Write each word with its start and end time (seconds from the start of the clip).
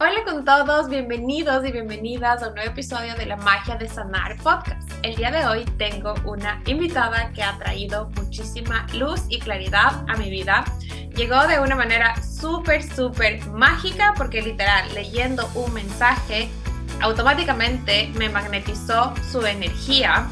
Hola 0.00 0.22
con 0.24 0.44
todos, 0.44 0.88
bienvenidos 0.88 1.66
y 1.66 1.72
bienvenidas 1.72 2.40
a 2.44 2.50
un 2.50 2.54
nuevo 2.54 2.70
episodio 2.70 3.16
de 3.16 3.26
La 3.26 3.34
Magia 3.34 3.74
de 3.74 3.88
Sanar 3.88 4.36
Podcast. 4.36 4.88
El 5.02 5.16
día 5.16 5.32
de 5.32 5.44
hoy 5.44 5.64
tengo 5.76 6.14
una 6.24 6.62
invitada 6.66 7.32
que 7.32 7.42
ha 7.42 7.58
traído 7.58 8.08
muchísima 8.10 8.86
luz 8.94 9.22
y 9.28 9.40
claridad 9.40 10.04
a 10.06 10.16
mi 10.16 10.30
vida. 10.30 10.64
Llegó 11.16 11.44
de 11.48 11.58
una 11.58 11.74
manera 11.74 12.14
súper, 12.22 12.84
súper 12.84 13.44
mágica 13.46 14.14
porque 14.16 14.40
literal, 14.40 14.88
leyendo 14.94 15.50
un 15.56 15.74
mensaje, 15.74 16.48
automáticamente 17.00 18.12
me 18.14 18.28
magnetizó 18.28 19.12
su 19.32 19.44
energía 19.44 20.28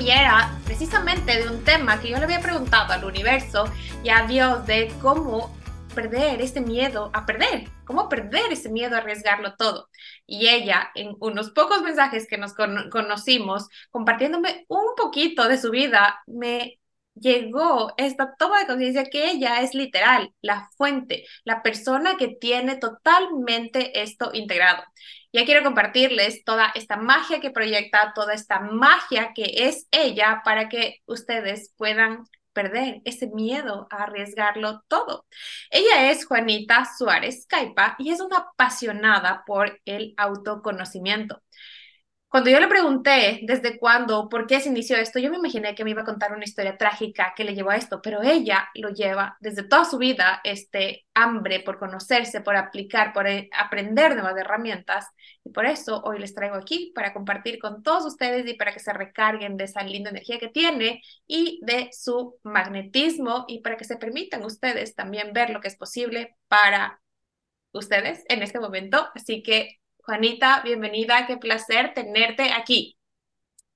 y 0.00 0.10
era 0.10 0.58
precisamente 0.64 1.40
de 1.40 1.48
un 1.48 1.62
tema 1.62 2.00
que 2.00 2.10
yo 2.10 2.18
le 2.18 2.24
había 2.24 2.40
preguntado 2.40 2.92
al 2.92 3.04
universo 3.04 3.66
y 4.02 4.08
a 4.08 4.26
Dios 4.26 4.66
de 4.66 4.92
cómo 5.00 5.56
perder 5.94 6.40
ese 6.40 6.60
miedo 6.60 7.10
a 7.14 7.26
perder, 7.26 7.68
cómo 7.84 8.08
perder 8.08 8.52
ese 8.52 8.68
miedo 8.70 8.94
a 8.94 8.98
arriesgarlo 8.98 9.54
todo. 9.56 9.88
Y 10.26 10.48
ella, 10.48 10.90
en 10.94 11.16
unos 11.20 11.50
pocos 11.50 11.82
mensajes 11.82 12.26
que 12.26 12.38
nos 12.38 12.54
conocimos, 12.54 13.68
compartiéndome 13.90 14.64
un 14.68 14.94
poquito 14.96 15.48
de 15.48 15.58
su 15.58 15.70
vida, 15.70 16.22
me 16.26 16.78
llegó 17.14 17.92
esta 17.96 18.34
toma 18.36 18.60
de 18.60 18.66
conciencia 18.66 19.04
que 19.04 19.30
ella 19.30 19.60
es 19.62 19.74
literal, 19.74 20.32
la 20.40 20.68
fuente, 20.76 21.24
la 21.44 21.62
persona 21.62 22.16
que 22.16 22.28
tiene 22.28 22.76
totalmente 22.76 24.00
esto 24.02 24.30
integrado. 24.32 24.82
Ya 25.32 25.44
quiero 25.44 25.62
compartirles 25.62 26.42
toda 26.44 26.72
esta 26.74 26.96
magia 26.96 27.40
que 27.40 27.50
proyecta, 27.50 28.12
toda 28.14 28.32
esta 28.34 28.60
magia 28.60 29.32
que 29.34 29.68
es 29.68 29.86
ella 29.90 30.40
para 30.44 30.68
que 30.68 31.00
ustedes 31.06 31.74
puedan 31.76 32.24
perder 32.58 33.00
ese 33.04 33.28
miedo 33.28 33.86
a 33.88 34.02
arriesgarlo 34.02 34.82
todo. 34.88 35.26
Ella 35.70 36.10
es 36.10 36.26
Juanita 36.26 36.84
Suárez 36.98 37.46
Caipa 37.46 37.94
y 38.00 38.10
es 38.10 38.20
una 38.20 38.38
apasionada 38.38 39.44
por 39.46 39.80
el 39.84 40.12
autoconocimiento. 40.16 41.40
Cuando 42.30 42.50
yo 42.50 42.60
le 42.60 42.68
pregunté 42.68 43.40
desde 43.44 43.78
cuándo, 43.78 44.28
por 44.28 44.46
qué 44.46 44.60
se 44.60 44.68
inició 44.68 44.98
esto, 44.98 45.18
yo 45.18 45.30
me 45.30 45.38
imaginé 45.38 45.74
que 45.74 45.82
me 45.82 45.90
iba 45.92 46.02
a 46.02 46.04
contar 46.04 46.32
una 46.34 46.44
historia 46.44 46.76
trágica 46.76 47.32
que 47.34 47.42
le 47.42 47.54
llevó 47.54 47.70
a 47.70 47.76
esto, 47.76 48.02
pero 48.02 48.22
ella 48.22 48.68
lo 48.74 48.90
lleva 48.90 49.38
desde 49.40 49.62
toda 49.62 49.86
su 49.86 49.96
vida, 49.96 50.42
este 50.44 51.06
hambre 51.14 51.60
por 51.60 51.78
conocerse, 51.78 52.42
por 52.42 52.54
aplicar, 52.56 53.14
por 53.14 53.26
eh, 53.26 53.48
aprender 53.56 54.14
nuevas 54.14 54.36
herramientas. 54.36 55.06
Y 55.42 55.50
por 55.52 55.64
eso 55.64 56.02
hoy 56.04 56.18
les 56.18 56.34
traigo 56.34 56.56
aquí 56.56 56.92
para 56.94 57.14
compartir 57.14 57.58
con 57.58 57.82
todos 57.82 58.04
ustedes 58.04 58.46
y 58.46 58.54
para 58.54 58.72
que 58.74 58.80
se 58.80 58.92
recarguen 58.92 59.56
de 59.56 59.64
esa 59.64 59.82
linda 59.82 60.10
energía 60.10 60.38
que 60.38 60.48
tiene 60.48 61.00
y 61.26 61.60
de 61.64 61.88
su 61.92 62.38
magnetismo 62.42 63.46
y 63.48 63.62
para 63.62 63.78
que 63.78 63.84
se 63.84 63.96
permitan 63.96 64.44
ustedes 64.44 64.94
también 64.94 65.32
ver 65.32 65.48
lo 65.48 65.60
que 65.60 65.68
es 65.68 65.76
posible 65.76 66.36
para 66.48 67.00
ustedes 67.72 68.22
en 68.28 68.42
este 68.42 68.60
momento. 68.60 69.08
Así 69.14 69.42
que 69.42 69.77
Juanita, 70.08 70.60
bienvenida, 70.64 71.24
qué 71.28 71.36
placer 71.36 71.94
tenerte 71.94 72.50
aquí. 72.52 72.98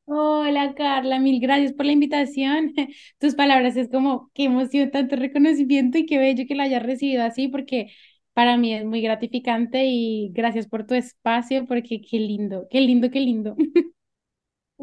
Hola 0.05 0.75
Carla, 0.75 1.19
mil 1.19 1.41
gracias 1.41 1.73
por 1.73 1.87
la 1.87 1.93
invitación. 1.93 2.75
Tus 3.19 3.35
palabras 3.35 3.77
es 3.77 3.89
como 3.91 4.31
qué 4.35 4.45
emoción, 4.45 4.91
tanto 4.91 5.17
reconocimiento 5.17 5.99
y 5.99 6.07
qué 6.07 6.19
bello 6.19 6.45
que 6.47 6.55
la 6.55 6.65
hayas 6.65 6.83
recibido 6.83 7.23
así, 7.25 7.49
porque 7.49 7.93
para 8.35 8.57
mí 8.57 8.75
es 8.75 8.85
muy 8.85 9.01
gratificante 9.03 9.85
y 9.87 10.31
gracias 10.33 10.67
por 10.69 10.87
tu 10.87 10.95
espacio, 10.95 11.67
porque 11.67 12.01
qué 12.03 12.19
lindo, 12.19 12.67
qué 12.71 12.81
lindo, 12.81 13.11
qué 13.11 13.21
lindo. 13.21 13.57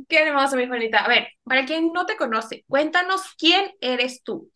Qué 0.08 0.24
hermoso, 0.24 0.56
mi 0.58 0.68
Juanita. 0.68 1.00
A 1.00 1.08
ver, 1.08 1.28
para 1.44 1.66
quien 1.66 1.92
no 1.94 2.06
te 2.06 2.16
conoce, 2.18 2.64
cuéntanos 2.68 3.22
quién 3.38 3.72
eres 3.82 4.24
tú. 4.24 4.52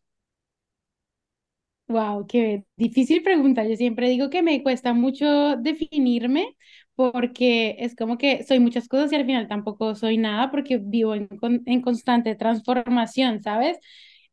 Wow, 1.87 2.25
qué 2.27 2.63
difícil 2.77 3.23
pregunta. 3.23 3.63
Yo 3.65 3.75
siempre 3.75 4.09
digo 4.09 4.29
que 4.29 4.41
me 4.41 4.63
cuesta 4.63 4.93
mucho 4.93 5.57
definirme 5.57 6.55
porque 6.95 7.75
es 7.79 7.95
como 7.95 8.17
que 8.17 8.43
soy 8.43 8.59
muchas 8.59 8.87
cosas 8.87 9.11
y 9.11 9.15
al 9.15 9.25
final 9.25 9.47
tampoco 9.47 9.95
soy 9.95 10.17
nada 10.17 10.51
porque 10.51 10.77
vivo 10.77 11.15
en, 11.15 11.27
en 11.65 11.81
constante 11.81 12.35
transformación, 12.35 13.41
¿sabes? 13.43 13.77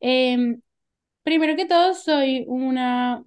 Em, 0.00 0.60
primero 1.25 1.56
que 1.56 1.66
todo, 1.66 1.94
soy 1.94 2.44
una 2.48 3.22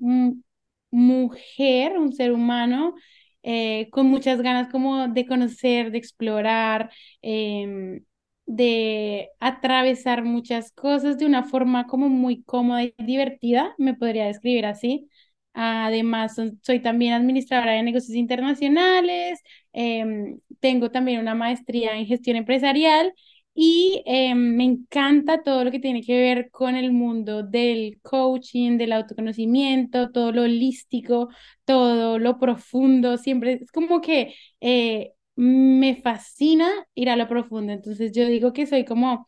mujer, 0.92 1.98
un 1.98 2.14
ser 2.14 2.32
humano 2.32 2.96
eh, 3.44 3.90
con 3.92 4.08
muchas 4.08 4.42
ganas 4.42 4.70
como 4.72 5.08
de 5.08 5.26
conocer, 5.26 5.92
de 5.92 5.98
explorar, 5.98 6.92
em, 7.22 8.04
de 8.46 9.30
atravesar 9.40 10.24
muchas 10.24 10.72
cosas 10.72 11.18
de 11.18 11.26
una 11.26 11.44
forma 11.44 11.88
como 11.88 12.10
muy 12.10 12.44
cómoda 12.44 12.84
y 12.84 12.94
divertida, 13.00 13.74
me 13.78 13.94
podría 13.96 14.26
describir 14.28 14.66
así. 14.66 15.10
Además, 15.54 16.36
soy 16.64 16.82
también 16.82 17.14
administradora 17.14 17.74
de 17.74 17.84
negocios 17.84 18.16
internacionales, 18.18 19.40
em, 19.72 20.40
tengo 20.60 20.90
también 20.92 21.20
una 21.20 21.36
maestría 21.36 21.96
en 21.98 22.06
gestión 22.08 22.38
empresarial 22.38 23.14
y 23.56 24.02
em, 24.08 24.56
me 24.56 24.64
encanta 24.64 25.44
todo 25.44 25.64
lo 25.64 25.70
que 25.72 25.80
tiene 25.80 26.02
que 26.02 26.20
ver 26.20 26.50
con 26.52 26.76
el 26.76 26.92
mundo 26.92 27.44
del 27.44 28.00
coaching, 28.02 28.78
del 28.78 28.94
autoconocimiento, 28.94 30.12
todo 30.12 30.32
lo 30.32 30.42
holístico, 30.44 31.30
todo 31.66 32.18
lo 32.20 32.40
profundo. 32.40 33.18
Siempre 33.18 33.54
es 33.62 33.72
como 33.72 34.02
que 34.02 34.34
eh, 34.62 35.12
me 35.36 35.96
fascina 36.02 36.68
ir 36.96 37.10
a 37.10 37.16
lo 37.16 37.28
profundo. 37.28 37.74
Entonces 37.74 38.12
yo 38.14 38.26
digo 38.28 38.54
que 38.54 38.66
soy 38.66 38.86
como 38.86 39.26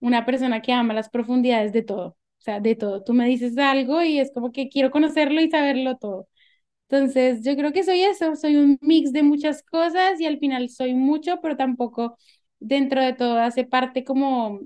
una 0.00 0.24
persona 0.26 0.62
que 0.62 0.72
ama 0.72 0.94
las 0.94 1.08
profundidades 1.10 1.72
de 1.72 1.82
todo 1.82 2.16
sea, 2.46 2.60
de 2.60 2.76
todo. 2.76 3.04
Tú 3.04 3.14
me 3.14 3.26
dices 3.28 3.58
algo 3.58 4.02
y 4.02 4.18
es 4.20 4.32
como 4.32 4.52
que 4.52 4.68
quiero 4.70 4.90
conocerlo 4.90 5.40
y 5.42 5.50
saberlo 5.50 5.96
todo. 5.98 6.28
Entonces, 6.88 7.42
yo 7.44 7.56
creo 7.56 7.72
que 7.72 7.84
soy 7.84 8.02
eso, 8.02 8.36
soy 8.36 8.56
un 8.56 8.78
mix 8.82 9.12
de 9.12 9.22
muchas 9.24 9.62
cosas 9.62 10.20
y 10.20 10.26
al 10.26 10.38
final 10.38 10.68
soy 10.70 10.94
mucho, 10.94 11.40
pero 11.42 11.56
tampoco 11.56 12.18
dentro 12.60 13.02
de 13.02 13.12
todo 13.14 13.38
hace 13.40 13.64
parte 13.64 14.04
como 14.04 14.60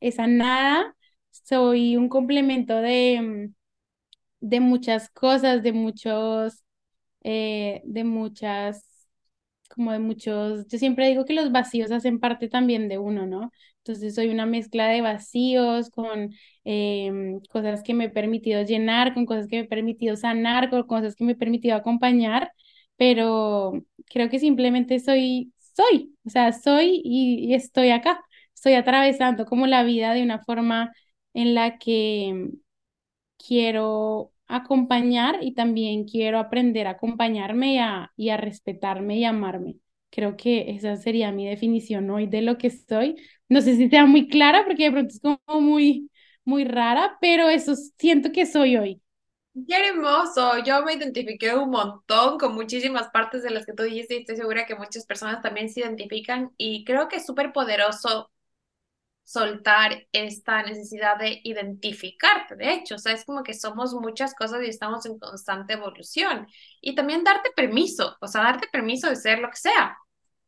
esa 0.00 0.26
nada. 0.26 0.96
Soy 1.30 1.96
un 1.96 2.08
complemento 2.08 2.76
de, 2.76 3.50
de 4.40 4.60
muchas 4.60 5.08
cosas, 5.10 5.62
de 5.62 5.72
muchos, 5.72 6.64
eh, 7.22 7.82
de 7.84 8.04
muchas 8.04 8.86
como 9.74 9.92
de 9.92 9.98
muchos, 10.00 10.66
yo 10.68 10.78
siempre 10.78 11.08
digo 11.08 11.24
que 11.26 11.34
los 11.34 11.52
vacíos 11.52 11.92
hacen 11.92 12.20
parte 12.20 12.48
también 12.48 12.88
de 12.88 12.98
uno, 12.98 13.26
¿no? 13.26 13.52
Entonces 13.84 14.14
soy 14.14 14.28
una 14.28 14.46
mezcla 14.46 14.88
de 14.88 15.00
vacíos 15.00 15.90
con 15.90 16.32
em, 16.64 17.40
cosas 17.50 17.82
que 17.82 17.94
me 17.94 18.04
he 18.06 18.10
permitido 18.10 18.62
llenar, 18.62 19.14
con 19.14 19.26
cosas 19.26 19.46
que 19.48 19.56
me 19.56 19.62
he 19.64 19.68
permitido 19.68 20.16
sanar, 20.16 20.70
con 20.70 20.82
cosas 20.86 21.14
que 21.16 21.24
me 21.24 21.32
he 21.32 21.36
permitido 21.36 21.76
acompañar, 21.76 22.52
pero 22.96 23.72
creo 24.06 24.28
que 24.30 24.38
simplemente 24.38 25.00
soy, 25.00 25.52
soy, 25.58 26.14
o 26.24 26.30
sea, 26.30 26.52
soy 26.52 27.00
y, 27.04 27.54
estoy 27.54 27.90
acá, 27.90 28.22
estoy 28.54 28.74
atravesando 28.74 29.46
como 29.46 29.66
la 29.66 29.82
vida 29.82 30.12
de 30.14 30.22
una 30.22 30.40
forma 30.44 30.92
en 31.34 31.54
la 31.54 31.78
que 31.78 32.50
quiero 33.38 34.32
acompañar 34.46 35.38
y 35.42 35.54
también 35.54 36.04
quiero 36.04 36.38
aprender 36.38 36.86
a 36.86 36.90
acompañarme 36.92 37.74
y 37.74 37.78
a, 37.78 38.12
y 38.16 38.30
a 38.30 38.36
respetarme 38.36 39.18
y 39.18 39.24
amarme. 39.24 39.76
Creo 40.10 40.36
que 40.36 40.70
esa 40.72 40.96
sería 40.96 41.32
mi 41.32 41.46
definición 41.48 42.10
hoy 42.10 42.26
de 42.26 42.42
lo 42.42 42.58
que 42.58 42.70
soy. 42.70 43.16
No 43.48 43.60
sé 43.60 43.76
si 43.76 43.88
sea 43.88 44.06
muy 44.06 44.28
clara 44.28 44.64
porque 44.66 44.84
de 44.84 44.92
pronto 44.92 45.14
es 45.14 45.20
como 45.20 45.60
muy, 45.60 46.10
muy 46.44 46.64
rara, 46.64 47.16
pero 47.20 47.48
eso 47.48 47.74
siento 47.98 48.32
que 48.32 48.46
soy 48.46 48.76
hoy. 48.76 49.02
Qué 49.68 49.88
hermoso, 49.88 50.58
yo 50.64 50.82
me 50.84 50.94
identifiqué 50.94 51.54
un 51.54 51.70
montón 51.70 52.38
con 52.38 52.54
muchísimas 52.54 53.08
partes 53.10 53.42
de 53.42 53.50
las 53.50 53.66
que 53.66 53.72
tú 53.72 53.82
dijiste 53.82 54.14
y 54.14 54.18
estoy 54.20 54.36
segura 54.36 54.64
que 54.64 54.76
muchas 54.76 55.04
personas 55.06 55.42
también 55.42 55.68
se 55.68 55.80
identifican 55.80 56.52
y 56.56 56.84
creo 56.84 57.08
que 57.08 57.16
es 57.16 57.26
súper 57.26 57.52
poderoso 57.52 58.29
soltar 59.24 60.06
esta 60.12 60.62
necesidad 60.62 61.16
de 61.16 61.40
identificarte, 61.44 62.56
de 62.56 62.72
hecho, 62.72 62.96
o 62.96 62.98
sea, 62.98 63.12
es 63.12 63.24
como 63.24 63.42
que 63.44 63.54
somos 63.54 63.94
muchas 63.94 64.34
cosas 64.34 64.62
y 64.62 64.68
estamos 64.68 65.06
en 65.06 65.18
constante 65.18 65.74
evolución. 65.74 66.48
Y 66.80 66.94
también 66.96 67.22
darte 67.22 67.50
permiso, 67.54 68.16
o 68.20 68.26
sea, 68.26 68.42
darte 68.42 68.66
permiso 68.72 69.08
de 69.08 69.16
ser 69.16 69.38
lo 69.38 69.48
que 69.50 69.56
sea, 69.56 69.96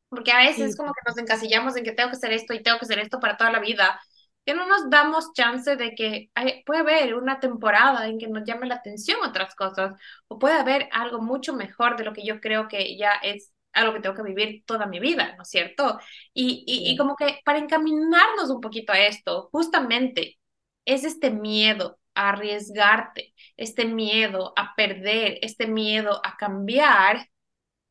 porque 0.08 0.32
a 0.32 0.38
veces 0.38 0.70
es 0.70 0.76
como 0.76 0.92
que 0.92 1.00
nos 1.06 1.16
encasillamos 1.16 1.76
en 1.76 1.84
que 1.84 1.92
tengo 1.92 2.10
que 2.10 2.16
ser 2.16 2.32
esto 2.32 2.54
y 2.54 2.62
tengo 2.62 2.78
que 2.78 2.86
ser 2.86 2.98
esto 2.98 3.20
para 3.20 3.36
toda 3.36 3.52
la 3.52 3.60
vida, 3.60 4.00
que 4.44 4.54
no 4.54 4.66
nos 4.66 4.90
damos 4.90 5.32
chance 5.32 5.76
de 5.76 5.94
que 5.94 6.30
puede 6.66 6.80
haber 6.80 7.14
una 7.14 7.38
temporada 7.38 8.08
en 8.08 8.18
que 8.18 8.26
nos 8.26 8.44
llame 8.44 8.66
la 8.66 8.74
atención 8.76 9.20
otras 9.22 9.54
cosas, 9.54 9.94
o 10.26 10.38
puede 10.40 10.56
haber 10.56 10.88
algo 10.90 11.20
mucho 11.22 11.54
mejor 11.54 11.96
de 11.96 12.04
lo 12.04 12.12
que 12.12 12.26
yo 12.26 12.40
creo 12.40 12.66
que 12.66 12.96
ya 12.96 13.12
es 13.22 13.51
algo 13.72 13.94
que 13.94 14.00
tengo 14.00 14.14
que 14.16 14.22
vivir 14.22 14.64
toda 14.66 14.86
mi 14.86 15.00
vida, 15.00 15.34
¿no 15.36 15.42
es 15.42 15.48
cierto? 15.48 15.98
Y, 16.34 16.64
y, 16.66 16.96
como 16.96 17.16
que 17.16 17.40
para 17.44 17.58
encaminarnos 17.58 18.50
un 18.50 18.60
poquito 18.60 18.92
a 18.92 19.00
esto, 19.00 19.48
justamente 19.52 20.38
es 20.84 21.04
este 21.04 21.30
miedo 21.30 21.98
a 22.14 22.30
arriesgarte, 22.30 23.34
este 23.56 23.84
miedo 23.86 24.52
a 24.56 24.74
perder, 24.74 25.38
este 25.42 25.66
miedo 25.66 26.20
a 26.24 26.36
cambiar 26.36 27.28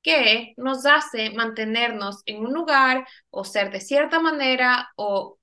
que 0.01 0.53
nos 0.57 0.85
hace 0.85 1.31
mantenernos 1.31 2.23
en 2.25 2.45
un 2.45 2.53
lugar 2.53 3.07
o 3.29 3.45
ser 3.45 3.71
de 3.71 3.81
cierta 3.81 4.19
manera 4.19 4.91
o 4.95 5.37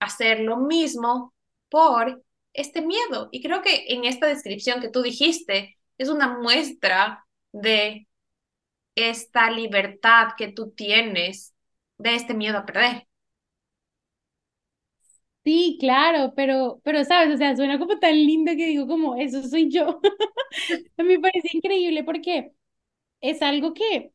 hacer 0.00 0.40
lo 0.40 0.56
mismo 0.58 1.34
por 1.68 2.22
este 2.52 2.82
miedo. 2.82 3.28
Y 3.32 3.42
creo 3.42 3.62
que 3.62 3.86
en 3.88 4.04
esta 4.04 4.26
descripción 4.26 4.80
que 4.80 4.88
tú 4.88 5.02
dijiste 5.02 5.78
es 5.98 6.08
una 6.08 6.38
muestra 6.38 7.24
de 7.52 8.07
esta 8.98 9.50
libertad 9.50 10.30
que 10.36 10.48
tú 10.52 10.70
tienes 10.72 11.54
de 11.98 12.14
este 12.16 12.34
miedo 12.34 12.58
a 12.58 12.66
perder. 12.66 13.06
Sí, 15.44 15.78
claro, 15.80 16.34
pero, 16.36 16.80
pero 16.84 17.04
sabes, 17.04 17.34
o 17.34 17.38
sea, 17.38 17.56
suena 17.56 17.78
como 17.78 17.98
tan 17.98 18.14
lindo 18.14 18.52
que 18.52 18.66
digo 18.66 18.86
como, 18.86 19.16
eso 19.16 19.42
soy 19.48 19.70
yo. 19.70 20.00
Me 20.98 21.18
parece 21.20 21.48
increíble 21.52 22.04
porque 22.04 22.52
es 23.20 23.42
algo 23.42 23.74
que 23.74 24.12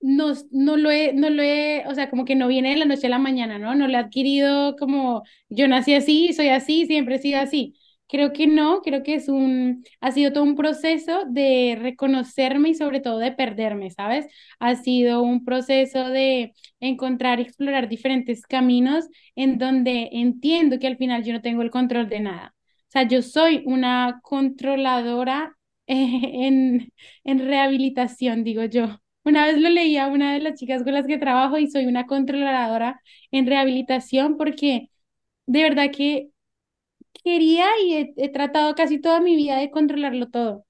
no, 0.00 0.34
no 0.52 0.76
lo 0.78 0.90
he, 0.90 1.12
no 1.14 1.30
lo 1.30 1.42
he, 1.42 1.86
o 1.88 1.94
sea, 1.94 2.10
como 2.10 2.24
que 2.26 2.36
no 2.36 2.48
viene 2.48 2.70
de 2.70 2.76
la 2.78 2.86
noche 2.86 3.08
a 3.08 3.10
la 3.10 3.18
mañana, 3.20 3.58
¿no? 3.58 3.74
No 3.76 3.88
lo 3.88 3.94
he 3.94 3.98
adquirido 3.98 4.76
como 4.76 5.24
yo 5.50 5.68
nací 5.68 5.94
así, 5.94 6.32
soy 6.34 6.48
así, 6.50 6.86
siempre 6.86 7.16
he 7.16 7.18
sido 7.20 7.40
así. 7.40 7.76
Creo 8.12 8.32
que 8.34 8.46
no, 8.46 8.82
creo 8.82 9.02
que 9.02 9.14
es 9.14 9.28
un, 9.30 9.84
ha 10.02 10.12
sido 10.12 10.32
todo 10.34 10.44
un 10.44 10.54
proceso 10.54 11.24
de 11.30 11.78
reconocerme 11.80 12.68
y 12.70 12.74
sobre 12.74 13.00
todo 13.00 13.18
de 13.18 13.32
perderme, 13.32 13.90
¿sabes? 13.90 14.26
Ha 14.60 14.76
sido 14.76 15.22
un 15.22 15.44
proceso 15.46 16.10
de 16.10 16.52
encontrar 16.80 17.40
y 17.40 17.44
explorar 17.44 17.88
diferentes 17.88 18.42
caminos 18.46 19.06
en 19.34 19.56
donde 19.58 20.10
entiendo 20.12 20.78
que 20.78 20.88
al 20.88 20.98
final 20.98 21.24
yo 21.24 21.32
no 21.32 21.40
tengo 21.40 21.62
el 21.62 21.70
control 21.70 22.10
de 22.10 22.20
nada. 22.20 22.54
O 22.88 22.90
sea, 22.92 23.04
yo 23.08 23.22
soy 23.22 23.62
una 23.66 24.20
controladora 24.22 25.56
en, 25.86 26.92
en 27.24 27.38
rehabilitación, 27.38 28.44
digo 28.44 28.64
yo. 28.64 29.00
Una 29.24 29.46
vez 29.46 29.58
lo 29.58 29.70
leía 29.70 30.08
una 30.08 30.34
de 30.34 30.40
las 30.40 30.58
chicas 30.58 30.82
con 30.84 30.92
las 30.94 31.06
que 31.06 31.16
trabajo 31.18 31.56
y 31.58 31.70
soy 31.70 31.86
una 31.86 32.06
controladora 32.06 33.00
en 33.30 33.46
rehabilitación 33.46 34.36
porque 34.36 34.90
de 35.46 35.62
verdad 35.62 35.90
que 35.96 36.30
quería 37.24 37.66
y 37.84 38.14
he, 38.16 38.28
tratado 38.30 38.74
casi 38.74 39.00
toda 39.00 39.20
mi 39.20 39.36
vida 39.36 39.58
de 39.58 39.70
controlarlo 39.70 40.28
todo. 40.30 40.66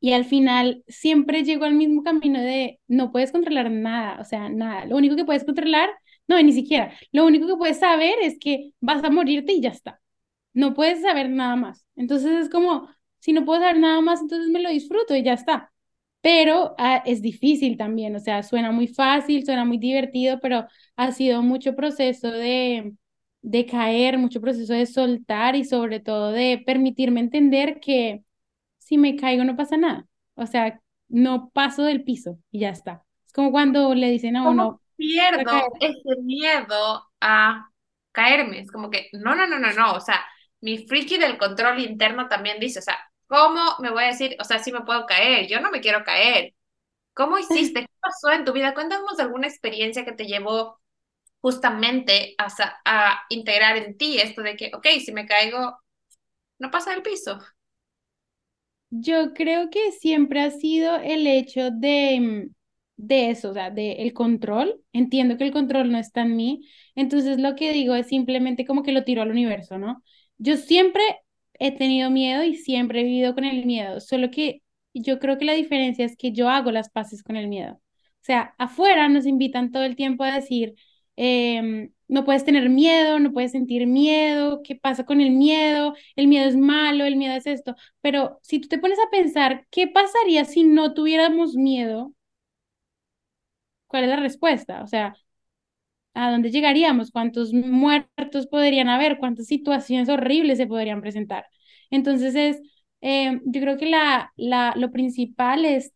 Y 0.00 0.12
al 0.12 0.24
final 0.24 0.84
siempre 0.88 1.44
llego 1.44 1.64
al 1.64 1.74
mismo 1.74 2.02
camino 2.04 2.40
de 2.40 2.80
no 2.88 3.12
puedes 3.12 3.32
controlar 3.32 3.70
nada, 3.70 4.20
o 4.20 4.24
sea, 4.24 4.48
nada. 4.48 4.86
Lo 4.86 4.96
único 4.96 5.16
que 5.16 5.24
puedes 5.24 5.44
controlar, 5.44 5.90
no, 6.28 6.40
ni 6.42 6.52
siquiera. 6.52 6.92
Lo 7.12 7.26
único 7.26 7.46
que 7.46 7.56
puedes 7.56 7.80
saber 7.80 8.14
es 8.22 8.38
que 8.38 8.72
vas 8.80 9.02
a 9.04 9.10
morirte 9.10 9.52
y 9.52 9.60
ya 9.60 9.70
está. 9.70 10.00
No 10.54 10.74
puedes 10.74 11.02
saber 11.02 11.30
nada 11.30 11.56
más. 11.56 11.84
Entonces 11.96 12.32
es 12.44 12.50
como, 12.50 12.88
si 13.20 13.32
no 13.32 13.44
puedo 13.44 13.60
saber 13.60 13.78
nada 13.78 14.00
más, 14.00 14.20
entonces 14.20 14.50
me 14.50 14.60
lo 14.62 14.70
disfruto 14.70 15.14
y 15.16 15.22
ya 15.22 15.34
está. 15.34 15.72
Pero 16.20 16.74
ah, 16.78 17.02
es 17.06 17.22
difícil 17.22 17.76
también, 17.76 18.16
o 18.16 18.20
sea, 18.20 18.42
suena 18.42 18.72
muy 18.72 18.88
fácil, 18.88 19.44
suena 19.44 19.64
muy 19.64 19.78
divertido, 19.78 20.40
pero 20.40 20.66
ha 20.96 21.12
sido 21.12 21.42
mucho 21.42 21.74
proceso 21.76 22.30
de, 22.30 22.92
de 23.42 23.66
caer, 23.66 24.18
mucho 24.18 24.40
proceso 24.40 24.72
de 24.72 24.86
soltar 24.86 25.56
y 25.56 25.64
sobre 25.64 26.00
todo 26.00 26.32
de 26.32 26.62
permitirme 26.64 27.20
entender 27.20 27.80
que 27.80 28.22
si 28.78 28.98
me 28.98 29.16
caigo 29.16 29.44
no 29.44 29.56
pasa 29.56 29.76
nada. 29.76 30.06
O 30.34 30.46
sea, 30.46 30.80
no 31.08 31.50
paso 31.50 31.82
del 31.82 32.04
piso 32.04 32.38
y 32.50 32.60
ya 32.60 32.70
está. 32.70 33.02
Es 33.26 33.32
como 33.32 33.50
cuando 33.50 33.94
le 33.94 34.10
dicen 34.10 34.36
a 34.36 34.48
uno... 34.48 34.80
Pierdo 34.96 35.52
ese 35.80 36.20
miedo 36.22 37.08
a 37.20 37.70
caerme. 38.12 38.60
Es 38.60 38.72
como 38.72 38.90
que, 38.90 39.08
no, 39.12 39.36
no, 39.36 39.46
no, 39.46 39.58
no, 39.58 39.72
no. 39.72 39.92
O 39.92 40.00
sea, 40.00 40.24
mi 40.60 40.86
friki 40.86 41.18
del 41.18 41.38
control 41.38 41.78
interno 41.80 42.28
también 42.28 42.58
dice, 42.58 42.80
o 42.80 42.82
sea, 42.82 42.98
¿cómo 43.28 43.60
me 43.80 43.90
voy 43.90 44.04
a 44.04 44.08
decir? 44.08 44.36
O 44.40 44.44
sea, 44.44 44.58
sí 44.58 44.72
me 44.72 44.80
puedo 44.80 45.06
caer, 45.06 45.46
yo 45.46 45.60
no 45.60 45.70
me 45.70 45.80
quiero 45.80 46.02
caer. 46.04 46.54
¿Cómo 47.14 47.38
hiciste? 47.38 47.82
¿Qué 47.82 47.88
pasó 48.00 48.30
en 48.32 48.44
tu 48.44 48.52
vida? 48.52 48.74
Cuéntanos 48.74 49.18
alguna 49.18 49.46
experiencia 49.46 50.04
que 50.04 50.12
te 50.12 50.26
llevó 50.26 50.77
justamente 51.40 52.34
a, 52.38 52.48
a 52.84 53.22
integrar 53.30 53.76
en 53.76 53.96
ti 53.98 54.18
esto 54.20 54.42
de 54.42 54.56
que, 54.56 54.70
ok, 54.74 54.86
si 55.04 55.12
me 55.12 55.26
caigo, 55.26 55.78
no 56.58 56.70
pasa 56.72 56.94
el 56.94 57.02
piso. 57.02 57.40
Yo 58.90 59.34
creo 59.34 59.68
que 59.70 59.92
siempre 59.92 60.40
ha 60.40 60.50
sido 60.50 60.96
el 60.96 61.26
hecho 61.26 61.70
de, 61.70 62.48
de 62.96 63.30
eso, 63.30 63.50
o 63.50 63.54
sea, 63.54 63.70
de 63.70 63.92
el 64.02 64.14
control. 64.14 64.82
Entiendo 64.92 65.36
que 65.36 65.44
el 65.44 65.52
control 65.52 65.92
no 65.92 65.98
está 65.98 66.22
en 66.22 66.36
mí, 66.36 66.66
entonces 66.94 67.38
lo 67.38 67.54
que 67.54 67.72
digo 67.72 67.94
es 67.94 68.06
simplemente 68.08 68.64
como 68.66 68.82
que 68.82 68.92
lo 68.92 69.04
tiro 69.04 69.20
al 69.22 69.30
universo, 69.30 69.78
¿no? 69.78 70.02
Yo 70.38 70.56
siempre 70.56 71.02
he 71.54 71.76
tenido 71.76 72.10
miedo 72.10 72.44
y 72.44 72.56
siempre 72.56 73.00
he 73.00 73.04
vivido 73.04 73.34
con 73.34 73.44
el 73.44 73.66
miedo, 73.66 74.00
solo 74.00 74.30
que 74.30 74.62
yo 74.94 75.18
creo 75.18 75.36
que 75.38 75.44
la 75.44 75.52
diferencia 75.54 76.04
es 76.06 76.16
que 76.16 76.32
yo 76.32 76.48
hago 76.48 76.70
las 76.72 76.88
paces 76.90 77.22
con 77.22 77.36
el 77.36 77.48
miedo. 77.48 77.74
O 77.74 78.24
sea, 78.28 78.54
afuera 78.58 79.08
nos 79.08 79.26
invitan 79.26 79.70
todo 79.72 79.82
el 79.84 79.96
tiempo 79.96 80.24
a 80.24 80.34
decir, 80.34 80.74
Em, 81.20 81.90
no 82.08 82.24
puedes 82.24 82.44
tener 82.44 82.68
miedo, 82.70 83.18
no 83.18 83.32
puedes 83.32 83.52
sentir 83.52 83.86
miedo, 83.86 84.62
¿qué 84.64 84.76
pasa 84.76 85.04
con 85.04 85.20
el 85.20 85.30
miedo? 85.32 85.94
El 86.16 86.28
miedo 86.28 86.48
es 86.48 86.56
malo, 86.56 87.04
el 87.04 87.16
miedo 87.16 87.34
es 87.36 87.46
esto. 87.46 87.74
Pero 88.00 88.38
si 88.42 88.60
tú 88.60 88.68
te 88.68 88.78
pones 88.78 88.98
a 89.00 89.10
pensar, 89.10 89.66
¿qué 89.70 89.88
pasaría 89.88 90.44
si 90.44 90.64
no 90.64 90.94
tuviéramos 90.94 91.54
miedo? 91.56 92.12
¿Cuál 93.86 94.04
es 94.04 94.10
la 94.10 94.16
respuesta? 94.16 94.82
O 94.82 94.86
sea, 94.86 95.14
¿a 96.14 96.30
dónde 96.30 96.50
llegaríamos? 96.50 97.10
¿Cuántos 97.10 97.52
muertos 97.52 98.46
podrían 98.48 98.88
haber? 98.88 99.18
¿Cuántas 99.18 99.46
situaciones 99.46 100.08
horribles 100.08 100.58
se 100.58 100.66
podrían 100.66 101.00
presentar? 101.00 101.46
Entonces 101.90 102.34
es, 102.34 102.62
em, 103.00 103.40
yo 103.46 103.60
creo 103.60 103.78
que 103.78 103.86
la, 103.86 104.32
la, 104.36 104.74
lo 104.76 104.90
principal 104.92 105.64
es 105.64 105.92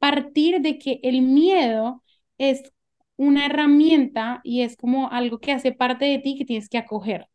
partir 0.00 0.60
de 0.62 0.78
que 0.78 1.00
el 1.04 1.22
miedo 1.22 2.04
es 2.38 2.73
una 3.16 3.46
herramienta 3.46 4.40
y 4.44 4.62
es 4.62 4.76
como 4.76 5.10
algo 5.10 5.38
que 5.38 5.52
hace 5.52 5.72
parte 5.72 6.04
de 6.06 6.18
ti 6.18 6.36
que 6.36 6.44
tienes 6.44 6.68
que 6.68 6.78
acoger. 6.78 7.28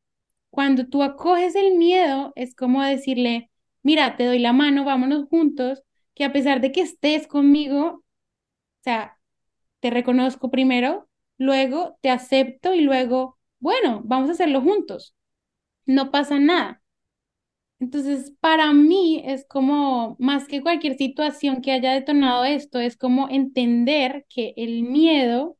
Cuando 0.51 0.87
tú 0.87 1.03
acoges 1.03 1.55
el 1.55 1.77
miedo, 1.77 2.33
es 2.35 2.55
como 2.55 2.83
decirle, 2.83 3.51
mira, 3.83 4.17
te 4.17 4.25
doy 4.25 4.39
la 4.39 4.53
mano, 4.53 4.85
vámonos 4.85 5.27
juntos, 5.29 5.83
que 6.15 6.25
a 6.25 6.33
pesar 6.33 6.61
de 6.61 6.71
que 6.71 6.81
estés 6.81 7.27
conmigo, 7.27 7.85
o 7.87 8.03
sea, 8.83 9.17
te 9.81 9.89
reconozco 9.91 10.51
primero, 10.51 11.09
luego 11.37 11.97
te 12.01 12.09
acepto 12.09 12.73
y 12.75 12.81
luego, 12.81 13.37
bueno, 13.59 14.01
vamos 14.05 14.29
a 14.29 14.33
hacerlo 14.33 14.61
juntos. 14.61 15.15
No 15.85 16.11
pasa 16.11 16.39
nada. 16.39 16.81
Entonces, 17.79 18.33
para 18.41 18.73
mí 18.73 19.21
es 19.25 19.45
como, 19.47 20.17
más 20.19 20.47
que 20.47 20.61
cualquier 20.61 20.97
situación 20.97 21.61
que 21.61 21.71
haya 21.71 21.93
detonado 21.93 22.43
esto, 22.45 22.79
es 22.79 22.97
como 22.97 23.29
entender 23.29 24.25
que 24.29 24.53
el 24.57 24.83
miedo 24.83 25.57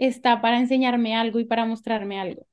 está 0.00 0.40
para 0.42 0.58
enseñarme 0.58 1.14
algo 1.16 1.40
y 1.40 1.44
para 1.44 1.66
mostrarme 1.66 2.20
algo. 2.20 2.46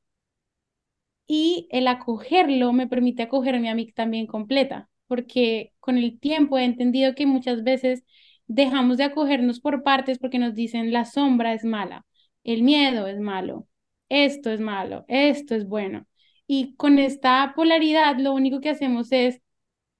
Y 1.27 1.67
el 1.71 1.87
acogerlo 1.87 2.73
me 2.73 2.87
permite 2.87 3.23
acogerme 3.23 3.69
a 3.69 3.75
mí 3.75 3.91
también 3.91 4.27
completa, 4.27 4.89
porque 5.07 5.73
con 5.79 5.97
el 5.97 6.19
tiempo 6.19 6.57
he 6.57 6.63
entendido 6.63 7.15
que 7.15 7.25
muchas 7.25 7.63
veces 7.63 8.03
dejamos 8.47 8.97
de 8.97 9.05
acogernos 9.05 9.59
por 9.59 9.83
partes 9.83 10.19
porque 10.19 10.39
nos 10.39 10.55
dicen 10.55 10.93
la 10.93 11.05
sombra 11.05 11.53
es 11.53 11.65
mala, 11.65 12.05
el 12.43 12.63
miedo 12.63 13.07
es 13.07 13.19
malo, 13.19 13.67
esto 14.09 14.51
es 14.51 14.59
malo, 14.61 15.03
esto 15.07 15.55
es 15.55 15.67
bueno. 15.67 16.07
Y 16.47 16.75
con 16.75 16.97
esta 16.99 17.53
polaridad 17.55 18.17
lo 18.17 18.33
único 18.33 18.61
que 18.61 18.69
hacemos 18.69 19.11
es, 19.11 19.41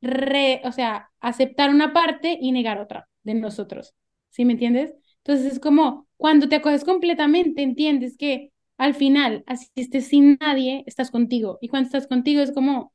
re, 0.02 0.62
o 0.66 0.72
sea, 0.72 1.12
aceptar 1.20 1.70
una 1.72 1.94
parte 1.94 2.38
y 2.40 2.52
negar 2.52 2.80
otra 2.80 3.10
de 3.24 3.34
nosotros. 3.36 3.94
¿Sí 4.30 4.46
me 4.46 4.54
entiendes? 4.54 4.94
Entonces 5.20 5.54
es 5.54 5.60
como 5.60 6.07
cuando 6.18 6.50
te 6.50 6.58
acoges 6.58 6.84
completamente, 6.84 7.62
entiendes 7.64 8.18
que 8.18 8.52
al 8.78 8.94
final, 8.96 9.44
así 9.48 9.70
estés 9.76 10.08
sin 10.08 10.38
nadie, 10.40 10.84
estás 10.88 11.12
contigo. 11.12 11.58
Y 11.62 11.70
cuando 11.70 11.88
estás 11.88 12.08
contigo 12.08 12.42
es 12.42 12.52
como, 12.52 12.94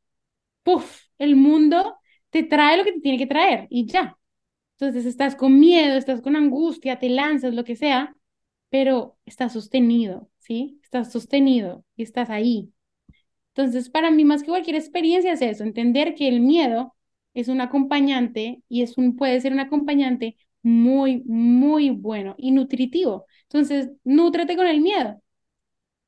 puff, 0.62 1.02
el 1.18 1.36
mundo 1.36 1.96
te 2.30 2.42
trae 2.42 2.76
lo 2.78 2.84
que 2.84 2.92
te 2.92 3.00
tiene 3.00 3.18
que 3.18 3.26
traer 3.26 3.66
y 3.70 3.86
ya. 3.86 4.18
Entonces 4.78 5.06
estás 5.06 5.36
con 5.36 5.60
miedo, 5.60 5.96
estás 5.96 6.22
con 6.22 6.36
angustia, 6.36 6.98
te 6.98 7.08
lanzas, 7.10 7.54
lo 7.54 7.64
que 7.64 7.76
sea, 7.76 8.16
pero 8.70 9.18
estás 9.26 9.52
sostenido, 9.52 10.30
¿sí? 10.38 10.80
Estás 10.82 11.12
sostenido 11.12 11.84
y 11.96 12.02
estás 12.04 12.30
ahí. 12.30 12.72
Entonces, 13.54 13.90
para 13.90 14.10
mí, 14.10 14.24
más 14.24 14.42
que 14.42 14.48
cualquier 14.48 14.76
experiencia 14.76 15.32
es 15.32 15.42
eso, 15.42 15.64
entender 15.64 16.14
que 16.14 16.28
el 16.28 16.40
miedo 16.40 16.94
es 17.34 17.48
un 17.48 17.60
acompañante 17.60 18.62
y 18.68 18.82
es 18.82 18.96
un, 18.98 19.16
puede 19.16 19.40
ser 19.40 19.52
un 19.52 19.60
acompañante 19.60 20.36
muy, 20.62 21.22
muy 21.26 21.90
bueno 21.90 22.34
y 22.38 22.52
nutritivo. 22.52 23.26
Entonces, 23.44 23.90
nútrate 24.04 24.56
con 24.56 24.66
el 24.66 24.80
miedo. 24.80 25.20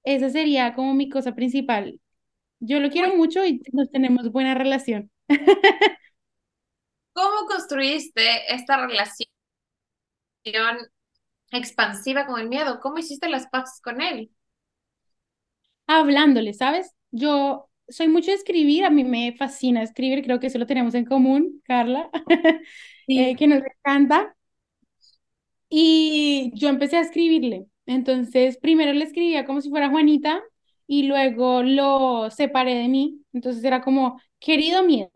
Esa 0.04 0.30
sería 0.30 0.74
como 0.74 0.94
mi 0.94 1.08
cosa 1.08 1.34
principal. 1.34 2.00
Yo 2.60 2.80
lo 2.80 2.90
quiero 2.90 3.16
mucho 3.16 3.44
y 3.44 3.62
nos 3.72 3.90
tenemos 3.90 4.30
buena 4.30 4.54
relación. 4.54 5.10
¿Cómo 7.12 7.46
construiste 7.46 8.52
esta 8.52 8.86
relación 8.86 9.28
expansiva 11.50 12.26
con 12.26 12.40
el 12.40 12.48
miedo? 12.48 12.80
¿Cómo 12.80 12.98
hiciste 12.98 13.28
las 13.28 13.46
paces 13.48 13.80
con 13.80 14.00
él? 14.00 14.30
Hablándole, 15.86 16.54
¿sabes? 16.54 16.92
Yo 17.10 17.68
soy 17.88 18.08
mucho 18.08 18.30
de 18.30 18.36
escribir, 18.36 18.84
a 18.84 18.90
mí 18.90 19.04
me 19.04 19.34
fascina 19.36 19.82
escribir, 19.82 20.24
creo 20.24 20.40
que 20.40 20.46
eso 20.48 20.58
lo 20.58 20.66
tenemos 20.66 20.94
en 20.94 21.04
común, 21.04 21.62
Carla, 21.64 22.10
eh, 23.08 23.36
que 23.36 23.46
nos 23.46 23.62
encanta. 23.62 24.34
Y 25.76 26.52
yo 26.54 26.68
empecé 26.68 26.98
a 26.98 27.00
escribirle. 27.00 27.66
Entonces, 27.86 28.58
primero 28.58 28.92
le 28.92 29.04
escribía 29.04 29.44
como 29.44 29.60
si 29.60 29.70
fuera 29.70 29.90
Juanita 29.90 30.40
y 30.86 31.04
luego 31.04 31.64
lo 31.64 32.30
separé 32.30 32.74
de 32.76 32.88
mí. 32.88 33.20
Entonces 33.32 33.64
era 33.64 33.80
como, 33.82 34.20
querido 34.38 34.84
miedo. 34.84 35.10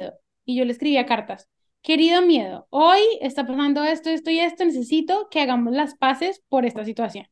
Y 0.45 0.57
yo 0.57 0.65
le 0.65 0.73
escribía 0.73 1.07
cartas. 1.07 1.49
querido 1.83 2.23
miedo, 2.23 2.67
hoy 2.71 3.01
está 3.21 3.47
pasando 3.47 3.85
esto, 3.85 4.11
esto 4.11 4.31
y 4.31 4.41
esto, 4.41 4.65
necesito 4.65 5.29
que 5.31 5.41
hagamos 5.41 5.73
las 5.75 5.95
paces 5.97 6.43
por 6.49 6.67
esta 6.67 6.85
situación. 6.85 7.27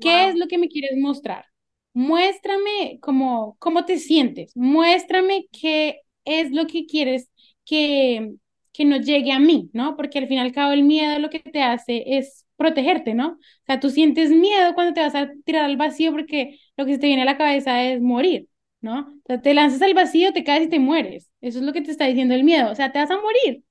¿Qué 0.00 0.28
es 0.28 0.36
lo 0.36 0.46
que 0.46 0.58
me 0.58 0.68
quieres 0.68 0.98
mostrar? 0.98 1.46
Muéstrame 1.94 2.98
cómo, 3.00 3.56
cómo 3.58 3.84
te 3.86 3.98
sientes, 3.98 4.54
muéstrame 4.56 5.46
qué 5.52 6.02
es 6.24 6.52
lo 6.52 6.66
que 6.66 6.86
quieres 6.86 7.30
que, 7.64 8.34
que 8.76 8.84
no 8.84 8.96
llegue 8.98 9.32
a 9.32 9.38
mí, 9.38 9.70
¿no? 9.72 9.96
Porque 9.96 10.18
al 10.18 10.28
fin 10.28 10.38
y 10.38 10.40
al 10.40 10.52
cabo 10.52 10.72
el 10.72 10.84
miedo 10.84 11.18
lo 11.18 11.30
que 11.30 11.40
te 11.40 11.62
hace 11.62 12.04
es 12.18 12.46
protegerte, 12.56 13.14
¿no? 13.14 13.28
O 13.32 13.38
sea, 13.66 13.80
tú 13.80 13.90
sientes 13.90 14.30
miedo 14.30 14.74
cuando 14.74 14.94
te 14.94 15.00
vas 15.00 15.14
a 15.14 15.30
tirar 15.44 15.64
al 15.64 15.76
vacío 15.76 16.12
porque 16.12 16.58
lo 16.76 16.86
que 16.86 16.94
se 16.94 16.98
te 16.98 17.06
viene 17.06 17.22
a 17.22 17.24
la 17.24 17.38
cabeza 17.38 17.82
es 17.84 18.00
morir, 18.00 18.48
¿no? 18.80 19.00
O 19.00 19.26
sea, 19.26 19.40
te 19.40 19.54
lanzas 19.54 19.82
al 19.82 19.94
vacío, 19.94 20.32
te 20.32 20.44
caes 20.44 20.64
y 20.66 20.68
te 20.70 20.78
mueres. 20.80 21.30
Eso 21.40 21.58
es 21.58 21.64
lo 21.64 21.72
que 21.72 21.82
te 21.82 21.90
está 21.90 22.06
diciendo 22.06 22.34
el 22.34 22.44
miedo, 22.44 22.70
o 22.70 22.74
sea, 22.74 22.92
te 22.92 22.98
vas 22.98 23.10
a 23.10 23.20
morir. 23.20 23.62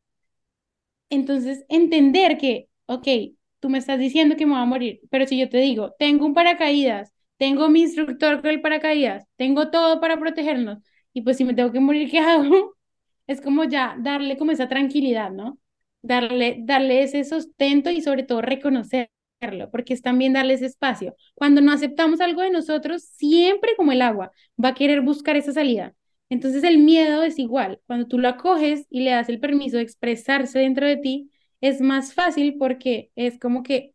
Entonces, 1.10 1.66
entender 1.70 2.38
que, 2.38 2.68
ok, 2.88 3.08
tú 3.60 3.70
me 3.70 3.78
estás 3.78 4.00
diciendo 4.00 4.36
que 4.36 4.46
me 4.46 4.54
voy 4.54 4.62
a 4.62 4.66
morir, 4.66 5.02
pero 5.10 5.26
si 5.28 5.38
yo 5.40 5.50
te 5.50 5.58
digo, 5.60 5.94
tengo 6.00 6.26
un 6.26 6.34
paracaídas, 6.34 7.14
tengo 7.38 7.70
mi 7.70 7.82
instructor 7.82 8.42
con 8.42 8.50
el 8.52 8.62
paracaídas, 8.62 9.26
tengo 9.38 9.70
todo 9.72 10.00
para 10.02 10.18
protegernos, 10.20 10.80
y 11.14 11.22
pues 11.22 11.38
si 11.38 11.46
me 11.46 11.54
tengo 11.54 11.72
que 11.72 11.80
morir, 11.80 12.10
¿qué 12.12 12.20
hago? 12.20 12.76
Es 13.28 13.42
como 13.42 13.64
ya 13.66 13.96
darle 14.00 14.38
como 14.38 14.52
esa 14.52 14.68
tranquilidad, 14.70 15.32
¿no? 15.32 15.58
Darle, 16.02 16.58
darle 16.62 17.04
ese 17.04 17.24
sustento 17.24 17.90
y 17.90 18.02
sobre 18.02 18.24
todo 18.24 18.42
reconocerlo, 18.42 19.10
porque 19.72 19.94
es 19.94 20.02
también 20.02 20.34
darle 20.34 20.54
ese 20.54 20.68
espacio. 20.68 21.16
Cuando 21.34 21.62
no 21.62 21.72
aceptamos 21.72 22.22
algo 22.22 22.42
de 22.42 22.52
nosotros, 22.52 23.04
siempre 23.04 23.76
como 23.76 23.92
el 23.92 24.02
agua, 24.02 24.32
va 24.64 24.70
a 24.70 24.74
querer 24.76 25.02
buscar 25.02 25.36
esa 25.38 25.52
salida. 25.54 25.96
Entonces 26.30 26.64
el 26.64 26.78
miedo 26.80 27.24
es 27.24 27.40
igual. 27.40 27.82
Cuando 27.88 28.08
tú 28.08 28.20
lo 28.20 28.28
acoges 28.30 28.86
y 28.90 29.02
le 29.02 29.12
das 29.12 29.30
el 29.30 29.40
permiso 29.40 29.78
de 29.78 29.84
expresarse 29.84 30.60
dentro 30.60 30.86
de 30.88 30.98
ti, 30.98 31.32
es 31.62 31.82
más 31.82 32.14
fácil 32.14 32.58
porque 32.60 33.12
es 33.16 33.40
como 33.40 33.64
que 33.64 33.94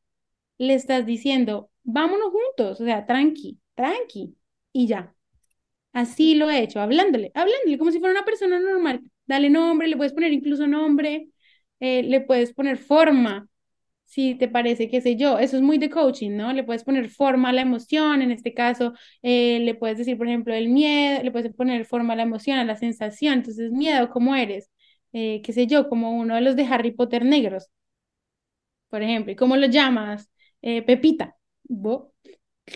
le 0.59 0.75
estás 0.75 1.07
diciendo, 1.07 1.71
vámonos 1.85 2.31
juntos, 2.33 2.81
o 2.81 2.85
sea, 2.85 3.07
tranqui, 3.07 3.59
tranqui, 3.75 4.37
y 4.73 4.87
ya. 4.89 5.15
Así 5.93 6.35
lo 6.37 6.49
he 6.51 6.63
hecho, 6.63 6.81
hablándole, 6.81 7.33
hablándole 7.35 7.79
como 7.79 7.91
si 7.91 7.99
fuera 8.01 8.15
una 8.15 8.25
persona 8.25 8.61
normal. 8.61 9.03
Dale 9.31 9.49
nombre, 9.51 9.87
le 9.89 9.97
puedes 9.97 10.13
poner 10.13 10.33
incluso 10.33 10.67
nombre, 10.67 11.29
eh, 11.81 12.03
le 12.03 12.21
puedes 12.21 12.53
poner 12.53 12.79
forma, 12.79 13.49
si 14.05 14.35
te 14.37 14.49
parece, 14.49 14.89
qué 14.91 15.01
sé 15.01 15.17
yo. 15.17 15.39
Eso 15.39 15.57
es 15.57 15.63
muy 15.63 15.79
de 15.79 15.91
coaching, 15.91 16.33
¿no? 16.37 16.53
Le 16.53 16.65
puedes 16.65 16.85
poner 16.85 17.11
forma 17.11 17.51
a 17.51 17.53
la 17.53 17.63
emoción, 17.63 18.23
en 18.23 18.33
este 18.33 18.55
caso, 18.55 18.93
eh, 19.23 19.61
le 19.61 19.75
puedes 19.77 19.99
decir, 19.99 20.19
por 20.19 20.27
ejemplo, 20.29 20.55
el 20.55 20.69
miedo, 20.69 21.23
le 21.23 21.31
puedes 21.33 21.53
poner 21.55 21.85
forma 21.87 22.15
a 22.15 22.17
la 22.17 22.25
emoción, 22.25 22.59
a 22.59 22.65
la 22.65 22.77
sensación. 22.77 23.35
Entonces, 23.35 23.71
miedo, 23.73 24.11
¿cómo 24.11 24.35
eres? 24.37 24.71
Eh, 25.13 25.43
qué 25.45 25.53
sé 25.53 25.67
yo, 25.69 25.89
como 25.89 26.13
uno 26.19 26.35
de 26.37 26.41
los 26.43 26.57
de 26.57 26.65
Harry 26.67 26.93
Potter 26.93 27.25
negros, 27.25 27.69
por 28.89 29.03
ejemplo. 29.03 29.33
¿Y 29.33 29.37
cómo 29.37 29.57
lo 29.57 29.67
llamas? 29.67 30.29
Pepita, 30.63 31.37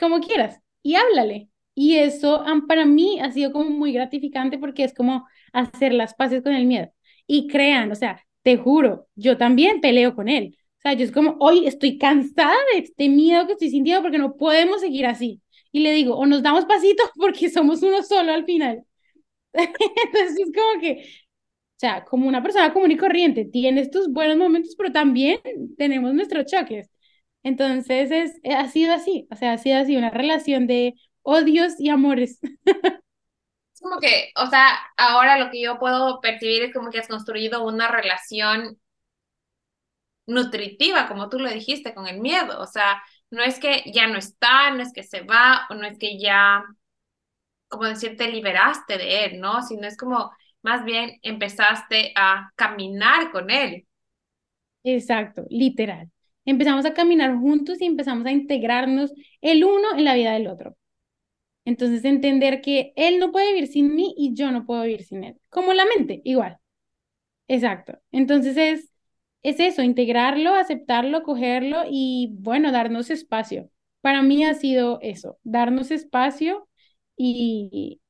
como 0.00 0.20
quieras. 0.20 0.61
Y 0.82 0.94
háblale. 0.96 1.49
Y 1.74 1.96
eso 1.96 2.44
para 2.68 2.84
mí 2.86 3.18
ha 3.20 3.32
sido 3.32 3.52
como 3.52 3.70
muy 3.70 3.92
gratificante 3.92 4.58
porque 4.58 4.84
es 4.84 4.94
como 4.94 5.26
hacer 5.52 5.92
las 5.92 6.14
paces 6.14 6.42
con 6.42 6.54
el 6.54 6.66
miedo. 6.66 6.90
Y 7.26 7.48
crean, 7.48 7.90
o 7.90 7.94
sea, 7.94 8.22
te 8.42 8.56
juro, 8.56 9.08
yo 9.16 9.36
también 9.38 9.80
peleo 9.80 10.14
con 10.14 10.28
él. 10.28 10.56
O 10.78 10.80
sea, 10.82 10.92
yo 10.94 11.04
es 11.04 11.12
como, 11.12 11.36
hoy 11.40 11.66
estoy 11.66 11.98
cansada 11.98 12.54
de 12.72 12.80
este 12.80 13.08
miedo 13.08 13.46
que 13.46 13.52
estoy 13.52 13.70
sintiendo 13.70 14.02
porque 14.02 14.18
no 14.18 14.36
podemos 14.36 14.80
seguir 14.80 15.06
así. 15.06 15.40
Y 15.72 15.80
le 15.80 15.92
digo, 15.92 16.16
o 16.16 16.26
nos 16.26 16.42
damos 16.42 16.66
pasitos 16.66 17.10
porque 17.16 17.50
somos 17.50 17.82
uno 17.82 18.02
solo 18.02 18.32
al 18.32 18.44
final. 18.44 18.84
Entonces 19.54 20.38
es 20.38 20.52
como 20.54 20.80
que 20.80 21.06
o 21.76 21.80
sea, 21.80 22.04
como 22.04 22.28
una 22.28 22.42
persona 22.42 22.72
común 22.72 22.92
y 22.92 22.96
corriente, 22.96 23.44
tienes 23.44 23.90
tus 23.90 24.08
buenos 24.12 24.36
momentos, 24.36 24.74
pero 24.76 24.92
también 24.92 25.40
tenemos 25.76 26.14
nuestros 26.14 26.46
choques. 26.46 26.88
Entonces, 27.42 28.10
es, 28.10 28.40
eh, 28.44 28.54
ha 28.54 28.68
sido 28.68 28.92
así, 28.94 29.26
o 29.30 29.36
sea, 29.36 29.52
ha 29.54 29.58
sido 29.58 29.78
así 29.78 29.96
una 29.96 30.10
relación 30.10 30.66
de 30.66 30.94
odios 31.24 31.80
y 31.80 31.90
amores. 31.90 32.38
Es 33.74 33.80
como 33.80 33.98
que, 34.00 34.30
o 34.36 34.46
sea, 34.46 34.78
ahora 34.96 35.38
lo 35.38 35.50
que 35.50 35.60
yo 35.60 35.78
puedo 35.78 36.20
percibir 36.20 36.62
es 36.62 36.72
como 36.72 36.90
que 36.90 36.98
has 37.00 37.08
construido 37.08 37.64
una 37.64 37.88
relación 37.88 38.78
nutritiva, 40.26 41.08
como 41.08 41.28
tú 41.28 41.38
lo 41.38 41.50
dijiste, 41.50 41.94
con 41.94 42.06
el 42.06 42.20
miedo. 42.20 42.60
O 42.60 42.66
sea, 42.66 43.02
no 43.30 43.42
es 43.42 43.58
que 43.58 43.82
ya 43.92 44.06
no 44.06 44.18
está, 44.18 44.70
no 44.70 44.82
es 44.82 44.92
que 44.92 45.02
se 45.02 45.22
va, 45.22 45.66
o 45.70 45.74
no 45.74 45.86
es 45.86 45.98
que 45.98 46.18
ya, 46.18 46.64
como 47.68 47.84
decir, 47.84 48.16
te 48.16 48.28
liberaste 48.28 48.98
de 48.98 49.24
él, 49.26 49.40
¿no? 49.40 49.62
Sino 49.62 49.86
es 49.86 49.96
como 49.96 50.32
más 50.62 50.84
bien 50.84 51.18
empezaste 51.22 52.12
a 52.16 52.50
caminar 52.56 53.30
con 53.30 53.50
él. 53.50 53.86
Exacto, 54.82 55.44
literal. 55.50 56.10
Empezamos 56.46 56.84
a 56.84 56.94
caminar 56.94 57.34
juntos 57.36 57.80
y 57.80 57.86
empezamos 57.86 58.26
a 58.26 58.32
integrarnos 58.32 59.12
el 59.40 59.64
uno 59.64 59.96
en 59.96 60.04
la 60.04 60.14
vida 60.14 60.32
del 60.32 60.46
otro. 60.46 60.76
Entonces, 61.64 62.04
entender 62.04 62.61
que 62.61 62.92
él 62.97 63.18
no 63.18 63.33
puede 63.33 63.52
vivir 63.54 63.68
sin 63.68 63.94
mí 63.94 64.14
y 64.18 64.35
yo 64.35 64.50
no 64.52 64.66
puedo 64.66 64.83
vivir 64.83 65.04
sin 65.04 65.25
él. 65.25 65.37
Como 65.50 65.73
la 65.75 65.85
mente, 65.97 66.21
igual. 66.25 66.59
Exacto. 67.49 67.99
Entonces, 68.12 68.56
es, 68.56 68.90
es 69.42 69.61
eso, 69.61 69.83
integrarlo, 69.83 70.54
aceptarlo, 70.54 71.23
cogerlo 71.23 71.83
y, 71.90 72.30
bueno, 72.40 72.73
darnos 72.73 73.11
espacio. 73.11 73.71
Para 74.00 74.23
mí 74.23 74.44
ha 74.44 74.54
sido 74.54 74.99
eso, 75.02 75.38
darnos 75.44 75.90
espacio 75.90 76.68
y, 77.16 78.00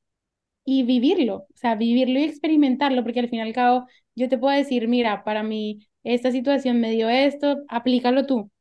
y 0.65 0.83
vivirlo, 0.83 1.35
o 1.37 1.47
sea, 1.57 1.75
vivirlo 1.75 2.19
y 2.19 2.23
experimentarlo, 2.23 3.03
porque 3.03 3.19
al 3.19 3.29
fin 3.29 3.39
y 3.39 3.41
al 3.41 3.53
cabo 3.53 3.87
yo 4.15 4.29
te 4.29 4.37
puedo 4.37 4.55
decir, 4.57 4.87
mira, 4.87 5.23
para 5.23 5.43
mí 5.43 5.87
esta 6.03 6.31
situación 6.31 6.79
me 6.79 6.91
dio 6.91 7.09
esto, 7.09 7.57
aplícalo 7.69 8.25
tú, 8.25 8.51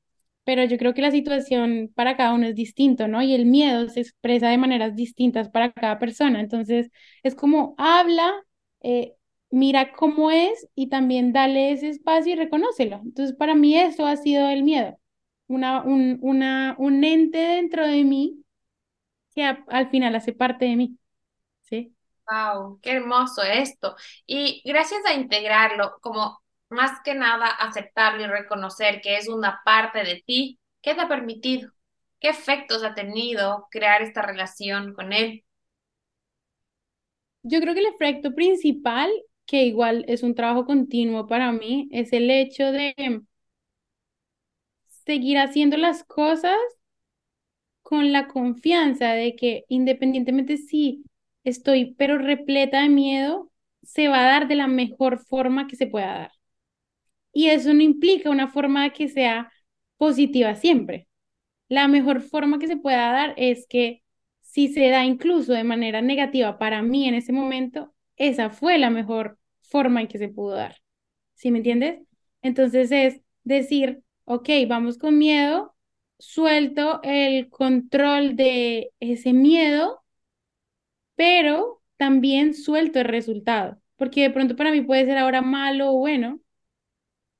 pero 0.45 0.65
yo 0.65 0.79
creo 0.79 0.95
que 0.95 1.03
la 1.03 1.11
situación 1.11 1.91
para 1.95 2.17
cada 2.17 2.35
uno 2.35 2.47
es 2.47 2.55
distinto, 2.55 3.09
¿no? 3.09 3.23
Y 3.23 3.35
el 3.35 3.47
miedo 3.47 3.89
se 3.89 4.01
expresa 4.01 4.49
de 4.49 4.59
maneras 4.59 4.95
distintas 4.97 5.49
para 5.51 5.73
cada 5.73 5.99
persona, 5.99 6.41
entonces 6.41 6.91
es 7.23 7.35
como 7.35 7.75
habla, 7.79 8.33
eh, 8.83 9.15
mira 9.51 9.93
cómo 9.93 10.31
es 10.31 10.69
y 10.75 10.89
también 10.89 11.33
dale 11.33 11.73
ese 11.73 11.89
espacio 11.91 12.33
y 12.35 12.37
reconócelo. 12.37 13.01
Entonces 13.05 13.37
para 13.37 13.55
mí 13.55 13.77
eso 13.79 14.07
ha 14.07 14.17
sido 14.17 14.49
el 14.49 14.63
miedo, 14.65 14.99
una, 15.49 15.83
un, 15.83 16.19
una, 16.23 16.77
un 16.79 17.05
ente 17.05 17.39
dentro 17.39 17.87
de 17.87 18.05
mí 18.05 18.45
que 19.35 19.45
al 19.45 19.91
final 19.91 20.15
hace 20.17 20.33
parte 20.33 20.65
de 20.67 20.77
mí. 20.77 20.99
¿sí? 21.63 21.95
Wow, 22.31 22.81
qué 22.83 22.93
hermoso 22.93 23.43
esto. 23.43 23.97
Y 24.27 24.63
gracias 24.65 25.05
a 25.07 25.13
integrarlo, 25.15 25.99
como 26.01 26.43
más 26.75 27.00
que 27.04 27.14
nada 27.14 27.47
aceptarlo 27.49 28.25
y 28.25 28.28
reconocer 28.28 29.00
que 29.02 29.16
es 29.19 29.28
una 29.28 29.62
parte 29.64 30.04
de 30.04 30.23
ti, 30.26 30.61
¿qué 30.83 30.95
te 30.95 31.02
ha 31.02 31.09
permitido? 31.09 31.73
¿Qué 32.21 32.31
efectos 32.31 32.85
ha 32.85 32.95
tenido 32.95 33.69
crear 33.71 34.02
esta 34.02 34.23
relación 34.23 34.95
con 34.95 35.12
él? 35.14 35.45
Yo 37.43 37.61
creo 37.61 37.75
que 37.75 37.81
el 37.81 37.87
efecto 37.87 38.35
principal, 38.35 39.11
que 39.47 39.64
igual 39.64 40.04
es 40.09 40.23
un 40.23 40.35
trabajo 40.35 40.66
continuo 40.66 41.26
para 41.26 41.52
mí, 41.52 41.88
es 41.93 42.12
el 42.12 42.31
hecho 42.31 42.73
de 42.73 42.95
seguir 45.04 45.37
haciendo 45.37 45.76
las 45.76 46.04
cosas 46.04 46.57
con 47.83 48.12
la 48.12 48.26
confianza 48.28 49.12
de 49.12 49.37
que 49.37 49.64
independientemente 49.69 50.57
si 50.57 51.04
estoy 51.45 51.95
pero 51.97 52.19
repleta 52.19 52.83
de 52.83 52.88
miedo, 52.88 53.50
se 53.83 54.09
va 54.09 54.21
a 54.21 54.26
dar 54.26 54.49
de 54.49 54.57
la 54.57 54.66
mejor 54.69 55.19
forma 55.21 55.66
que 55.69 55.76
se 55.76 55.87
pueda 55.87 56.07
dar. 56.19 56.33
Y 57.35 57.49
eso 57.49 57.75
no 57.75 57.83
implica 57.83 58.31
una 58.31 58.49
forma 58.49 58.91
que 58.93 59.09
sea 59.09 59.53
positiva 59.99 60.57
siempre. 60.57 61.09
La 61.69 61.88
mejor 61.88 62.23
forma 62.23 62.59
que 62.59 62.67
se 62.69 62.76
pueda 62.76 63.12
dar 63.12 63.35
es 63.37 63.67
que 63.69 64.03
si 64.43 64.69
se 64.69 64.88
da 64.91 65.05
incluso 65.05 65.53
de 65.53 65.64
manera 65.64 66.03
negativa 66.03 66.59
para 66.59 66.83
mí 66.83 67.09
en 67.09 67.14
ese 67.14 67.33
momento, 67.33 67.95
esa 68.17 68.50
fue 68.50 68.79
la 68.79 68.91
mejor 68.91 69.38
forma 69.62 70.00
en 70.03 70.09
que 70.09 70.19
se 70.19 70.29
pudo 70.29 70.55
dar. 70.57 70.76
¿Sí 71.35 71.50
me 71.50 71.59
entiendes? 71.59 72.00
Entonces 72.43 72.93
es 72.93 73.21
decir, 73.45 74.03
ok, 74.25 74.49
vamos 74.69 74.99
con 74.99 75.19
miedo, 75.19 75.75
suelto 76.19 77.00
el 77.03 77.49
control 77.50 78.37
de 78.37 78.93
ese 79.00 79.33
miedo 79.33 80.03
pero 81.14 81.83
también 81.97 82.55
suelto 82.55 82.99
el 83.00 83.07
resultado, 83.07 83.79
porque 83.97 84.23
de 84.23 84.31
pronto 84.31 84.57
para 84.57 84.71
mí 84.73 84.81
puede 84.83 85.05
ser 85.07 85.19
ahora 85.19 85.43
malo 85.43 85.91
o 85.93 85.99
bueno, 85.99 86.41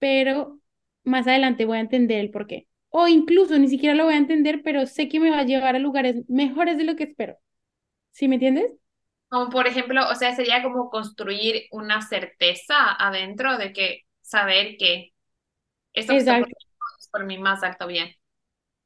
pero 0.05 0.61
más 1.03 1.27
adelante 1.27 1.65
voy 1.65 1.79
a 1.79 1.81
entender 1.81 2.21
el 2.21 2.31
por 2.31 2.47
qué. 2.47 2.69
O 2.91 3.09
incluso 3.09 3.59
ni 3.59 3.69
siquiera 3.69 3.95
lo 3.95 4.05
voy 4.05 4.13
a 4.13 4.19
entender, 4.19 4.61
pero 4.63 4.85
sé 4.87 5.09
que 5.09 5.19
me 5.19 5.31
va 5.31 5.39
a 5.39 5.45
llevar 5.45 5.77
a 5.77 5.79
lugares 5.79 6.29
mejores 6.29 6.77
de 6.77 6.85
lo 6.85 6.95
que 6.95 7.05
espero. 7.05 7.39
¿Sí 8.13 8.29
me 8.29 8.35
entiendes? 8.35 8.71
Como 9.31 9.49
por 9.49 9.67
ejemplo, 9.67 10.07
o 10.11 10.15
sea, 10.15 10.37
sería 10.37 10.63
como 10.63 10.91
construir 10.91 11.69
una 11.73 12.03
certeza 12.03 12.93
adentro 12.99 13.57
de 13.57 13.73
que 13.73 14.03
saber 14.21 14.77
que 14.79 15.15
esto 15.95 16.13
es 16.13 16.27
por 17.11 17.25
mi 17.25 17.39
más 17.39 17.63
alto 17.63 17.87
bien. 17.87 18.11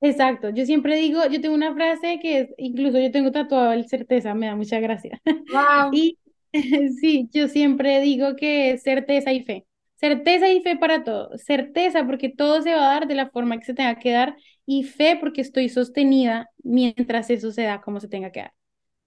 Exacto, 0.00 0.50
yo 0.50 0.64
siempre 0.64 0.94
digo, 0.94 1.26
yo 1.26 1.40
tengo 1.40 1.56
una 1.56 1.74
frase 1.74 2.20
que 2.22 2.40
es, 2.42 2.50
incluso 2.58 3.00
yo 3.00 3.10
tengo 3.10 3.32
tatuado 3.32 3.72
el 3.72 3.88
certeza, 3.88 4.32
me 4.34 4.46
da 4.46 4.54
mucha 4.54 4.78
gracia. 4.78 5.20
Wow. 5.52 5.90
Y 5.92 6.18
sí, 7.00 7.28
yo 7.32 7.48
siempre 7.48 8.00
digo 8.00 8.36
que 8.36 8.70
es 8.72 8.82
certeza 8.84 9.32
y 9.32 9.42
fe. 9.44 9.67
Certeza 9.98 10.48
y 10.50 10.62
fe 10.62 10.76
para 10.76 11.04
todo. 11.04 11.36
Certeza 11.38 12.06
porque 12.06 12.28
todo 12.30 12.62
se 12.62 12.74
va 12.74 12.90
a 12.90 12.94
dar 12.94 13.08
de 13.08 13.14
la 13.14 13.30
forma 13.30 13.58
que 13.58 13.64
se 13.66 13.74
tenga 13.74 13.98
que 13.98 14.12
dar 14.12 14.36
y 14.66 14.84
fe 14.84 15.16
porque 15.20 15.40
estoy 15.42 15.68
sostenida 15.68 16.50
mientras 16.62 17.30
eso 17.30 17.50
se 17.52 17.62
da 17.64 17.80
como 17.80 18.00
se 18.00 18.08
tenga 18.08 18.32
que 18.32 18.40
dar. 18.40 18.54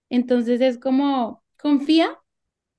Entonces 0.09 0.61
es 0.61 0.77
como, 0.79 1.43
confía 1.59 2.17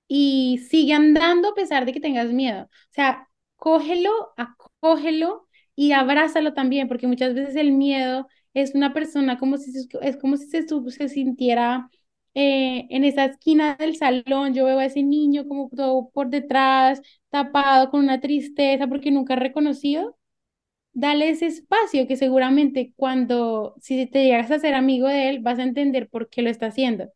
y 0.08 0.58
sigue 0.70 0.94
andando 0.94 1.50
a 1.50 1.54
pesar 1.54 1.86
de 1.86 1.92
que 1.92 2.00
tengas 2.00 2.28
miedo. 2.32 2.64
O 2.64 2.68
sea, 2.92 3.28
cógelo, 3.56 4.10
acógelo 4.36 5.48
y 5.74 5.92
abrázalo 5.92 6.54
también, 6.54 6.88
porque 6.88 7.06
muchas 7.06 7.34
veces 7.34 7.56
el 7.56 7.72
miedo 7.72 8.28
es 8.54 8.74
una 8.74 8.92
persona 8.92 9.38
como 9.38 9.56
si 9.56 9.72
es 10.02 10.16
como 10.18 10.36
si 10.36 10.46
se, 10.48 10.66
se 10.68 11.08
sintiera 11.08 11.88
eh, 12.34 12.86
en 12.90 13.04
esa 13.04 13.26
esquina 13.26 13.76
del 13.76 13.96
salón, 13.96 14.54
yo 14.54 14.64
veo 14.66 14.78
a 14.78 14.84
ese 14.86 15.02
niño 15.02 15.46
como 15.48 15.68
todo 15.70 16.10
por 16.10 16.28
detrás, 16.30 17.00
tapado 17.30 17.90
con 17.90 18.00
una 18.04 18.20
tristeza 18.20 18.86
porque 18.88 19.10
nunca 19.10 19.34
ha 19.34 19.36
reconocido. 19.36 20.16
Dale 20.94 21.30
ese 21.30 21.46
espacio 21.46 22.06
que 22.06 22.16
seguramente 22.16 22.92
cuando, 22.96 23.74
si 23.80 24.06
te 24.06 24.24
llegas 24.24 24.50
a 24.50 24.58
ser 24.58 24.74
amigo 24.74 25.08
de 25.08 25.30
él, 25.30 25.40
vas 25.40 25.58
a 25.58 25.62
entender 25.64 26.08
por 26.10 26.28
qué 26.30 26.42
lo 26.42 26.50
está 26.50 26.66
haciendo. 26.66 27.10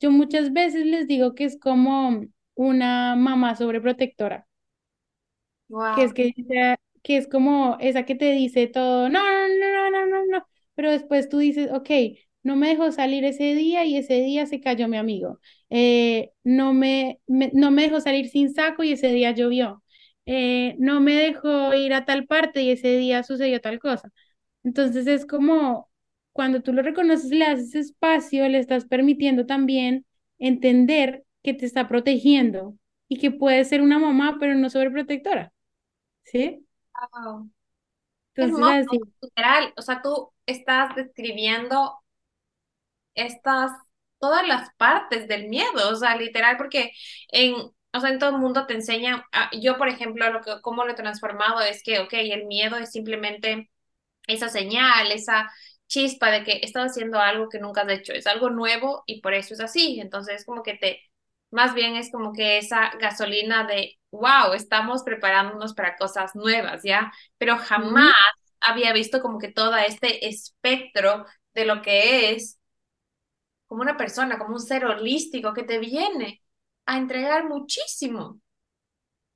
Yo 0.00 0.10
muchas 0.12 0.52
veces 0.52 0.86
les 0.86 1.08
digo 1.08 1.34
que 1.34 1.44
es 1.44 1.58
como 1.60 2.22
una 2.56 3.16
mamá 3.16 3.56
sobreprotectora. 3.56 4.46
Que 5.90 6.04
es 6.04 6.14
que, 6.14 6.32
que 7.02 7.16
es 7.18 7.28
como 7.28 7.76
esa 7.80 8.04
que 8.04 8.14
te 8.14 8.30
dice 8.32 8.66
todo, 8.68 9.08
no, 9.08 9.20
no, 9.20 9.90
no, 9.90 9.90
no, 9.90 10.06
no, 10.06 10.26
no, 10.26 10.46
pero 10.74 10.90
después 10.90 11.28
tú 11.28 11.38
dices, 11.38 11.70
ok, 11.72 11.90
no 12.42 12.56
me 12.56 12.68
dejó 12.68 12.90
salir 12.92 13.24
ese 13.24 13.54
día 13.54 13.84
y 13.84 13.96
ese 13.96 14.14
día 14.22 14.46
se 14.46 14.60
cayó 14.60 14.88
mi 14.88 14.96
amigo. 14.96 15.40
Eh, 15.70 16.32
no, 16.44 16.74
me, 16.74 17.20
no 17.26 17.70
me 17.70 17.82
dejó 17.82 18.00
salir 18.00 18.28
sin 18.28 18.52
saco 18.54 18.82
y 18.84 18.92
ese 18.92 19.08
día 19.08 19.30
llovió. 19.32 19.82
Eh, 20.26 20.76
no 20.78 21.00
me 21.00 21.14
dejó 21.16 21.74
ir 21.74 21.94
a 21.94 22.04
tal 22.04 22.26
parte 22.26 22.62
y 22.62 22.70
ese 22.70 22.96
día 22.96 23.22
sucedió 23.22 23.60
tal 23.60 23.78
cosa. 23.78 24.10
Entonces 24.64 25.06
es 25.06 25.26
como 25.26 25.90
cuando 26.32 26.62
tú 26.62 26.72
lo 26.72 26.82
reconoces, 26.82 27.30
le 27.30 27.44
haces 27.44 27.74
espacio, 27.74 28.48
le 28.48 28.58
estás 28.58 28.86
permitiendo 28.86 29.46
también 29.46 30.06
entender 30.38 31.24
que 31.42 31.54
te 31.54 31.66
está 31.66 31.88
protegiendo 31.88 32.76
y 33.08 33.18
que 33.18 33.30
puede 33.30 33.64
ser 33.64 33.82
una 33.82 33.98
mamá, 33.98 34.38
pero 34.40 34.54
no 34.54 34.70
sobreprotectora. 34.70 35.52
¿Sí? 36.24 36.66
Entonces, 38.34 38.88
así. 38.88 38.98
Literal, 39.20 39.72
o 39.76 39.82
sea, 39.82 40.00
tú 40.02 40.32
estás 40.46 40.94
describiendo 40.96 42.01
estas, 43.14 43.72
todas 44.18 44.46
las 44.46 44.70
partes 44.76 45.28
del 45.28 45.48
miedo, 45.48 45.90
o 45.90 45.96
sea, 45.96 46.16
literal, 46.16 46.56
porque 46.56 46.92
en, 47.28 47.54
o 47.92 48.00
sea, 48.00 48.10
en 48.10 48.18
todo 48.18 48.30
el 48.30 48.38
mundo 48.38 48.66
te 48.66 48.74
enseña, 48.74 49.26
ah, 49.32 49.50
yo 49.60 49.76
por 49.78 49.88
ejemplo, 49.88 50.30
lo 50.30 50.40
que, 50.40 50.60
cómo 50.62 50.84
lo 50.84 50.92
he 50.92 50.94
transformado 50.94 51.60
es 51.60 51.82
que, 51.82 52.00
ok, 52.00 52.12
el 52.14 52.46
miedo 52.46 52.76
es 52.76 52.90
simplemente 52.92 53.70
esa 54.26 54.48
señal, 54.48 55.12
esa 55.12 55.50
chispa 55.88 56.30
de 56.30 56.44
que 56.44 56.60
estás 56.62 56.92
haciendo 56.92 57.18
algo 57.20 57.48
que 57.48 57.58
nunca 57.58 57.82
has 57.82 57.90
hecho, 57.90 58.12
es 58.12 58.26
algo 58.26 58.50
nuevo 58.50 59.02
y 59.06 59.20
por 59.20 59.34
eso 59.34 59.54
es 59.54 59.60
así, 59.60 60.00
entonces 60.00 60.36
es 60.36 60.44
como 60.46 60.62
que 60.62 60.74
te, 60.74 61.00
más 61.50 61.74
bien 61.74 61.96
es 61.96 62.10
como 62.10 62.32
que 62.32 62.58
esa 62.58 62.92
gasolina 63.00 63.66
de, 63.66 63.98
wow, 64.10 64.54
estamos 64.54 65.02
preparándonos 65.02 65.74
para 65.74 65.96
cosas 65.96 66.34
nuevas, 66.34 66.82
¿ya? 66.82 67.12
Pero 67.38 67.58
jamás 67.58 68.14
había 68.60 68.92
visto 68.92 69.20
como 69.20 69.38
que 69.38 69.52
todo 69.52 69.76
este 69.76 70.28
espectro 70.28 71.26
de 71.54 71.64
lo 71.66 71.82
que 71.82 72.32
es 72.32 72.58
como 73.72 73.82
una 73.82 73.96
persona, 73.96 74.38
como 74.38 74.54
un 74.54 74.60
ser 74.60 74.84
holístico 74.84 75.54
que 75.54 75.62
te 75.64 75.78
viene 75.78 76.42
a 76.86 76.98
entregar 76.98 77.48
muchísimo. 77.48 78.38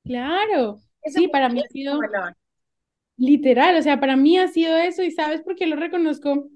Claro, 0.04 0.80
sí, 1.04 1.28
para 1.28 1.48
mí 1.50 1.60
ha 1.60 1.68
sido 1.68 2.10
literal, 3.16 3.76
o 3.76 3.82
sea, 3.82 4.00
para 4.00 4.16
mí 4.16 4.38
ha 4.38 4.48
sido 4.48 4.76
eso 4.76 5.02
y 5.02 5.10
sabes 5.10 5.42
por 5.42 5.56
qué 5.56 5.66
lo 5.66 5.76
reconozco, 5.76 6.48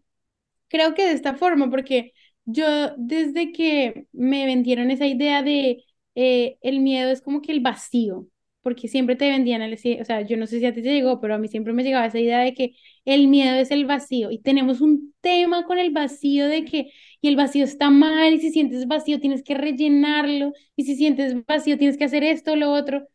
creo 0.68 0.94
que 0.94 1.06
de 1.06 1.12
esta 1.14 1.34
forma, 1.37 1.71
porque 1.71 2.12
yo 2.47 2.66
desde 2.99 3.52
que 3.52 4.06
me 4.12 4.47
vendieron 4.47 4.90
esa 4.90 5.06
idea 5.06 5.43
de 5.43 5.84
eh, 6.16 6.58
el 6.62 6.80
miedo 6.80 7.10
es 7.10 7.23
como 7.23 7.43
que 7.43 7.52
el 7.52 7.60
vacío, 7.60 8.26
porque 8.62 8.88
siempre 8.88 9.16
te 9.16 9.30
vendían, 9.30 9.62
el, 9.62 9.75
o 9.75 10.04
sea, 10.04 10.23
yo 10.23 10.36
no 10.38 10.47
sé 10.47 10.60
si 10.60 10.66
a 10.66 10.75
ti 10.75 10.82
te 10.82 10.93
llegó, 10.93 11.21
pero 11.21 11.34
a 11.34 11.38
mí 11.38 11.49
siempre 11.49 11.73
me 11.75 11.84
llegaba 11.84 12.06
esa 12.06 12.21
idea 12.21 12.40
de 12.40 12.54
que 12.54 12.75
el 13.06 13.28
miedo 13.28 13.56
es 13.56 13.71
el 13.73 13.86
vacío 13.86 14.30
y 14.30 14.40
tenemos 14.40 14.80
un 14.82 15.14
tema 15.21 15.64
con 15.64 15.78
el 15.78 15.90
vacío 15.93 16.49
de 16.49 16.64
que 16.64 16.93
y 17.21 17.28
el 17.28 17.37
vacío 17.37 17.65
está 17.65 17.91
mal 17.91 18.35
y 18.35 18.41
si 18.41 18.50
sientes 18.50 18.87
vacío 18.87 19.21
tienes 19.21 19.43
que 19.43 19.54
rellenarlo 19.54 20.52
y 20.76 20.85
si 20.85 20.97
sientes 20.97 21.35
vacío 21.47 21.78
tienes 21.78 21.97
que 21.99 22.04
hacer 22.04 22.25
esto 22.25 22.52
o 22.52 22.56
lo 22.56 22.73
otro. 22.73 23.06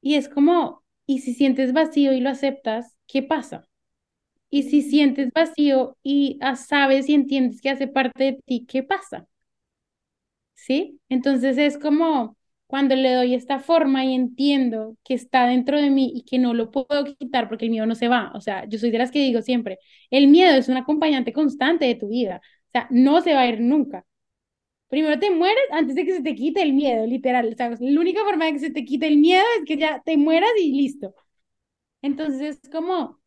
Y 0.00 0.16
es 0.16 0.28
como, 0.28 0.84
y 1.06 1.20
si 1.20 1.34
sientes 1.34 1.72
vacío 1.72 2.12
y 2.12 2.20
lo 2.20 2.30
aceptas, 2.30 2.96
¿qué 3.06 3.22
pasa? 3.22 3.68
Y 4.50 4.64
si 4.64 4.82
sientes 4.82 5.30
vacío 5.34 5.96
y 6.02 6.38
ah, 6.42 6.56
sabes 6.56 7.08
y 7.08 7.14
entiendes 7.14 7.60
que 7.62 7.70
hace 7.70 7.88
parte 7.88 8.24
de 8.24 8.32
ti, 8.46 8.66
¿qué 8.68 8.82
pasa? 8.84 9.26
¿Sí? 10.54 11.00
Entonces 11.08 11.58
es 11.58 11.78
como 11.78 12.36
cuando 12.66 12.94
le 12.94 13.12
doy 13.14 13.34
esta 13.34 13.58
forma 13.58 14.04
y 14.04 14.14
entiendo 14.14 14.96
que 15.04 15.14
está 15.14 15.46
dentro 15.46 15.78
de 15.80 15.90
mí 15.90 16.12
y 16.14 16.24
que 16.24 16.38
no 16.38 16.54
lo 16.54 16.70
puedo 16.70 17.04
quitar 17.18 17.48
porque 17.48 17.66
el 17.66 17.70
miedo 17.70 17.86
no 17.86 17.94
se 17.94 18.08
va. 18.08 18.30
O 18.34 18.40
sea, 18.40 18.64
yo 18.68 18.78
soy 18.78 18.90
de 18.90 18.98
las 18.98 19.10
que 19.10 19.18
digo 19.20 19.42
siempre, 19.42 19.78
el 20.10 20.28
miedo 20.28 20.56
es 20.56 20.68
un 20.68 20.76
acompañante 20.78 21.32
constante 21.32 21.84
de 21.86 21.94
tu 21.96 22.08
vida. 22.08 22.40
Sea, 22.72 22.86
no 22.90 23.20
se 23.20 23.34
va 23.34 23.40
a 23.42 23.48
ir 23.48 23.60
nunca. 23.60 24.04
Primero 24.88 25.18
te 25.18 25.30
mueres 25.30 25.64
antes 25.72 25.94
de 25.96 26.04
que 26.06 26.14
se 26.16 26.22
te 26.22 26.34
quite 26.34 26.62
el 26.62 26.74
miedo, 26.74 27.06
literal. 27.06 27.48
O 27.52 27.56
sea, 27.56 27.70
la 27.70 28.00
única 28.00 28.24
forma 28.24 28.46
de 28.46 28.52
que 28.54 28.58
se 28.60 28.70
te 28.70 28.84
quite 28.84 29.06
el 29.08 29.18
miedo 29.18 29.44
es 29.58 29.64
que 29.66 29.76
ya 29.78 30.02
te 30.04 30.16
mueras 30.16 30.50
y 30.60 30.72
listo. 30.72 31.14
Entonces 32.02 32.60
es 32.62 32.70
como, 32.70 33.20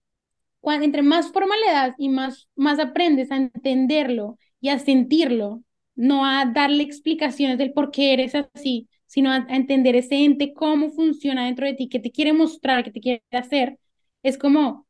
cuando, 0.62 0.86
entre 0.86 1.01
más 1.03 1.31
forma 1.31 1.55
y 1.97 2.10
más, 2.10 2.49
más 2.55 2.79
aprendes 2.79 3.31
a 3.31 3.38
entenderlo 3.38 4.39
y 4.62 4.69
a 4.69 4.79
sentirlo, 4.79 5.63
no 5.95 6.25
a 6.25 6.45
darle 6.45 6.84
explicaciones 6.84 7.58
del 7.58 7.73
por 7.73 7.91
qué 7.91 8.13
eres 8.13 8.36
así, 8.36 8.89
sino 9.08 9.31
a, 9.31 9.45
entender 9.49 9.95
ese 9.95 10.25
ente, 10.25 10.53
cómo 10.53 10.91
funciona 10.91 11.45
dentro 11.45 11.65
de 11.65 11.73
ti, 11.73 11.89
qué 11.89 11.99
te 11.99 12.12
quiere 12.12 12.34
mostrar, 12.34 12.84
qué 12.84 12.91
te 12.91 12.99
quiere 13.01 13.23
hacer, 13.31 13.79
es 14.23 14.38
como, 14.38 14.84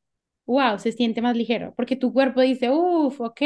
wow, 0.45 0.77
se 0.79 0.91
siente 0.91 1.21
más 1.21 1.35
ligero, 1.35 1.73
porque 1.75 1.95
tu 1.95 2.13
cuerpo 2.13 2.41
dice, 2.41 2.69
uff, 2.71 3.19
ok, 3.21 3.41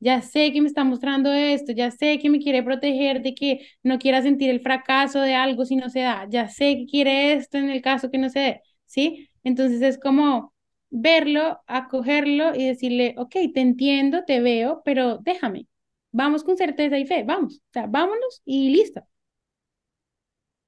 ya 0.00 0.22
sé 0.22 0.52
que 0.52 0.60
me 0.60 0.68
está 0.68 0.84
mostrando 0.84 1.32
esto, 1.32 1.72
ya 1.72 1.90
sé 1.90 2.18
que 2.18 2.30
me 2.30 2.38
quiere 2.40 2.62
proteger 2.62 3.22
de 3.22 3.34
que 3.34 3.66
no 3.82 3.98
quiera 3.98 4.22
sentir 4.22 4.50
el 4.50 4.60
fracaso 4.60 5.20
de 5.20 5.34
algo 5.34 5.64
si 5.64 5.76
no 5.76 5.88
se 5.90 6.00
da, 6.00 6.26
ya 6.30 6.48
sé 6.48 6.76
que 6.76 6.86
quiere 6.86 7.32
esto 7.34 7.58
en 7.58 7.70
el 7.70 7.82
caso 7.82 8.10
que 8.10 8.18
no 8.18 8.28
se 8.30 8.38
dé, 8.40 8.60
¿sí? 8.86 9.28
Entonces 9.44 9.82
es 9.82 9.98
como 9.98 10.52
verlo, 10.90 11.60
acogerlo 11.66 12.54
y 12.54 12.66
decirle, 12.66 13.14
ok, 13.18 13.32
te 13.54 13.60
entiendo, 13.60 14.24
te 14.26 14.40
veo, 14.40 14.82
pero 14.84 15.18
déjame, 15.18 15.66
vamos 16.12 16.44
con 16.44 16.56
certeza 16.56 16.98
y 16.98 17.06
fe, 17.06 17.24
vamos, 17.24 17.56
o 17.58 17.72
sea, 17.72 17.86
vámonos 17.86 18.42
y 18.44 18.70
listo 18.70 19.02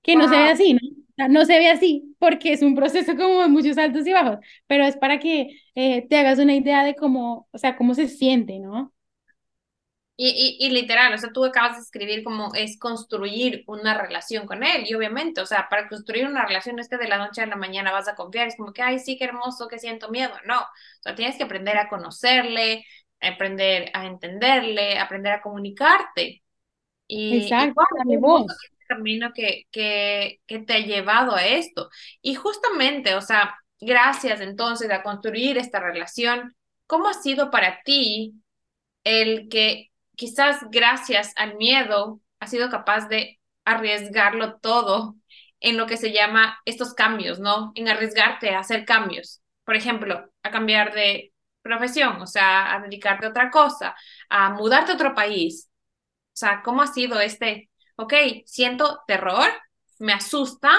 que 0.03 0.17
no 0.17 0.29
se 0.29 0.37
ve 0.39 0.49
así, 0.49 0.75
¿no? 0.75 0.81
No 1.29 1.45
se 1.45 1.59
ve 1.59 1.69
así 1.71 2.15
porque 2.19 2.53
es 2.53 2.63
un 2.63 2.75
proceso 2.77 3.17
como 3.17 3.43
de 3.43 3.49
muchos 3.49 3.79
altos 3.79 4.07
y 4.07 4.13
bajos, 4.13 4.39
pero 4.67 4.85
es 4.85 4.97
para 4.97 5.19
que 5.19 5.61
eh, 5.75 6.07
te 6.09 6.17
hagas 6.19 6.39
una 6.39 6.55
idea 6.55 6.85
de 6.85 6.95
cómo, 6.95 7.49
o 7.51 7.59
sea, 7.59 7.77
cómo 7.77 7.95
se 7.95 8.09
siente, 8.09 8.59
¿no? 8.61 8.93
Y, 10.21 10.59
y, 10.61 10.67
y, 10.67 10.71
literal, 10.71 11.15
o 11.15 11.19
sea, 11.19 11.31
tú 11.33 11.45
acabas 11.45 11.77
de 11.77 11.83
escribir 11.83 12.25
como 12.25 12.53
es 12.55 12.77
construir 12.77 13.63
una 13.69 13.95
relación 13.97 14.47
con 14.47 14.65
él, 14.65 14.83
y 14.85 14.95
obviamente, 14.95 15.41
o 15.41 15.47
sea, 15.47 15.69
para 15.71 15.89
construir 15.89 16.27
una 16.27 16.45
relación 16.45 16.81
es 16.81 16.89
que 16.89 16.97
de 16.97 17.07
la 17.07 17.19
noche 17.19 17.41
a 17.41 17.47
la 17.47 17.55
mañana 17.55 17.93
vas 17.93 18.09
a 18.09 18.17
confiar, 18.17 18.49
es 18.49 18.57
como 18.57 18.73
que, 18.73 18.83
ay, 18.83 18.99
sí, 18.99 19.17
qué 19.17 19.27
hermoso, 19.27 19.69
que 19.69 19.79
siento 19.79 20.09
miedo, 20.11 20.33
no, 20.45 20.59
o 20.59 20.67
sea, 21.03 21.15
tienes 21.15 21.37
que 21.37 21.45
aprender 21.45 21.77
a 21.79 21.89
conocerle, 21.89 22.85
aprender 23.21 23.91
a 23.95 24.07
entenderle, 24.07 24.99
aprender 24.99 25.35
a 25.35 25.41
comunicarte. 25.41 26.43
Y, 27.07 27.39
Exacto, 27.39 27.81
y 28.07 28.17
camino 28.89 29.33
que, 29.35 29.65
que, 29.71 30.41
que 30.47 30.61
te 30.61 30.75
ha 30.75 30.79
llevado 30.81 31.35
a 31.35 31.47
esto. 31.47 31.91
Y 32.23 32.35
justamente, 32.35 33.15
o 33.15 33.21
sea, 33.23 33.57
gracias 33.81 34.41
entonces 34.41 34.91
a 34.91 35.03
construir 35.03 35.59
esta 35.59 35.81
relación, 35.81 36.57
¿cómo 36.87 37.09
ha 37.09 37.15
sido 37.15 37.51
para 37.51 37.83
ti 37.85 38.35
el 39.05 39.49
que 39.49 39.91
quizás 40.17 40.61
gracias 40.71 41.33
al 41.37 41.57
miedo 41.57 42.21
has 42.41 42.51
sido 42.51 42.71
capaz 42.71 43.09
de 43.09 43.39
arriesgarlo 43.65 44.59
todo 44.59 45.17
en 45.61 45.77
lo 45.77 45.87
que 45.87 45.97
se 45.97 46.13
llama 46.13 46.59
estos 46.65 46.95
cambios, 46.95 47.41
¿no? 47.41 47.73
En 47.75 47.89
arriesgarte 47.89 48.51
a 48.51 48.61
hacer 48.61 48.85
cambios. 48.85 49.43
Por 49.65 49.77
ejemplo, 49.77 50.31
a 50.43 50.51
cambiar 50.51 50.95
de 50.95 51.33
profesión, 51.63 52.21
o 52.23 52.27
sea, 52.27 52.75
a 52.75 52.81
dedicarte 52.81 53.27
a 53.27 53.31
otra 53.31 53.51
cosa, 53.51 53.95
a 54.29 54.51
mudarte 54.51 54.93
a 54.93 54.95
otro 54.95 55.15
país. 55.15 55.69
O 56.29 56.37
sea, 56.39 56.63
¿cómo 56.63 56.83
ha 56.83 56.87
sido 56.87 57.21
este 57.21 57.71
ok, 57.99 58.15
siento 58.47 59.03
terror, 59.09 59.49
me 60.01 60.15
asusta, 60.15 60.73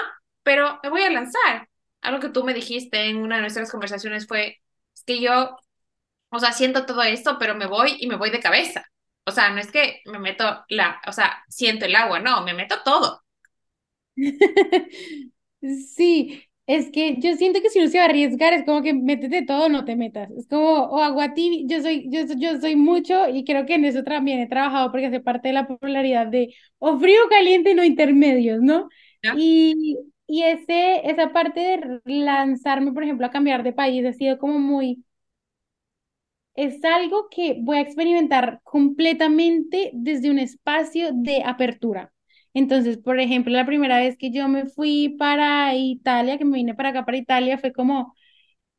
pero 0.44 0.80
me 0.84 0.90
voy 0.90 1.02
a 1.02 1.10
lanzar. 1.10 1.68
Algo 2.02 2.20
que 2.20 2.30
tú 2.30 2.44
me 2.44 2.54
dijiste 2.54 3.06
en 3.08 3.18
una 3.18 3.36
de 3.36 3.42
nuestras 3.42 3.70
conversaciones 3.72 4.28
fue, 4.28 4.60
es 4.94 5.04
que 5.04 5.20
yo, 5.22 5.56
o 6.30 6.38
sea, 6.40 6.52
siento 6.52 6.86
todo 6.86 7.02
esto, 7.02 7.38
pero 7.38 7.54
me 7.54 7.66
voy 7.66 7.96
y 8.00 8.08
me 8.08 8.16
voy 8.16 8.30
de 8.30 8.40
cabeza. 8.40 8.84
O 9.26 9.32
sea, 9.32 9.50
no 9.50 9.60
es 9.60 9.70
que 9.72 10.02
me 10.06 10.18
meto 10.20 10.64
la, 10.70 11.00
o 11.08 11.12
sea, 11.12 11.44
siento 11.48 11.86
el 11.86 11.96
agua, 11.96 12.20
no, 12.20 12.42
me 12.44 12.54
meto 12.54 12.82
todo. 12.84 13.22
Sí, 15.62 16.49
Es 16.72 16.90
que 16.92 17.16
yo 17.20 17.34
siento 17.36 17.60
que 17.60 17.68
si 17.70 17.80
uno 17.80 17.88
se 17.88 17.98
va 17.98 18.04
a 18.04 18.06
arriesgar 18.08 18.52
es 18.52 18.64
como 18.64 18.80
que 18.82 18.94
métete 18.94 19.42
todo, 19.44 19.68
no 19.68 19.84
te 19.84 19.96
metas. 19.96 20.30
Es 20.32 20.46
como, 20.46 20.84
o 20.84 21.00
agua 21.02 21.34
tibia, 21.34 21.62
yo 21.66 21.82
soy, 21.82 22.08
yo, 22.10 22.20
yo 22.38 22.60
soy 22.60 22.76
mucho 22.76 23.28
y 23.28 23.44
creo 23.44 23.66
que 23.66 23.74
en 23.74 23.84
eso 23.84 24.04
también 24.04 24.38
he 24.40 24.46
trabajado 24.48 24.90
porque 24.92 25.06
hace 25.06 25.20
parte 25.20 25.48
de 25.48 25.54
la 25.54 25.66
popularidad 25.66 26.28
de 26.28 26.54
o 26.78 26.98
frío 26.98 27.20
caliente, 27.28 27.74
no 27.74 27.82
intermedios, 27.84 28.60
¿no? 28.62 28.88
Y, 29.32 29.98
y 30.28 30.42
ese, 30.44 31.08
esa 31.10 31.32
parte 31.32 31.60
de 31.60 32.00
lanzarme, 32.04 32.92
por 32.92 33.02
ejemplo, 33.02 33.26
a 33.26 33.30
cambiar 33.30 33.62
de 33.64 33.72
país 33.72 34.06
ha 34.06 34.12
sido 34.12 34.38
como 34.38 34.58
muy, 34.60 35.04
es 36.54 36.84
algo 36.84 37.28
que 37.28 37.56
voy 37.60 37.78
a 37.78 37.80
experimentar 37.80 38.60
completamente 38.62 39.90
desde 39.94 40.30
un 40.30 40.38
espacio 40.38 41.10
de 41.12 41.42
apertura. 41.44 42.12
Entonces, 42.54 42.98
por 42.98 43.20
ejemplo, 43.20 43.52
la 43.52 43.66
primera 43.66 43.98
vez 43.98 44.16
que 44.16 44.30
yo 44.32 44.48
me 44.48 44.66
fui 44.66 45.16
para 45.18 45.74
Italia, 45.74 46.38
que 46.38 46.44
me 46.44 46.56
vine 46.58 46.74
para 46.74 46.90
acá, 46.90 47.04
para 47.04 47.16
Italia, 47.16 47.58
fue 47.58 47.72
como, 47.72 48.14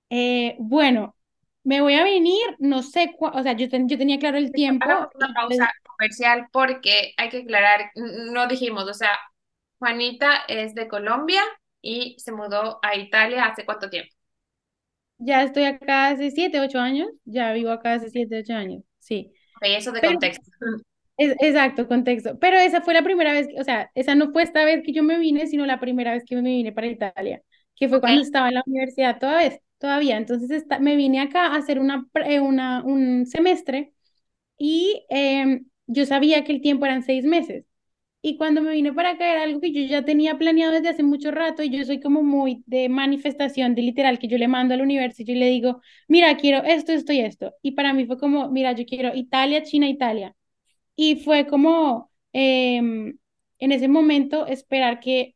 eh, 0.09 0.55
bueno, 0.59 1.15
me 1.63 1.81
voy 1.81 1.95
a 1.95 2.03
venir, 2.03 2.37
no 2.59 2.83
sé, 2.83 3.15
o 3.19 3.43
sea, 3.43 3.53
yo, 3.53 3.67
yo 3.71 3.97
tenía 3.97 4.19
claro 4.19 4.37
el 4.37 4.51
tiempo. 4.51 4.89
Una 5.15 5.33
pausa 5.33 5.69
comercial 5.97 6.47
porque 6.51 7.13
hay 7.17 7.29
que 7.29 7.39
aclarar, 7.43 7.91
no 7.95 8.47
dijimos, 8.47 8.89
o 8.89 8.93
sea, 8.93 9.17
Juanita 9.79 10.43
es 10.47 10.75
de 10.75 10.87
Colombia 10.87 11.41
y 11.81 12.15
se 12.19 12.31
mudó 12.31 12.79
a 12.83 12.95
Italia 12.95 13.45
hace 13.45 13.65
cuánto 13.65 13.89
tiempo? 13.89 14.13
Ya 15.19 15.43
estoy 15.43 15.65
acá 15.65 16.07
hace 16.09 16.31
siete, 16.31 16.59
ocho 16.59 16.79
años, 16.79 17.09
ya 17.25 17.53
vivo 17.53 17.69
acá 17.71 17.93
hace 17.93 18.09
siete, 18.09 18.39
ocho 18.39 18.53
años, 18.55 18.83
sí. 18.99 19.31
Ok, 19.55 19.63
eso 19.63 19.91
de 19.91 20.03
contexto. 20.03 20.51
Exacto, 21.17 21.87
contexto. 21.87 22.37
Pero 22.39 22.57
esa 22.57 22.81
fue 22.81 22.93
la 22.93 23.03
primera 23.03 23.33
vez, 23.33 23.47
o 23.59 23.63
sea, 23.63 23.91
esa 23.95 24.15
no 24.15 24.31
fue 24.31 24.43
esta 24.43 24.65
vez 24.65 24.81
que 24.83 24.93
yo 24.93 25.03
me 25.03 25.17
vine, 25.19 25.47
sino 25.47 25.65
la 25.65 25.79
primera 25.79 26.13
vez 26.13 26.23
que 26.25 26.35
me 26.35 26.41
vine 26.49 26.71
para 26.71 26.87
Italia, 26.87 27.41
que 27.75 27.89
fue 27.89 27.99
cuando 28.01 28.21
estaba 28.21 28.47
en 28.49 28.55
la 28.55 28.63
universidad 28.65 29.19
todavía. 29.19 29.59
todavía. 29.77 30.17
Entonces 30.17 30.65
me 30.79 30.95
vine 30.95 31.19
acá 31.21 31.47
a 31.47 31.55
hacer 31.57 31.79
una, 31.79 32.07
eh, 32.25 32.39
una, 32.39 32.83
un 32.83 33.25
semestre 33.25 33.93
y 34.57 35.05
em, 35.09 35.65
yo 35.87 36.05
sabía 36.05 36.43
que 36.45 36.53
el 36.53 36.61
tiempo 36.61 36.85
eran 36.85 37.03
seis 37.03 37.25
meses. 37.25 37.65
Y 38.23 38.37
cuando 38.37 38.61
me 38.61 38.71
vine 38.73 38.93
para 38.93 39.11
acá 39.11 39.31
era 39.31 39.43
algo 39.43 39.61
que 39.61 39.73
yo 39.73 39.81
ya 39.83 40.05
tenía 40.05 40.37
planeado 40.37 40.73
desde 40.73 40.89
hace 40.89 41.03
mucho 41.03 41.31
rato 41.31 41.63
y 41.63 41.69
yo 41.71 41.83
soy 41.85 41.99
como 42.01 42.23
muy 42.23 42.63
de 42.67 42.89
manifestación, 42.89 43.75
de 43.75 43.83
literal, 43.83 44.19
que 44.19 44.27
yo 44.29 44.37
le 44.37 44.47
mando 44.49 44.73
al 44.75 44.81
universo 44.81 45.23
y 45.23 45.25
yo 45.25 45.35
le 45.35 45.47
digo, 45.49 45.81
mira, 46.07 46.37
quiero 46.37 46.63
esto, 46.63 46.91
esto 46.93 47.13
y 47.13 47.21
esto. 47.21 47.53
Y 47.63 47.71
para 47.73 47.93
mí 47.93 48.05
fue 48.07 48.17
como, 48.19 48.49
mira, 48.51 48.73
yo 48.73 48.85
quiero 48.85 49.15
Italia, 49.15 49.63
China, 49.63 49.89
Italia. 49.89 50.35
Y 50.95 51.17
fue 51.23 51.47
como, 51.47 52.11
em, 52.33 53.17
en 53.59 53.71
ese 53.71 53.87
momento, 53.87 54.45
esperar 54.47 54.99
que, 54.99 55.35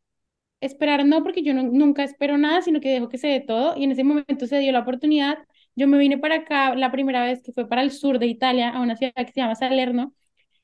esperar 0.62 1.06
no, 1.06 1.24
porque 1.24 1.44
yo 1.44 1.54
nunca 1.54 2.04
espero 2.04 2.38
nada, 2.38 2.62
sino 2.62 2.82
que 2.82 2.90
dejo 2.90 3.10
que 3.10 3.18
se 3.18 3.28
dé 3.28 3.42
todo. 3.42 3.76
Y 3.78 3.84
en 3.86 3.92
ese 3.92 4.04
momento 4.04 4.48
se 4.48 4.60
dio 4.60 4.72
la 4.72 4.82
oportunidad. 4.82 5.40
Yo 5.76 5.88
me 5.88 5.98
vine 5.98 6.18
para 6.18 6.36
acá 6.38 6.76
la 6.76 6.92
primera 6.92 7.24
vez 7.26 7.42
que 7.44 7.54
fue 7.54 7.68
para 7.68 7.84
el 7.84 7.92
sur 7.92 8.20
de 8.20 8.28
Italia, 8.28 8.70
a 8.72 8.82
una 8.82 8.96
ciudad 8.98 9.14
que 9.16 9.32
se 9.34 9.42
llama 9.42 9.56
Salerno. 9.56 10.14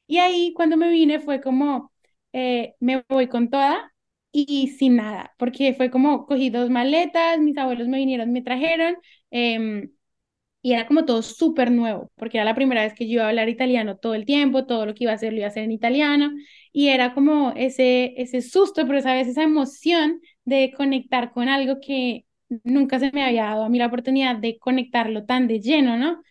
Y 0.08 0.18
ahí 0.20 0.54
cuando 0.54 0.78
me 0.78 0.90
vine 0.90 1.20
fue 1.20 1.42
como, 1.42 1.92
eh, 2.34 2.76
me 2.80 3.04
voy 3.10 3.28
con 3.28 3.50
toda 3.50 3.94
y 4.32 4.70
sin 4.70 4.96
nada, 4.98 5.34
porque 5.38 5.74
fue 5.74 5.92
como 5.92 6.26
cogí 6.26 6.50
dos 6.50 6.70
maletas, 6.70 7.40
mis 7.40 7.58
abuelos 7.58 7.88
me 7.88 7.98
vinieron, 7.98 8.32
me 8.32 8.42
trajeron. 8.42 8.96
Eh, 9.32 9.90
y 10.62 10.74
era 10.74 10.88
como 10.88 11.06
todo 11.06 11.22
súper 11.22 11.72
nuevo, 11.72 12.12
porque 12.16 12.38
era 12.38 12.46
la 12.46 12.56
primera 12.56 12.84
vez 12.84 12.94
que 12.94 13.08
yo 13.08 13.14
iba 13.14 13.26
a 13.26 13.30
hablar 13.30 13.50
italiano 13.50 13.98
todo 13.98 14.14
el 14.16 14.26
tiempo, 14.26 14.66
todo 14.66 14.86
lo 14.86 14.94
que 14.94 15.04
iba 15.06 15.12
a 15.12 15.16
hacer 15.16 15.32
lo 15.34 15.40
iba 15.40 15.48
a 15.48 15.50
hacer 15.50 15.64
en 15.64 15.72
italiano, 15.72 16.32
y 16.72 16.90
era 16.90 17.14
como 17.14 17.54
ese, 17.56 18.14
ese 18.18 18.42
susto, 18.42 18.86
pero 18.88 19.02
sabes, 19.02 19.28
esa 19.28 19.44
emoción 19.44 20.22
de 20.46 20.74
conectar 20.76 21.32
con 21.34 21.50
algo 21.50 21.80
que 21.82 22.26
nunca 22.64 23.00
se 23.00 23.12
me 23.12 23.24
había 23.24 23.46
dado 23.46 23.64
a 23.64 23.70
mí 23.70 23.78
la 23.80 23.88
oportunidad 23.88 24.36
de 24.38 24.58
conectarlo 24.60 25.26
tan 25.26 25.48
de 25.48 25.60
lleno, 25.62 25.98
¿no? 25.98 26.22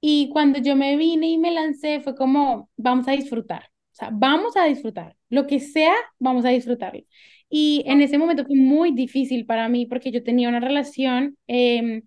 Y 0.00 0.28
cuando 0.30 0.58
yo 0.60 0.76
me 0.76 0.96
vine 0.96 1.28
y 1.28 1.38
me 1.38 1.52
lancé, 1.52 2.00
fue 2.00 2.14
como, 2.16 2.70
vamos 2.76 3.08
a 3.08 3.12
disfrutar, 3.12 3.64
o 3.92 3.94
sea, 3.94 4.10
vamos 4.12 4.56
a 4.56 4.64
disfrutar, 4.64 5.16
lo 5.30 5.46
que 5.46 5.60
sea, 5.60 5.94
vamos 6.18 6.44
a 6.44 6.48
disfrutarlo. 6.50 7.02
Y 7.48 7.82
en 7.86 8.00
ese 8.00 8.18
momento 8.18 8.44
fue 8.46 8.56
muy 8.56 8.92
difícil 8.92 9.46
para 9.46 9.68
mí 9.68 9.86
porque 9.86 10.10
yo 10.12 10.22
tenía 10.24 10.48
una 10.48 10.60
relación... 10.60 11.36
Eh, 11.48 12.02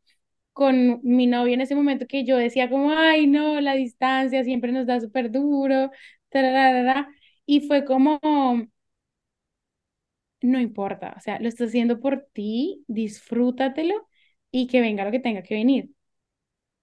con 0.55 1.01
mi 1.03 1.27
novio 1.27 1.53
en 1.55 1.61
ese 1.61 1.75
momento 1.75 2.07
que 2.07 2.25
yo 2.25 2.37
decía 2.37 2.71
como, 2.71 2.91
ay, 2.93 3.27
no, 3.27 3.61
la 3.61 3.75
distancia 3.75 4.43
siempre 4.45 4.73
nos 4.73 4.87
da 4.87 5.01
súper 5.01 5.31
duro, 5.31 5.91
y 7.45 7.61
fue 7.67 7.85
como, 7.85 8.19
no 10.41 10.59
importa, 10.59 11.13
o 11.17 11.21
sea, 11.21 11.39
lo 11.39 11.47
estás 11.47 11.69
haciendo 11.69 11.99
por 11.99 12.27
ti, 12.33 12.83
disfrútatelo 12.87 14.07
y 14.51 14.67
que 14.67 14.81
venga 14.81 15.03
lo 15.05 15.11
que 15.11 15.19
tenga 15.19 15.43
que 15.43 15.55
venir. 15.55 15.89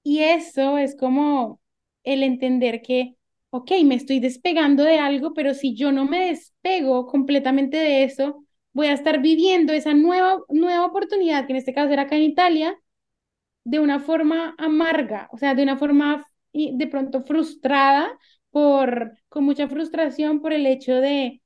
Y 0.03 0.21
eso 0.21 0.79
es 0.79 0.97
como 0.97 1.61
el 2.05 2.23
entender 2.23 2.83
que, 2.83 3.17
ok, 3.51 3.73
me 3.85 3.97
estoy 3.97 4.21
despegando 4.21 4.85
de 4.85 4.99
algo, 4.99 5.35
pero 5.35 5.55
si 5.55 5.75
yo 5.77 5.93
no 5.93 6.07
me 6.07 6.27
despego 6.29 7.07
completamente 7.07 7.77
de 7.79 8.05
eso, 8.05 8.45
voy 8.73 8.89
a 8.89 8.95
estar 8.95 9.21
viviendo 9.23 9.73
esa 9.73 9.95
nueva, 9.95 10.41
nueva 10.51 10.87
oportunidad, 10.87 11.47
que 11.47 11.53
en 11.55 11.59
este 11.59 11.75
caso 11.75 11.93
era 11.93 12.03
acá 12.03 12.17
en 12.17 12.23
Italia, 12.25 12.79
de 13.64 13.81
una 13.81 14.01
forma 14.01 14.55
amarga, 14.59 15.29
o 15.33 15.38
sea, 15.38 15.55
de 15.55 15.62
una 15.62 15.77
forma 15.77 16.27
de 16.53 16.87
pronto 16.87 17.22
frustrada, 17.25 18.11
por, 18.51 19.18
con 19.29 19.44
mucha 19.44 19.66
frustración 19.68 20.40
por 20.42 20.53
el 20.53 20.66
hecho 20.66 20.94
de 20.96 21.42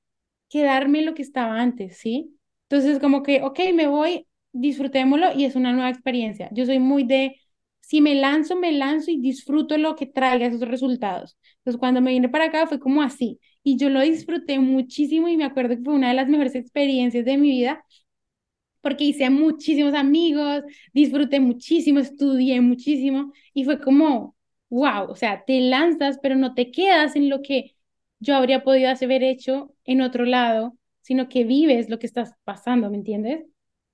quedarme 0.48 1.02
lo 1.02 1.14
que 1.14 1.22
estaba 1.22 1.60
antes, 1.60 1.98
¿sí? 1.98 2.36
Entonces, 2.68 2.98
como 3.00 3.22
que, 3.22 3.42
ok, 3.42 3.60
me 3.74 3.86
voy, 3.88 4.26
disfrutémoslo 4.52 5.32
y 5.34 5.44
es 5.44 5.56
una 5.56 5.72
nueva 5.72 5.90
experiencia. 5.90 6.48
Yo 6.52 6.66
soy 6.66 6.78
muy 6.80 7.04
de, 7.04 7.36
si 7.80 8.00
me 8.00 8.14
lanzo, 8.14 8.56
me 8.56 8.72
lanzo 8.72 9.10
y 9.10 9.20
disfruto 9.20 9.78
lo 9.78 9.96
que 9.96 10.06
traiga 10.06 10.46
esos 10.46 10.60
resultados. 10.68 11.38
Entonces, 11.58 11.78
cuando 11.78 12.00
me 12.00 12.10
vine 12.12 12.28
para 12.28 12.46
acá 12.46 12.66
fue 12.66 12.80
como 12.80 13.02
así. 13.02 13.40
Y 13.62 13.76
yo 13.76 13.88
lo 13.90 14.00
disfruté 14.00 14.58
muchísimo 14.58 15.28
y 15.28 15.36
me 15.36 15.44
acuerdo 15.44 15.76
que 15.76 15.82
fue 15.82 15.94
una 15.94 16.08
de 16.08 16.14
las 16.14 16.28
mejores 16.28 16.54
experiencias 16.54 17.24
de 17.24 17.36
mi 17.36 17.50
vida 17.50 17.84
porque 18.86 19.02
hice 19.02 19.30
muchísimos 19.30 19.94
amigos, 19.94 20.62
disfruté 20.94 21.40
muchísimo, 21.40 21.98
estudié 21.98 22.60
muchísimo 22.60 23.32
y 23.52 23.64
fue 23.64 23.80
como, 23.80 24.36
wow, 24.70 25.10
o 25.10 25.16
sea, 25.16 25.42
te 25.44 25.60
lanzas, 25.60 26.20
pero 26.22 26.36
no 26.36 26.54
te 26.54 26.70
quedas 26.70 27.16
en 27.16 27.28
lo 27.28 27.42
que 27.42 27.74
yo 28.20 28.36
habría 28.36 28.62
podido 28.62 28.88
haber 28.88 29.24
hecho 29.24 29.74
en 29.84 30.02
otro 30.02 30.24
lado, 30.24 30.78
sino 31.00 31.28
que 31.28 31.42
vives 31.42 31.90
lo 31.90 31.98
que 31.98 32.06
estás 32.06 32.34
pasando, 32.44 32.88
¿me 32.88 32.96
entiendes? 32.96 33.44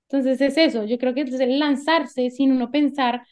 Entonces 0.09 0.39
es 0.41 0.59
eso, 0.59 0.85
yo 0.85 0.99
creo 0.99 1.15
que 1.15 1.21
es 1.21 1.31
lanzarse 1.57 2.29
sin 2.29 2.51
uno 2.51 2.69
pensar, 2.69 3.23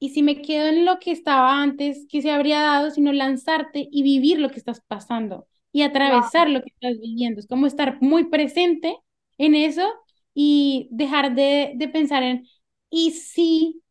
y 0.00 0.08
si 0.08 0.24
me 0.24 0.42
quedo 0.42 0.66
en 0.66 0.84
lo 0.84 0.98
que 0.98 1.12
estaba 1.12 1.62
antes, 1.62 2.04
¿qué 2.10 2.20
se 2.20 2.32
habría 2.32 2.60
dado? 2.60 2.90
Sino 2.90 3.12
lanzarte 3.12 3.86
y 3.92 4.02
vivir 4.02 4.40
lo 4.40 4.50
que 4.50 4.58
estás 4.58 4.80
pasando 4.80 5.46
y 5.70 5.82
atravesar 5.82 6.50
lo 6.50 6.62
que 6.62 6.70
estás 6.70 7.00
viviendo. 7.00 7.38
Es 7.38 7.46
como 7.46 7.68
estar 7.68 8.02
muy 8.02 8.24
presente 8.24 8.98
en 9.38 9.54
eso 9.54 9.88
y 10.34 10.88
dejar 10.90 11.34
de, 11.34 11.72
de 11.76 11.88
pensar 11.88 12.22
en, 12.22 12.46
y 12.90 13.12
sí, 13.12 13.82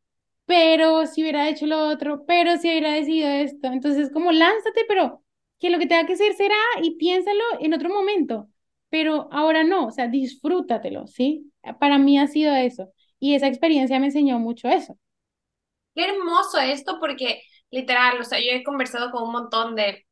pero 0.45 1.05
si 1.07 1.21
hubiera 1.21 1.49
hecho 1.49 1.65
lo 1.67 1.87
otro, 1.89 2.25
pero 2.27 2.57
si 2.57 2.69
hubiera 2.69 2.93
decidido 2.93 3.29
esto. 3.29 3.67
Entonces, 3.67 4.11
como 4.11 4.31
lánzate, 4.31 4.85
pero 4.87 5.23
que 5.59 5.69
lo 5.69 5.79
que 5.79 5.87
tenga 5.87 6.05
que 6.05 6.13
hacer 6.13 6.33
será 6.35 6.55
y 6.81 6.97
piénsalo 6.97 7.43
en 7.59 7.73
otro 7.73 7.89
momento, 7.89 8.49
pero 8.89 9.29
ahora 9.31 9.63
no, 9.63 9.87
o 9.87 9.91
sea, 9.91 10.07
disfrútatelo, 10.07 11.07
¿sí? 11.07 11.51
Para 11.79 11.97
mí 11.97 12.19
ha 12.19 12.27
sido 12.27 12.53
eso 12.55 12.91
y 13.19 13.35
esa 13.35 13.47
experiencia 13.47 13.99
me 13.99 14.07
enseñó 14.07 14.39
mucho 14.39 14.67
eso. 14.69 14.97
Qué 15.95 16.05
hermoso 16.05 16.59
esto 16.59 16.99
porque 16.99 17.43
literal, 17.71 18.19
o 18.19 18.23
sea, 18.23 18.39
yo 18.39 18.47
he 18.51 18.63
conversado 18.63 19.11
con 19.11 19.23
un 19.23 19.31
montón 19.31 19.75
de 19.75 20.05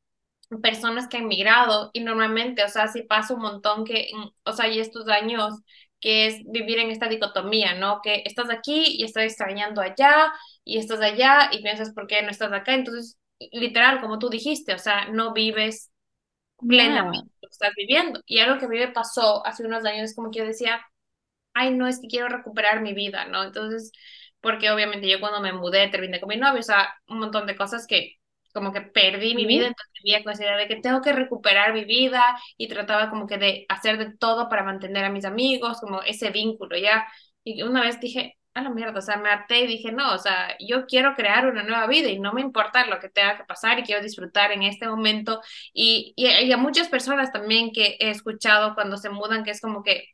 personas 0.64 1.08
que 1.08 1.18
han 1.18 1.28
migrado 1.28 1.92
y 1.94 2.02
normalmente, 2.02 2.64
o 2.64 2.70
sea, 2.70 2.88
si 2.88 3.04
pasa 3.04 3.36
un 3.36 3.42
montón 3.42 3.86
que, 3.86 4.10
o 4.46 4.54
sea, 4.54 4.68
y 4.70 4.80
estos 4.80 5.08
años 5.10 5.56
que 6.02 6.28
es 6.28 6.44
vivir 6.46 6.80
en 6.80 6.92
esta 6.92 7.08
dicotomía, 7.08 7.76
¿no? 7.76 8.02
Que 8.04 8.24
estás 8.26 8.50
aquí 8.50 8.86
y 9.00 9.04
estás 9.06 9.24
extrañando 9.26 9.82
allá 9.82 10.34
y 10.66 10.80
estás 10.80 11.02
allá 11.02 11.50
y 11.54 11.62
piensas 11.64 11.94
por 11.94 12.08
qué 12.08 12.22
no 12.24 12.32
estás 12.32 12.52
acá. 12.54 12.74
Entonces, 12.76 13.18
literal, 13.52 14.02
como 14.02 14.20
tú 14.20 14.30
dijiste, 14.30 14.74
o 14.74 14.80
sea, 14.80 15.08
no 15.10 15.34
vives 15.34 15.92
plenamente 16.68 17.20
lo 17.42 17.50
que 17.50 17.54
estás 17.54 17.72
viviendo. 17.76 18.22
Y 18.26 18.40
algo 18.40 18.60
que 18.60 18.66
a 18.66 18.70
mí 18.70 18.78
me 18.80 18.90
pasó 18.90 19.46
hace 19.46 19.66
unos 19.66 19.86
años 19.86 20.04
es 20.12 20.16
como 20.16 20.32
que 20.32 20.40
yo 20.40 20.46
decía, 20.46 20.82
ay, 21.54 21.76
no, 21.76 21.88
es 21.88 22.00
que 22.02 22.08
quiero 22.08 22.30
recuperar 22.30 22.82
mi 22.82 22.94
vida, 22.94 23.26
¿no? 23.26 23.44
Entonces, 23.44 23.92
porque 24.42 24.72
obviamente 24.72 25.10
yo 25.10 25.20
cuando 25.20 25.42
me 25.42 25.54
mudé 25.54 25.90
terminé 25.90 26.20
con 26.20 26.30
mi 26.30 26.38
novio, 26.38 26.60
o 26.62 26.64
sea, 26.64 26.96
un 27.08 27.20
montón 27.20 27.48
de 27.48 27.56
cosas 27.56 27.88
que 27.88 28.18
como 28.54 28.72
que 28.74 28.82
perdí 28.82 29.36
mi 29.36 29.46
vida, 29.46 29.68
entonces 29.68 29.94
vivía 30.04 30.24
con 30.24 30.34
esa 30.34 30.44
idea 30.44 30.58
de 30.58 30.68
que 30.68 30.78
tengo 30.78 31.02
que 31.02 31.14
recuperar 31.14 31.74
mi 31.74 31.86
vida 31.86 32.24
y 32.58 32.68
trataba 32.68 33.10
como 33.10 33.28
que 33.28 33.38
de 33.38 33.66
hacer 33.70 33.98
de 33.98 34.18
todo 34.18 34.50
para 34.50 34.64
mantener 34.64 35.06
a 35.06 35.10
mis 35.10 35.26
amigos, 35.26 35.80
como 35.82 36.02
ese 36.04 36.32
vínculo, 36.32 36.78
¿ya? 36.78 37.08
Y 37.44 37.62
una 37.64 37.82
vez 37.82 38.00
dije, 38.00 38.38
a 38.54 38.62
la 38.62 38.70
mierda, 38.70 39.00
o 39.00 39.02
sea, 39.02 39.18
me 39.18 39.30
harté 39.30 39.62
y 39.62 39.68
dije, 39.68 39.92
no, 39.92 40.14
o 40.14 40.18
sea, 40.18 40.56
yo 40.60 40.86
quiero 40.86 41.16
crear 41.16 41.48
una 41.48 41.64
nueva 41.64 41.88
vida 41.88 42.10
y 42.10 42.20
no 42.20 42.34
me 42.34 42.42
importa 42.42 42.86
lo 42.86 43.00
que 43.00 43.10
tenga 43.10 43.38
que 43.38 43.46
pasar 43.46 43.80
y 43.80 43.84
quiero 43.84 44.04
disfrutar 44.04 44.52
en 44.52 44.64
este 44.64 44.88
momento. 44.88 45.42
Y, 45.74 46.14
y, 46.18 46.28
y 46.28 46.52
a 46.52 46.58
muchas 46.58 46.90
personas 46.90 47.32
también 47.32 47.72
que 47.72 47.96
he 48.00 48.10
escuchado 48.10 48.76
cuando 48.76 48.98
se 48.98 49.10
mudan, 49.10 49.44
que 49.44 49.52
es 49.52 49.62
como 49.62 49.84
que 49.84 50.06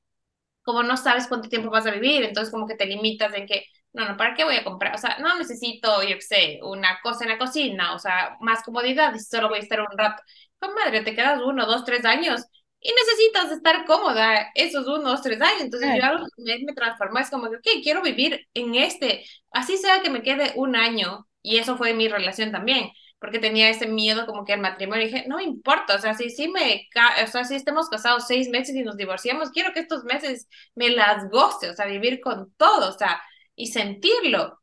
como 0.63 0.83
no 0.83 0.97
sabes 0.97 1.27
cuánto 1.27 1.49
tiempo 1.49 1.69
vas 1.69 1.85
a 1.87 1.91
vivir, 1.91 2.23
entonces 2.23 2.51
como 2.51 2.67
que 2.67 2.75
te 2.75 2.85
limitas 2.85 3.33
en 3.33 3.45
que, 3.47 3.65
no, 3.97 4.07
no, 4.09 4.17
¿para 4.17 4.35
qué 4.35 4.43
voy 4.43 4.55
a 4.55 4.63
comprar? 4.63 4.95
O 4.95 4.97
sea, 4.97 5.17
no 5.19 5.37
necesito, 5.37 6.03
yo 6.03 6.15
qué 6.15 6.21
sé, 6.21 6.59
una 6.63 6.99
cosa 7.01 7.25
en 7.25 7.31
la 7.31 7.37
cocina, 7.37 7.93
o 7.95 7.99
sea, 7.99 8.37
más 8.41 8.63
comodidad 8.63 9.13
y 9.15 9.19
solo 9.19 9.49
voy 9.49 9.59
a 9.59 9.61
estar 9.61 9.81
un 9.81 9.97
rato. 9.97 10.23
Pues 10.59 10.71
madre, 10.73 11.01
te 11.01 11.15
quedas 11.15 11.41
uno, 11.43 11.65
dos, 11.65 11.83
tres 11.85 12.05
años 12.05 12.45
y 12.79 12.91
necesitas 12.91 13.51
estar 13.51 13.85
cómoda 13.85 14.51
esos 14.55 14.87
unos, 14.87 15.21
tres 15.21 15.41
años. 15.41 15.61
Entonces 15.61 15.89
yo 15.97 16.03
algo 16.05 16.25
me, 16.37 16.59
me 16.59 16.73
transformó, 16.73 17.19
es 17.19 17.29
como 17.29 17.49
que, 17.49 17.81
quiero 17.81 18.01
vivir 18.01 18.47
en 18.53 18.75
este, 18.75 19.25
así 19.51 19.77
sea 19.77 20.01
que 20.01 20.09
me 20.09 20.21
quede 20.21 20.53
un 20.55 20.75
año, 20.75 21.27
y 21.41 21.57
eso 21.57 21.77
fue 21.77 21.93
mi 21.93 22.07
relación 22.07 22.51
también, 22.51 22.89
porque 23.19 23.39
tenía 23.39 23.69
ese 23.69 23.87
miedo 23.87 24.25
como 24.25 24.45
que 24.45 24.53
al 24.53 24.61
matrimonio, 24.61 25.03
y 25.05 25.09
dije, 25.09 25.25
no 25.27 25.37
me 25.37 25.43
importa, 25.43 25.95
o 25.95 25.99
sea, 25.99 26.13
si, 26.13 26.29
si 26.29 26.47
me, 26.49 26.87
o 27.23 27.27
sea, 27.27 27.43
si 27.45 27.55
estemos 27.55 27.89
casados 27.89 28.27
seis 28.27 28.49
meses 28.49 28.75
y 28.75 28.83
nos 28.83 28.97
divorciamos, 28.97 29.51
quiero 29.51 29.73
que 29.73 29.79
estos 29.79 30.03
meses 30.03 30.47
me 30.75 30.89
las 30.89 31.29
goce, 31.29 31.69
o 31.69 31.73
sea, 31.73 31.87
vivir 31.87 32.21
con 32.21 32.53
todo, 32.57 32.89
o 32.89 32.97
sea, 32.97 33.21
y 33.57 33.67
sentirlo. 33.67 34.61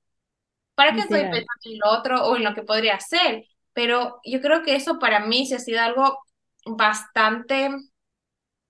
¿Para 0.77 0.95
qué 0.95 1.03
estoy 1.03 1.23
pensando 1.23 1.63
en 1.67 1.79
lo 1.85 1.91
otro 1.99 2.25
o 2.27 2.37
en 2.37 2.45
lo 2.45 2.55
que 2.55 2.63
podría 2.65 3.01
ser? 3.01 3.45
Pero 3.75 4.21
yo 4.25 4.41
creo 4.43 4.63
que 4.65 4.77
eso 4.77 4.99
para 4.99 5.21
mí 5.27 5.47
se 5.47 5.57
ha 5.57 5.61
sido 5.61 5.81
algo 5.83 6.19
bastante 6.67 7.71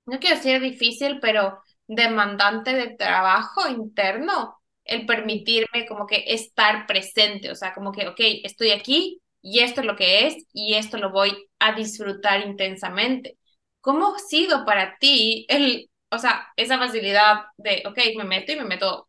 no 0.06 0.18
quiero 0.18 0.36
decir 0.36 0.60
difícil, 0.60 1.18
pero 1.20 1.58
demandante 1.86 2.74
de 2.74 2.96
trabajo 2.96 3.68
interno, 3.68 4.56
el 4.84 5.06
permitirme 5.06 5.86
como 5.86 6.06
que 6.06 6.24
estar 6.28 6.86
presente, 6.86 7.50
o 7.50 7.54
sea, 7.54 7.72
como 7.74 7.92
que, 7.92 8.08
ok, 8.08 8.20
estoy 8.44 8.70
aquí 8.72 9.20
y 9.42 9.60
esto 9.60 9.80
es 9.80 9.86
lo 9.86 9.96
que 9.96 10.26
es 10.26 10.36
y 10.52 10.74
esto 10.74 10.98
lo 10.98 11.10
voy 11.10 11.32
a 11.58 11.72
disfrutar 11.74 12.40
intensamente. 12.46 13.38
¿Cómo 13.80 14.14
ha 14.14 14.18
sido 14.18 14.64
para 14.64 14.96
ti 14.98 15.46
el, 15.48 15.90
o 16.10 16.18
sea, 16.18 16.48
esa 16.56 16.78
facilidad 16.78 17.44
de, 17.56 17.82
ok, 17.86 17.98
me 18.16 18.24
meto 18.24 18.52
y 18.52 18.56
me 18.56 18.64
meto 18.64 19.08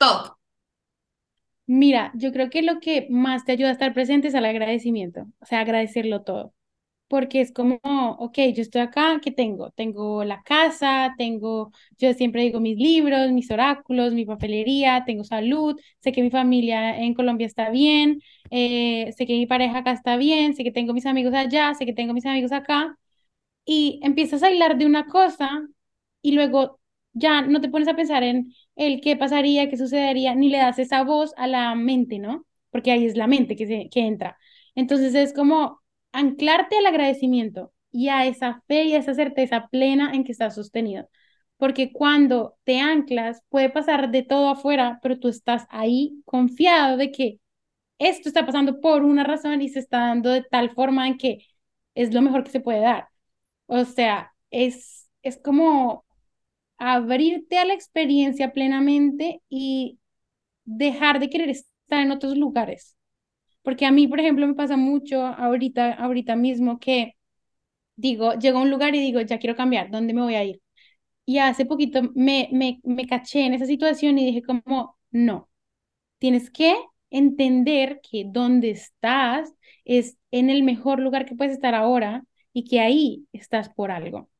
todo? 0.00 0.38
Mira, 1.66 2.10
yo 2.14 2.32
creo 2.32 2.50
que 2.50 2.62
lo 2.62 2.80
que 2.80 3.06
más 3.10 3.44
te 3.44 3.52
ayuda 3.52 3.68
a 3.68 3.72
estar 3.72 3.94
presente 3.94 4.28
es 4.28 4.34
el 4.34 4.44
agradecimiento, 4.44 5.26
o 5.40 5.46
sea, 5.46 5.60
agradecerlo 5.60 6.22
todo 6.22 6.54
porque 7.08 7.42
es 7.42 7.52
como, 7.52 7.78
ok, 7.84 8.38
yo 8.56 8.62
estoy 8.62 8.80
acá, 8.82 9.20
¿qué 9.22 9.30
tengo? 9.30 9.70
Tengo 9.72 10.24
la 10.24 10.42
casa, 10.42 11.14
tengo, 11.18 11.70
yo 11.98 12.14
siempre 12.14 12.42
digo 12.42 12.60
mis 12.60 12.78
libros, 12.78 13.32
mis 13.32 13.52
oráculos, 13.52 14.14
mi 14.14 14.24
papelería, 14.26 15.04
tengo 15.06 15.22
salud, 15.24 15.80
sé 16.00 16.12
que 16.12 16.22
mi 16.24 16.30
familia 16.32 16.98
en 16.98 17.14
Colombia 17.14 17.46
está 17.46 17.70
bien, 17.70 18.22
eh, 18.50 19.12
sé 19.16 19.26
que 19.26 19.34
mi 19.34 19.46
pareja 19.46 19.78
acá 19.80 19.92
está 19.92 20.16
bien, 20.16 20.56
sé 20.56 20.64
que 20.64 20.72
tengo 20.72 20.94
mis 20.94 21.06
amigos 21.06 21.34
allá, 21.34 21.74
sé 21.74 21.86
que 21.86 21.92
tengo 21.94 22.14
mis 22.14 22.26
amigos 22.26 22.52
acá, 22.52 22.98
y 23.64 24.00
empiezas 24.02 24.42
a 24.42 24.50
hilar 24.50 24.76
de 24.78 24.86
una 24.86 25.06
cosa 25.06 25.62
y 26.22 26.32
luego 26.32 26.80
ya 27.12 27.42
no 27.42 27.60
te 27.60 27.68
pones 27.68 27.88
a 27.88 27.96
pensar 27.96 28.22
en 28.22 28.52
el 28.80 29.00
qué 29.00 29.16
pasaría, 29.16 29.68
qué 29.70 29.76
sucedería, 29.76 30.34
ni 30.34 30.48
le 30.50 30.58
das 30.58 30.78
esa 30.78 31.04
voz 31.04 31.32
a 31.36 31.46
la 31.46 31.74
mente, 31.74 32.18
¿no? 32.18 32.46
Porque 32.70 32.90
ahí 32.92 33.06
es 33.06 33.16
la 33.16 33.26
mente 33.28 33.56
que, 33.56 33.66
se, 33.66 33.88
que 33.90 34.00
entra. 34.00 34.38
Entonces 34.74 35.14
es 35.14 35.32
como, 35.34 35.80
anclarte 36.12 36.78
al 36.78 36.86
agradecimiento 36.86 37.72
y 37.92 38.08
a 38.08 38.26
esa 38.26 38.62
fe 38.68 38.84
y 38.84 38.94
a 38.94 38.98
esa 38.98 39.14
certeza 39.14 39.68
plena 39.70 40.12
en 40.14 40.24
que 40.24 40.32
estás 40.32 40.54
sostenido. 40.54 41.08
Porque 41.56 41.92
cuando 41.92 42.56
te 42.64 42.80
anclas, 42.80 43.42
puede 43.50 43.68
pasar 43.70 44.10
de 44.10 44.22
todo 44.22 44.48
afuera, 44.50 44.98
pero 45.02 45.18
tú 45.18 45.28
estás 45.28 45.66
ahí 45.70 46.22
confiado 46.24 46.96
de 46.96 47.12
que 47.12 47.40
esto 47.98 48.28
está 48.28 48.46
pasando 48.46 48.80
por 48.80 49.04
una 49.04 49.24
razón 49.24 49.62
y 49.62 49.68
se 49.68 49.80
está 49.80 50.00
dando 50.00 50.30
de 50.30 50.42
tal 50.42 50.70
forma 50.72 51.06
en 51.08 51.18
que 51.18 51.46
es 51.94 52.14
lo 52.14 52.22
mejor 52.22 52.44
que 52.44 52.50
se 52.50 52.60
puede 52.60 52.80
dar. 52.80 53.08
O 53.66 53.84
sea, 53.84 54.34
es, 54.50 55.08
es 55.22 55.38
como 55.38 56.04
abrirte 56.80 57.58
a 57.58 57.66
la 57.66 57.74
experiencia 57.74 58.52
plenamente 58.54 59.42
y 59.50 60.00
dejar 60.64 61.20
de 61.20 61.30
querer 61.30 61.50
estar 61.50 62.00
en 62.02 62.12
otros 62.12 62.36
lugares. 62.38 62.96
Porque 63.62 63.86
a 63.86 63.92
mí, 63.92 64.08
por 64.08 64.20
ejemplo, 64.20 64.46
me 64.46 64.54
pasa 64.54 64.76
mucho 64.76 65.22
ahorita, 65.26 65.94
ahorita 65.94 66.36
mismo 66.36 66.80
que 66.80 67.16
digo, 67.96 68.34
llego 68.34 68.58
a 68.58 68.62
un 68.62 68.70
lugar 68.70 68.94
y 68.94 69.00
digo, 69.00 69.20
ya 69.20 69.38
quiero 69.38 69.56
cambiar, 69.56 69.90
¿dónde 69.90 70.14
me 70.14 70.22
voy 70.22 70.34
a 70.34 70.44
ir? 70.44 70.60
Y 71.26 71.38
hace 71.38 71.66
poquito 71.66 72.02
me, 72.14 72.48
me, 72.52 72.80
me 72.84 73.06
caché 73.06 73.42
en 73.46 73.54
esa 73.54 73.66
situación 73.66 74.18
y 74.18 74.26
dije 74.26 74.42
como, 74.42 74.98
no, 75.12 75.50
tienes 76.18 76.50
que 76.50 76.76
entender 77.10 78.00
que 78.08 78.24
donde 78.26 78.70
estás 78.70 79.52
es 79.84 80.18
en 80.32 80.50
el 80.50 80.62
mejor 80.64 81.00
lugar 81.00 81.26
que 81.26 81.36
puedes 81.36 81.54
estar 81.54 81.74
ahora 81.74 82.24
y 82.52 82.64
que 82.64 82.80
ahí 82.80 83.26
estás 83.32 83.70
por 83.70 83.90
algo. 83.92 84.30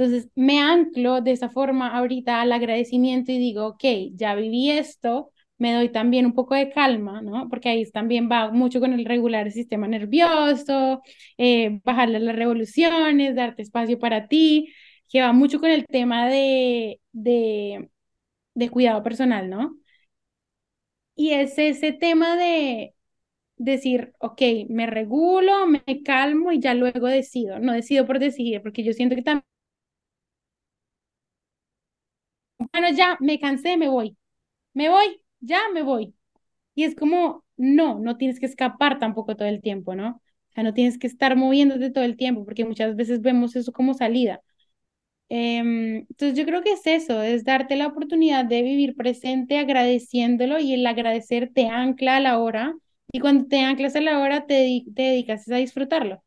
Entonces 0.00 0.30
me 0.34 0.60
anclo 0.60 1.20
de 1.20 1.32
esa 1.32 1.50
forma 1.50 1.88
ahorita 1.96 2.40
al 2.40 2.52
agradecimiento 2.52 3.32
y 3.32 3.38
digo, 3.38 3.66
ok, 3.68 3.84
ya 4.14 4.34
viví 4.34 4.70
esto, 4.70 5.30
me 5.58 5.74
doy 5.74 5.90
también 5.90 6.24
un 6.26 6.32
poco 6.34 6.54
de 6.54 6.70
calma, 6.70 7.20
¿no? 7.22 7.48
Porque 7.50 7.68
ahí 7.68 7.84
también 7.90 8.28
va 8.30 8.50
mucho 8.50 8.80
con 8.80 8.92
el 8.94 9.04
regular 9.04 9.46
el 9.46 9.52
sistema 9.52 9.86
nervioso, 9.88 11.02
eh, 11.38 11.80
bajarle 11.84 12.18
las 12.20 12.34
revoluciones, 12.36 13.34
darte 13.36 13.62
espacio 13.62 13.98
para 13.98 14.26
ti, 14.28 14.72
que 15.08 15.20
va 15.20 15.32
mucho 15.34 15.60
con 15.60 15.70
el 15.70 15.86
tema 15.86 16.28
de, 16.28 17.00
de, 17.12 17.90
de 18.54 18.70
cuidado 18.70 19.02
personal, 19.02 19.50
¿no? 19.50 19.76
Y 21.14 21.32
es 21.32 21.58
ese 21.58 21.92
tema 21.92 22.36
de 22.36 22.94
decir, 23.58 24.12
ok, 24.20 24.42
me 24.70 24.86
regulo, 24.88 25.66
me 25.66 25.84
calmo 26.04 26.52
y 26.52 26.60
ya 26.60 26.74
luego 26.74 27.08
decido, 27.08 27.60
no 27.60 27.72
decido 27.74 28.06
por 28.06 28.18
decidir, 28.20 28.62
porque 28.62 28.84
yo 28.84 28.92
siento 28.94 29.16
que 29.16 29.22
también, 29.22 29.44
bueno, 32.72 32.90
ya 32.96 33.16
me 33.20 33.38
cansé, 33.40 33.76
me 33.76 33.88
voy, 33.88 34.16
me 34.74 34.88
voy, 34.90 35.22
ya 35.40 35.60
me 35.74 35.82
voy. 35.82 36.14
Y 36.74 36.84
es 36.84 36.94
como, 36.96 37.44
no, 37.56 37.98
no 38.00 38.16
tienes 38.18 38.40
que 38.40 38.46
escapar 38.46 38.98
tampoco 38.98 39.36
todo 39.36 39.48
el 39.48 39.62
tiempo, 39.62 39.94
¿no? 39.96 40.10
O 40.50 40.52
sea, 40.54 40.64
no 40.64 40.74
tienes 40.74 40.98
que 40.98 41.06
estar 41.08 41.36
moviéndote 41.36 41.90
todo 41.90 42.04
el 42.04 42.16
tiempo, 42.16 42.44
porque 42.44 42.64
muchas 42.64 42.96
veces 42.96 43.22
vemos 43.22 43.56
eso 43.56 43.72
como 43.72 43.94
salida. 43.94 44.42
Em, 45.28 45.98
entonces 46.10 46.36
yo 46.38 46.44
creo 46.44 46.62
que 46.62 46.72
es 46.72 46.86
eso, 46.86 47.22
es 47.22 47.44
darte 47.44 47.76
la 47.76 47.86
oportunidad 47.88 48.44
de 48.46 48.62
vivir 48.62 48.96
presente 48.96 49.58
agradeciéndolo 49.58 50.58
y 50.58 50.74
el 50.74 50.86
agradecer 50.86 51.52
te 51.54 51.68
ancla 51.68 52.16
a 52.16 52.20
la 52.20 52.38
hora 52.40 52.74
y 53.12 53.20
cuando 53.20 53.46
te 53.46 53.60
anclas 53.60 53.96
a 53.96 54.00
la 54.00 54.18
hora 54.20 54.46
te, 54.46 54.84
te 54.94 55.02
dedicas 55.02 55.48
a 55.50 55.56
disfrutarlo 55.56 56.22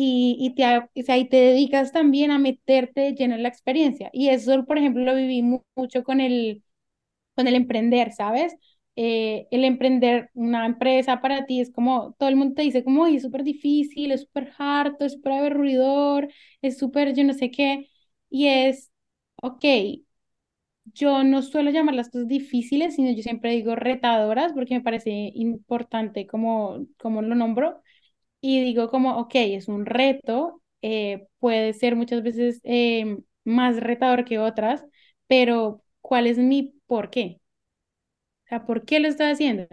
y, 0.00 0.36
y, 0.40 0.54
te, 0.54 0.78
o 0.78 1.04
sea, 1.04 1.18
y 1.18 1.28
te 1.28 1.36
dedicas 1.38 1.92
también 1.92 2.30
a 2.30 2.38
meterte 2.38 3.14
lleno 3.14 3.34
en 3.34 3.42
la 3.42 3.48
experiencia 3.48 4.10
y 4.12 4.28
eso 4.28 4.64
por 4.66 4.78
ejemplo 4.78 5.02
lo 5.04 5.14
viví 5.16 5.42
mucho 5.42 6.04
con 6.04 6.20
el, 6.20 6.62
con 7.36 7.46
el 7.48 7.54
emprender, 7.56 8.12
¿sabes? 8.12 8.56
Eh, 8.96 9.46
el 9.52 9.64
emprender 9.64 10.30
una 10.34 10.66
empresa 10.66 11.20
para 11.20 11.46
ti 11.46 11.60
es 11.60 11.70
como, 11.72 12.14
todo 12.18 12.28
el 12.28 12.36
mundo 12.36 12.54
te 12.56 12.62
dice 12.62 12.84
como, 12.84 13.06
es 13.06 13.22
súper 13.22 13.44
difícil, 13.44 14.12
es 14.12 14.22
súper 14.22 14.52
harto, 14.58 15.04
es 15.04 15.12
súper 15.14 15.32
aburridor, 15.34 16.28
es 16.62 16.78
súper 16.78 17.14
yo 17.14 17.24
no 17.24 17.34
sé 17.34 17.50
qué, 17.50 17.88
y 18.30 18.48
es, 18.48 18.90
ok, 19.42 19.64
yo 20.94 21.22
no 21.24 21.42
suelo 21.42 21.70
llamar 21.70 21.94
las 21.94 22.08
cosas 22.10 22.28
difíciles, 22.28 22.94
sino 22.96 23.10
yo 23.12 23.22
siempre 23.22 23.52
digo 23.52 23.76
retadoras, 23.76 24.52
porque 24.52 24.74
me 24.74 24.80
parece 24.82 25.10
importante 25.34 26.26
como, 26.26 26.86
como 26.98 27.22
lo 27.22 27.34
nombro, 27.34 27.82
y 28.40 28.62
digo 28.64 28.90
como, 28.90 29.18
ok, 29.18 29.32
es 29.36 29.68
un 29.68 29.86
reto, 29.86 30.62
eh, 30.82 31.26
puede 31.38 31.72
ser 31.74 31.96
muchas 31.96 32.22
veces 32.22 32.60
eh, 32.64 33.18
más 33.44 33.76
retador 33.80 34.24
que 34.24 34.38
otras, 34.38 34.84
pero 35.26 35.82
¿cuál 36.00 36.26
es 36.26 36.38
mi 36.38 36.74
por 36.86 37.10
qué? 37.10 37.40
O 38.46 38.48
sea, 38.48 38.64
¿por 38.66 38.84
qué 38.84 39.00
lo 39.00 39.08
estoy 39.08 39.26
haciendo? 39.30 39.66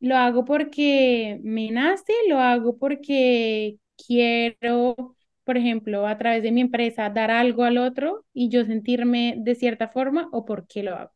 Lo 0.00 0.16
hago 0.16 0.44
porque 0.44 1.40
me 1.44 1.70
nace, 1.72 2.12
lo 2.28 2.38
hago 2.40 2.78
porque 2.78 3.78
quiero, 4.06 4.96
por 5.44 5.56
ejemplo, 5.58 6.06
a 6.06 6.18
través 6.18 6.42
de 6.44 6.52
mi 6.52 6.62
empresa 6.62 7.10
dar 7.10 7.30
algo 7.32 7.64
al 7.64 7.78
otro 7.78 8.26
y 8.34 8.50
yo 8.50 8.64
sentirme 8.66 9.36
de 9.38 9.54
cierta 9.56 9.88
forma 9.88 10.28
o 10.32 10.44
por 10.46 10.66
qué 10.68 10.82
lo 10.84 10.96
hago. 10.96 11.12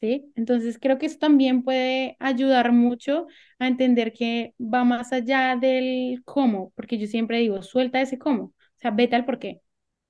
¿Sí? 0.00 0.32
Entonces 0.36 0.78
creo 0.80 0.98
que 0.98 1.06
eso 1.06 1.18
también 1.18 1.62
puede 1.62 2.16
ayudar 2.20 2.72
mucho 2.72 3.26
a 3.58 3.66
entender 3.68 4.12
que 4.12 4.54
va 4.60 4.84
más 4.84 5.12
allá 5.12 5.56
del 5.56 6.22
cómo, 6.24 6.72
porque 6.76 6.98
yo 6.98 7.06
siempre 7.06 7.38
digo, 7.38 7.62
suelta 7.62 8.00
ese 8.00 8.18
cómo, 8.18 8.44
o 8.44 8.54
sea, 8.76 8.90
vete 8.90 9.16
al 9.16 9.24
por 9.24 9.38
qué 9.38 9.62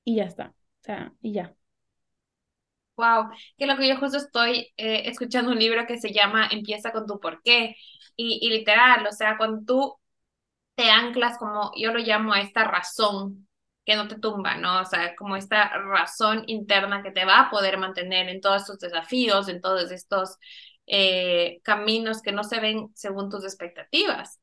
y 0.04 0.16
ya 0.16 0.24
está, 0.24 0.48
o 0.50 0.84
sea, 0.84 1.14
y 1.22 1.32
ya. 1.32 1.54
Wow, 2.96 3.28
que 3.58 3.66
lo 3.66 3.76
que 3.76 3.88
yo 3.88 3.98
justo 3.98 4.16
estoy 4.16 4.72
eh, 4.78 5.02
escuchando 5.10 5.50
un 5.52 5.58
libro 5.58 5.86
que 5.86 5.98
se 5.98 6.12
llama 6.14 6.48
Empieza 6.50 6.92
con 6.92 7.06
tu 7.06 7.20
porqué 7.20 7.76
y, 8.16 8.38
y 8.40 8.48
literal, 8.50 9.06
o 9.06 9.12
sea, 9.12 9.36
cuando 9.36 9.62
tú 9.66 9.96
te 10.76 10.90
anclas 10.90 11.38
como 11.38 11.72
yo 11.76 11.92
lo 11.92 12.00
llamo 12.00 12.32
a 12.34 12.40
esta 12.42 12.64
razón 12.64 13.45
que 13.86 13.96
no 13.96 14.08
te 14.08 14.18
tumba, 14.20 14.56
¿no? 14.58 14.82
O 14.82 14.86
sea, 14.86 15.16
como 15.16 15.36
esta 15.36 15.68
razón 15.78 16.44
interna 16.48 17.02
que 17.04 17.12
te 17.12 17.24
va 17.26 17.40
a 17.42 17.50
poder 17.50 17.78
mantener 17.78 18.28
en 18.30 18.42
todos 18.42 18.62
estos 18.62 18.80
desafíos, 18.80 19.48
en 19.48 19.62
todos 19.62 19.90
estos 19.92 20.38
eh, 20.86 21.60
caminos 21.64 22.22
que 22.22 22.32
no 22.32 22.44
se 22.44 22.60
ven 22.60 22.90
según 22.96 23.30
tus 23.30 23.44
expectativas. 23.44 24.40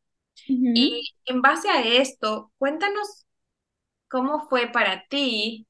Y 0.74 1.16
en 1.26 1.42
base 1.42 1.70
a 1.70 1.84
esto, 1.84 2.52
cuéntanos 2.58 3.26
cómo 4.10 4.48
fue 4.50 4.68
para 4.68 5.06
ti 5.08 5.68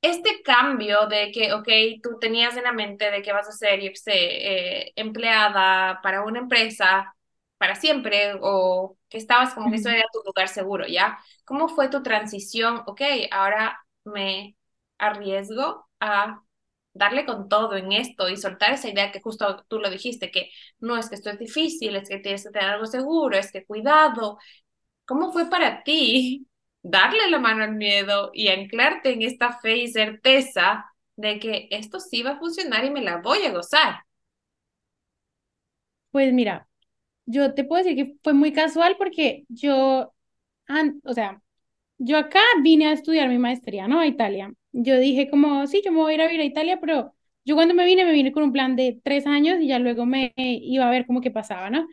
este 0.00 0.42
cambio 0.42 1.06
de 1.06 1.30
que, 1.32 1.52
ok, 1.52 1.68
tú 2.02 2.18
tenías 2.20 2.56
en 2.56 2.64
la 2.64 2.72
mente 2.72 3.10
de 3.10 3.22
que 3.22 3.32
vas 3.32 3.48
a 3.48 3.52
ser, 3.52 3.80
yo 3.80 3.90
sé, 3.94 4.12
eh, 4.88 4.92
empleada 4.96 6.00
para 6.02 6.24
una 6.24 6.40
empresa 6.40 7.14
para 7.62 7.76
siempre 7.76 8.34
o 8.42 8.98
que 9.08 9.18
estabas 9.18 9.54
como 9.54 9.70
que 9.70 9.76
eso 9.78 9.88
era 9.90 10.04
tu 10.12 10.20
lugar 10.26 10.48
seguro, 10.48 10.88
¿ya? 10.88 11.18
¿Cómo 11.46 11.68
fue 11.70 11.88
tu 11.90 12.02
transición? 12.02 12.82
Ok, 12.88 13.02
ahora 13.30 13.78
me 14.04 14.56
arriesgo 14.98 15.88
a 16.00 16.42
darle 16.94 17.24
con 17.26 17.48
todo 17.48 17.76
en 17.76 17.92
esto 17.92 18.28
y 18.28 18.36
soltar 18.36 18.72
esa 18.74 18.88
idea 18.90 19.12
que 19.12 19.20
justo 19.22 19.64
tú 19.68 19.78
lo 19.78 19.90
dijiste, 19.90 20.32
que 20.32 20.50
no 20.80 20.96
es 20.98 21.08
que 21.08 21.14
esto 21.16 21.30
es 21.30 21.38
difícil, 21.38 21.96
es 21.96 22.08
que 22.08 22.18
tienes 22.18 22.44
que 22.44 22.50
tener 22.50 22.70
algo 22.70 22.86
seguro, 22.86 23.38
es 23.38 23.52
que 23.52 23.64
cuidado. 23.64 24.38
¿Cómo 25.06 25.32
fue 25.32 25.50
para 25.50 25.82
ti 25.84 26.48
darle 26.82 27.30
la 27.30 27.38
mano 27.40 27.64
al 27.64 27.74
miedo 27.76 28.30
y 28.34 28.48
anclarte 28.48 29.12
en 29.12 29.22
esta 29.22 29.58
fe 29.60 29.76
y 29.78 29.88
certeza 29.92 30.86
de 31.16 31.38
que 31.40 31.68
esto 31.70 32.00
sí 32.00 32.22
va 32.24 32.32
a 32.32 32.38
funcionar 32.38 32.84
y 32.84 32.90
me 32.90 33.02
la 33.02 33.18
voy 33.18 33.44
a 33.46 33.52
gozar? 33.52 34.04
Pues 36.10 36.32
mira, 36.32 36.68
yo 37.26 37.54
te 37.54 37.64
puedo 37.64 37.82
decir 37.84 37.96
que 37.96 38.16
fue 38.22 38.32
muy 38.34 38.52
casual 38.52 38.96
porque 38.98 39.44
yo, 39.48 40.12
o 41.04 41.12
sea, 41.14 41.42
yo 41.98 42.18
acá 42.18 42.40
vine 42.62 42.88
a 42.88 42.92
estudiar 42.92 43.28
mi 43.28 43.38
maestría, 43.38 43.88
¿no? 43.88 44.00
A 44.00 44.06
Italia. 44.06 44.52
Yo 44.72 44.98
dije 44.98 45.30
como, 45.30 45.66
sí, 45.68 45.82
yo 45.84 45.92
me 45.92 45.98
voy 45.98 46.12
a 46.14 46.16
ir 46.16 46.22
a 46.22 46.26
vivir 46.26 46.42
a 46.42 46.44
Italia, 46.46 46.80
pero 46.80 47.14
yo 47.46 47.56
cuando 47.56 47.74
me 47.74 47.86
vine, 47.86 48.04
me 48.06 48.12
vine 48.12 48.32
con 48.32 48.44
un 48.44 48.52
plan 48.52 48.76
de 48.76 49.00
tres 49.04 49.26
años 49.26 49.58
y 49.60 49.68
ya 49.68 49.80
luego 49.80 50.06
me 50.06 50.32
iba 50.36 50.88
a 50.88 50.92
ver 50.92 51.06
cómo 51.06 51.22
que 51.22 51.32
pasaba, 51.32 51.70
¿no? 51.70 51.88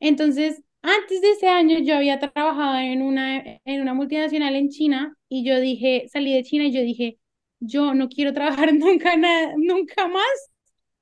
Entonces, 0.00 0.62
antes 0.82 1.22
de 1.22 1.32
ese 1.32 1.48
año 1.48 1.80
yo 1.80 1.96
había 1.96 2.20
trabajado 2.20 2.78
en 2.78 3.02
una, 3.02 3.38
en 3.66 3.82
una 3.82 3.94
multinacional 3.94 4.56
en 4.56 4.70
China 4.70 5.16
y 5.30 5.44
yo 5.46 5.60
dije, 5.60 6.08
salí 6.12 6.34
de 6.34 6.44
China 6.44 6.66
y 6.66 6.72
yo 6.72 6.82
dije, 6.82 7.18
yo 7.60 7.94
no 7.94 8.08
quiero 8.10 8.34
trabajar 8.34 8.74
nunca, 8.74 9.16
na- 9.18 9.54
nunca 9.58 10.08
más 10.08 10.52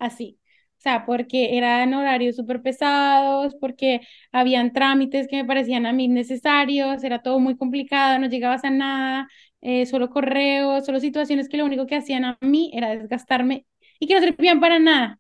así. 0.00 0.39
O 0.80 0.82
sea, 0.82 1.04
porque 1.04 1.58
eran 1.58 1.92
horarios 1.92 2.36
súper 2.36 2.62
pesados, 2.62 3.54
porque 3.60 4.00
habían 4.32 4.72
trámites 4.72 5.28
que 5.28 5.36
me 5.36 5.44
parecían 5.44 5.84
a 5.86 5.92
mí 5.92 6.08
necesarios, 6.08 7.04
era 7.04 7.22
todo 7.22 7.38
muy 7.38 7.56
complicado, 7.56 8.18
no 8.18 8.28
llegabas 8.28 8.64
a 8.64 8.70
nada, 8.70 9.28
eh, 9.60 9.84
solo 9.86 10.08
correos, 10.10 10.86
solo 10.86 10.98
situaciones 11.00 11.48
que 11.50 11.58
lo 11.58 11.66
único 11.66 11.86
que 11.86 11.96
hacían 11.96 12.24
a 12.24 12.38
mí 12.40 12.70
era 12.74 12.90
desgastarme 12.96 13.66
y 13.98 14.06
que 14.06 14.14
no 14.14 14.20
servían 14.20 14.58
para 14.60 14.78
nada. 14.78 15.18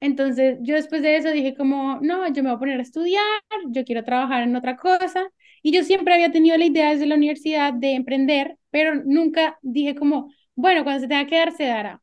Entonces, 0.00 0.58
yo 0.62 0.74
después 0.74 1.02
de 1.02 1.16
eso 1.16 1.30
dije 1.30 1.54
como, 1.56 2.00
no, 2.02 2.26
yo 2.32 2.42
me 2.42 2.50
voy 2.50 2.56
a 2.56 2.58
poner 2.58 2.80
a 2.80 2.82
estudiar, 2.82 3.22
yo 3.68 3.84
quiero 3.84 4.04
trabajar 4.04 4.42
en 4.42 4.56
otra 4.56 4.76
cosa. 4.76 5.28
Y 5.62 5.72
yo 5.72 5.84
siempre 5.84 6.14
había 6.14 6.32
tenido 6.32 6.56
la 6.58 6.64
idea 6.66 6.90
desde 6.90 7.06
la 7.06 7.14
universidad 7.16 7.72
de 7.74 7.92
emprender, 7.94 8.58
pero 8.70 8.96
nunca 9.04 9.58
dije 9.62 9.94
como, 9.94 10.32
bueno, 10.56 10.82
cuando 10.84 11.00
se 11.02 11.08
tenga 11.08 11.26
que 11.26 11.36
dar, 11.38 11.52
se 11.52 11.64
dará. 11.66 12.01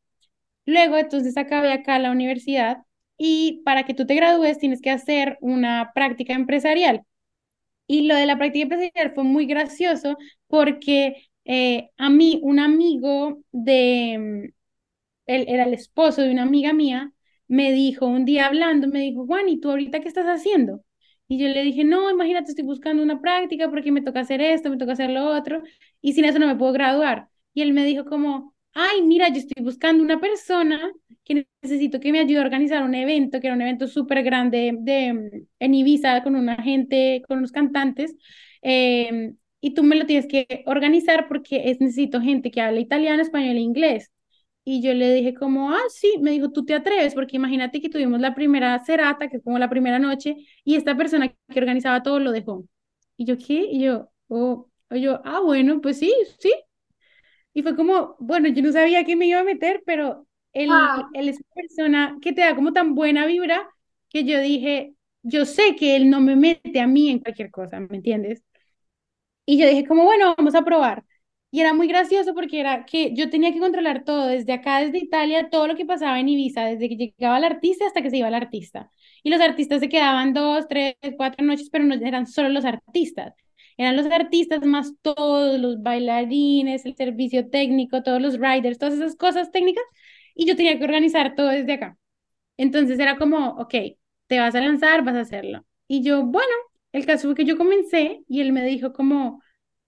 Luego, 0.69 0.97
entonces, 0.97 1.35
acabé 1.37 1.73
acá 1.73 1.97
la 1.99 2.11
universidad 2.11 2.83
y 3.17 3.61
para 3.65 3.83
que 3.85 3.95
tú 3.95 4.05
te 4.05 4.13
gradúes 4.15 4.59
tienes 4.59 4.81
que 4.81 4.91
hacer 4.91 5.37
una 5.41 5.91
práctica 5.95 6.33
empresarial. 6.33 7.03
Y 7.87 8.07
lo 8.07 8.15
de 8.15 8.25
la 8.27 8.37
práctica 8.37 8.63
empresarial 8.63 9.13
fue 9.15 9.23
muy 9.25 9.45
gracioso 9.47 10.17
porque 10.47 11.29
eh, 11.45 11.89
a 11.97 12.09
mí, 12.09 12.39
un 12.43 12.59
amigo 12.59 13.39
de, 13.51 14.53
él 15.27 15.45
era 15.47 15.63
el 15.65 15.73
esposo 15.73 16.21
de 16.21 16.31
una 16.31 16.43
amiga 16.43 16.73
mía, 16.73 17.11
me 17.47 17.71
dijo 17.73 18.05
un 18.07 18.25
día 18.25 18.47
hablando, 18.47 18.87
me 18.87 18.99
dijo, 18.99 19.25
Juan, 19.25 19.49
¿y 19.49 19.59
tú 19.59 19.71
ahorita 19.71 20.01
qué 20.01 20.07
estás 20.07 20.27
haciendo? 20.27 20.83
Y 21.27 21.39
yo 21.39 21.47
le 21.47 21.63
dije, 21.63 21.83
no, 21.83 22.09
imagínate, 22.11 22.51
estoy 22.51 22.65
buscando 22.65 23.03
una 23.03 23.21
práctica 23.21 23.69
porque 23.69 23.91
me 23.91 24.01
toca 24.01 24.21
hacer 24.21 24.41
esto, 24.41 24.69
me 24.69 24.77
toca 24.77 24.93
hacer 24.93 25.09
lo 25.11 25.25
otro, 25.27 25.63
y 26.01 26.13
sin 26.13 26.25
eso 26.25 26.39
no 26.39 26.47
me 26.47 26.55
puedo 26.57 26.73
graduar. 26.73 27.29
Y 27.53 27.61
él 27.63 27.73
me 27.73 27.85
dijo 27.85 28.05
como, 28.05 28.55
ay, 28.73 29.01
mira, 29.03 29.29
yo 29.29 29.37
estoy 29.37 29.63
buscando 29.63 30.03
una 30.03 30.19
persona 30.19 30.91
que 31.23 31.45
necesito 31.61 31.99
que 31.99 32.11
me 32.11 32.19
ayude 32.19 32.39
a 32.39 32.41
organizar 32.41 32.83
un 32.83 32.95
evento, 32.95 33.39
que 33.39 33.47
era 33.47 33.55
un 33.55 33.61
evento 33.61 33.87
súper 33.87 34.23
grande 34.23 34.75
de, 34.79 35.45
en 35.59 35.73
Ibiza 35.73 36.23
con 36.23 36.35
una 36.35 36.55
gente, 36.61 37.21
con 37.27 37.39
unos 37.39 37.51
cantantes, 37.51 38.15
eh, 38.61 39.33
y 39.61 39.73
tú 39.73 39.83
me 39.83 39.95
lo 39.95 40.05
tienes 40.05 40.27
que 40.27 40.63
organizar 40.65 41.27
porque 41.27 41.69
es, 41.69 41.81
necesito 41.81 42.21
gente 42.21 42.51
que 42.51 42.61
hable 42.61 42.79
italiano, 42.81 43.21
español 43.21 43.57
e 43.57 43.59
inglés. 43.59 44.11
Y 44.63 44.81
yo 44.81 44.93
le 44.93 45.13
dije 45.13 45.33
como, 45.33 45.71
ah, 45.71 45.81
sí, 45.89 46.15
me 46.21 46.31
dijo, 46.31 46.51
tú 46.51 46.63
te 46.65 46.73
atreves, 46.75 47.13
porque 47.15 47.37
imagínate 47.37 47.81
que 47.81 47.89
tuvimos 47.89 48.19
la 48.19 48.35
primera 48.35 48.77
serata, 48.85 49.27
que 49.29 49.37
es 49.37 49.43
como 49.43 49.57
la 49.59 49.69
primera 49.69 49.99
noche, 49.99 50.35
y 50.63 50.75
esta 50.75 50.95
persona 50.95 51.29
que 51.29 51.59
organizaba 51.59 52.03
todo 52.03 52.19
lo 52.19 52.31
dejó. 52.31 52.65
Y 53.17 53.25
yo, 53.25 53.37
¿qué? 53.37 53.67
Y 53.71 53.81
yo, 53.83 54.11
oh, 54.27 54.69
y 54.91 55.01
yo, 55.01 55.21
ah, 55.25 55.41
bueno, 55.41 55.81
pues 55.81 55.99
sí, 55.99 56.13
sí. 56.39 56.51
Y 57.53 57.63
fue 57.63 57.75
como, 57.75 58.15
bueno, 58.19 58.47
yo 58.49 58.61
no 58.63 58.71
sabía 58.71 59.03
que 59.05 59.15
me 59.15 59.27
iba 59.27 59.39
a 59.39 59.43
meter, 59.43 59.81
pero 59.85 60.27
él, 60.53 60.95
él 61.13 61.29
es 61.29 61.37
una 61.37 61.53
persona 61.55 62.17
que 62.21 62.33
te 62.33 62.41
da 62.41 62.55
como 62.55 62.73
tan 62.73 62.95
buena 62.95 63.25
vibra 63.25 63.69
que 64.09 64.23
yo 64.25 64.39
dije, 64.41 64.95
yo 65.23 65.45
sé 65.45 65.75
que 65.75 65.95
él 65.95 66.09
no 66.09 66.21
me 66.21 66.35
mete 66.35 66.79
a 66.79 66.87
mí 66.87 67.09
en 67.09 67.19
cualquier 67.19 67.51
cosa, 67.51 67.79
¿me 67.79 67.97
entiendes? 67.97 68.43
Y 69.45 69.57
yo 69.59 69.67
dije 69.67 69.85
como, 69.87 70.03
bueno, 70.03 70.35
vamos 70.37 70.55
a 70.55 70.63
probar. 70.63 71.03
Y 71.51 71.61
era 71.61 71.73
muy 71.73 71.87
gracioso 71.87 72.35
porque 72.35 72.59
era 72.59 72.85
que 72.85 73.13
yo 73.15 73.29
tenía 73.31 73.51
que 73.51 73.59
controlar 73.59 74.03
todo, 74.03 74.27
desde 74.27 74.53
acá, 74.53 74.79
desde 74.81 74.99
Italia, 74.99 75.49
todo 75.49 75.67
lo 75.67 75.75
que 75.75 75.85
pasaba 75.85 76.19
en 76.19 76.29
Ibiza, 76.29 76.65
desde 76.65 76.87
que 76.89 76.95
llegaba 76.95 77.39
el 77.39 77.43
artista 77.45 77.87
hasta 77.87 78.01
que 78.03 78.11
se 78.11 78.17
iba 78.17 78.27
el 78.27 78.35
artista. 78.35 78.91
Y 79.23 79.31
los 79.31 79.41
artistas 79.41 79.79
se 79.79 79.89
quedaban 79.89 80.33
dos, 80.33 80.67
tres, 80.67 80.95
cuatro 81.17 81.43
noches, 81.45 81.69
pero 81.71 81.85
no 81.85 81.95
eran 81.95 82.27
solo 82.27 82.49
los 82.49 82.65
artistas. 82.65 83.33
Eran 83.79 83.97
los 83.97 84.07
artistas 84.07 84.63
más 84.65 84.93
todos, 85.01 85.59
los 85.59 85.81
bailarines, 85.83 86.85
el 86.85 86.95
servicio 86.97 87.49
técnico, 87.49 88.03
todos 88.03 88.21
los 88.21 88.39
riders, 88.39 88.79
todas 88.79 88.95
esas 88.95 89.17
cosas 89.17 89.51
técnicas. 89.51 89.85
Y 90.35 90.47
yo 90.47 90.55
tenía 90.57 90.77
que 90.79 90.85
organizar 90.85 91.35
todo 91.35 91.49
desde 91.49 91.73
acá. 91.73 91.97
Entonces 92.57 92.99
era 92.99 93.17
como, 93.17 93.49
ok, 93.51 93.73
te 94.27 94.39
vas 94.39 94.55
a 94.55 94.61
lanzar, 94.61 95.03
vas 95.03 95.15
a 95.15 95.21
hacerlo. 95.21 95.65
Y 95.87 96.03
yo, 96.03 96.23
bueno, 96.25 96.51
el 96.91 97.05
caso 97.05 97.27
fue 97.29 97.35
que 97.35 97.45
yo 97.45 97.57
comencé 97.57 98.23
y 98.27 98.41
él 98.41 98.51
me 98.53 98.65
dijo 98.65 98.93
como, 98.93 99.41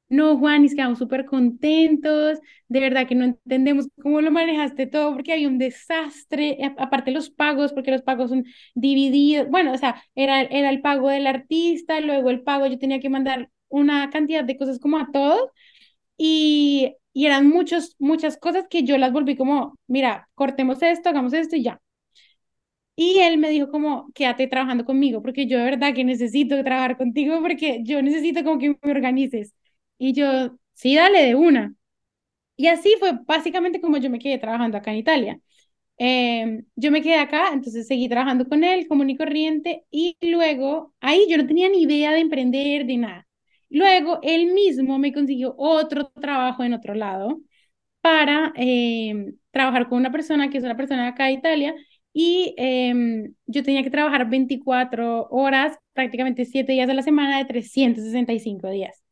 no, 0.10 0.38
Juan, 0.38 0.66
es 0.66 0.72
que 0.72 0.78
quedamos 0.78 1.00
súper 1.00 1.26
contentos, 1.26 2.40
de 2.68 2.80
verdad 2.82 3.08
que 3.08 3.16
no 3.16 3.26
entendemos 3.26 3.88
cómo 4.02 4.22
lo 4.22 4.32
manejaste 4.32 4.88
todo, 4.88 5.14
porque 5.14 5.34
había 5.34 5.48
un 5.48 5.58
desastre, 5.58 6.58
aparte 6.78 7.12
los 7.12 7.30
pagos, 7.30 7.74
porque 7.74 7.92
los 7.92 8.02
pagos 8.04 8.30
son 8.30 8.46
divididos, 8.76 9.50
bueno, 9.50 9.74
o 9.74 9.78
sea, 9.78 10.04
era, 10.16 10.42
era 10.44 10.70
el 10.70 10.82
pago 10.82 11.10
del 11.10 11.28
artista, 11.28 12.02
luego 12.02 12.30
el 12.30 12.42
pago, 12.44 12.68
yo 12.68 12.78
tenía 12.80 13.00
que 13.00 13.10
mandar 13.10 13.50
una 13.72 14.10
cantidad 14.10 14.44
de 14.44 14.58
cosas 14.58 14.80
como 14.80 14.98
a 15.00 15.10
todos, 15.12 15.50
y, 16.18 16.96
y 17.14 17.26
eran 17.28 17.50
muchos, 17.50 17.96
muchas 18.00 18.38
cosas 18.38 18.66
que 18.70 18.84
yo 18.84 18.98
las 18.98 19.12
volví 19.14 19.36
como, 19.38 19.78
mira, 19.88 20.30
cortemos 20.36 20.82
esto, 20.84 21.10
hagamos 21.10 21.34
esto 21.34 21.56
y 21.58 21.64
ya. 21.64 21.82
Y 22.96 23.20
él 23.20 23.38
me 23.38 23.50
dijo 23.50 23.70
como, 23.72 24.12
quédate 24.14 24.48
trabajando 24.48 24.86
conmigo, 24.86 25.22
porque 25.22 25.48
yo 25.48 25.58
de 25.58 25.64
verdad 25.66 25.94
que 25.96 26.04
necesito 26.04 26.62
trabajar 26.64 26.98
contigo, 26.98 27.42
porque 27.42 27.82
yo 27.84 28.02
necesito 28.02 28.44
como 28.44 28.60
que 28.60 28.70
me 28.82 28.92
organices. 28.92 29.54
Y 29.98 30.14
yo, 30.14 30.58
sí, 30.74 30.96
dale 30.96 31.24
de 31.26 31.36
una. 31.36 31.74
Y 32.58 32.68
así 32.68 32.96
fue 33.00 33.14
básicamente 33.26 33.82
como 33.82 33.98
yo 33.98 34.10
me 34.10 34.20
quedé 34.20 34.40
trabajando 34.40 34.78
acá 34.78 34.92
en 34.92 34.98
Italia. 35.00 35.42
Eh, 36.00 36.64
yo 36.76 36.92
me 36.92 37.02
quedé 37.04 37.18
acá, 37.18 37.52
entonces 37.54 37.88
seguí 37.88 38.10
trabajando 38.10 38.48
con 38.48 38.64
él, 38.64 38.88
común 38.88 39.10
y 39.12 39.18
corriente, 39.18 39.86
y 39.92 40.18
luego 40.22 40.94
ahí 41.02 41.28
yo 41.30 41.38
no 41.38 41.48
tenía 41.48 41.70
ni 41.70 41.84
idea 41.84 42.12
de 42.14 42.22
emprender, 42.22 42.86
de 42.88 42.98
nada. 42.98 43.28
Luego 43.72 44.20
él 44.24 44.54
mismo 44.54 45.00
me 45.00 45.14
consiguió 45.14 45.56
otro 45.58 46.10
trabajo 46.12 46.64
en 46.64 46.74
otro 46.76 46.94
lado 46.96 47.42
para 48.02 48.54
eh, 48.56 49.34
trabajar 49.52 49.90
con 49.90 50.00
una 50.00 50.12
persona 50.12 50.50
que 50.50 50.58
es 50.60 50.64
una 50.64 50.78
persona 50.78 51.04
de 51.04 51.10
acá 51.10 51.26
de 51.26 51.34
Italia 51.34 51.76
y 52.14 52.56
eh, 52.58 52.94
yo 53.48 53.64
tenía 53.64 53.84
que 53.84 53.92
trabajar 53.92 54.30
24 54.30 55.28
horas, 55.30 55.78
prácticamente 55.94 56.46
7 56.46 56.74
días 56.74 56.90
a 56.90 56.94
la 56.94 57.04
semana 57.04 57.38
de 57.40 57.46
365 57.46 58.70
días. 58.70 59.04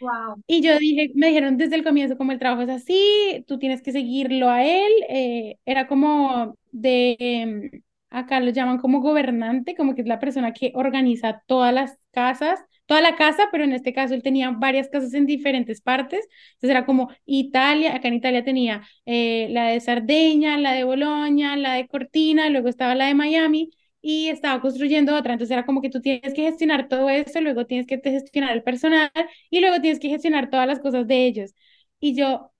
Wow. 0.00 0.42
Y 0.46 0.62
yo 0.62 0.78
dije, 0.78 1.10
me 1.14 1.28
dijeron 1.28 1.56
desde 1.56 1.76
el 1.76 1.84
comienzo 1.84 2.18
como 2.18 2.32
el 2.32 2.38
trabajo 2.38 2.62
es 2.62 2.68
así, 2.68 3.44
tú 3.48 3.58
tienes 3.58 3.82
que 3.82 3.92
seguirlo 3.92 4.50
a 4.50 4.62
él, 4.64 4.92
eh, 5.08 5.56
era 5.64 5.88
como 5.88 6.56
de, 6.70 7.16
em, 7.18 7.70
acá 8.10 8.40
lo 8.40 8.50
llaman 8.50 8.78
como 8.78 9.00
gobernante, 9.00 9.74
como 9.74 9.94
que 9.94 10.02
es 10.02 10.06
la 10.08 10.18
persona 10.20 10.52
que 10.52 10.72
organiza 10.74 11.42
todas 11.46 11.72
las 11.72 11.98
casas, 12.10 12.60
toda 12.86 13.00
la 13.00 13.16
casa, 13.16 13.48
pero 13.52 13.64
en 13.64 13.72
este 13.72 13.92
caso 13.92 14.14
él 14.14 14.22
tenía 14.22 14.50
varias 14.50 14.88
casas 14.88 15.14
en 15.14 15.26
diferentes 15.26 15.80
partes, 15.80 16.26
entonces 16.54 16.70
era 16.70 16.86
como 16.86 17.10
Italia, 17.26 17.94
acá 17.96 18.08
en 18.08 18.14
Italia 18.14 18.44
tenía 18.44 18.82
eh, 19.06 19.48
la 19.50 19.68
de 19.68 19.80
Sardeña, 19.80 20.58
la 20.58 20.72
de 20.72 20.84
Bolonia, 20.84 21.56
la 21.56 21.74
de 21.74 21.88
Cortina, 21.88 22.48
luego 22.50 22.68
estaba 22.68 22.94
la 22.94 23.06
de 23.06 23.14
Miami 23.14 23.70
y 24.00 24.28
estaba 24.28 24.60
construyendo 24.60 25.14
otra, 25.16 25.32
entonces 25.32 25.52
era 25.52 25.66
como 25.66 25.82
que 25.82 25.90
tú 25.90 26.00
tienes 26.00 26.32
que 26.34 26.42
gestionar 26.42 26.88
todo 26.88 27.08
eso, 27.10 27.40
luego 27.40 27.66
tienes 27.66 27.86
que 27.86 27.98
gestionar 28.02 28.52
el 28.52 28.62
personal 28.62 29.10
y 29.50 29.60
luego 29.60 29.80
tienes 29.80 29.98
que 30.00 30.08
gestionar 30.08 30.50
todas 30.50 30.66
las 30.66 30.78
cosas 30.80 31.06
de 31.08 31.26
ellos. 31.26 31.54
Y 32.00 32.14
yo, 32.16 32.52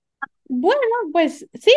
bueno, 0.49 0.81
pues 1.13 1.47
sí. 1.53 1.71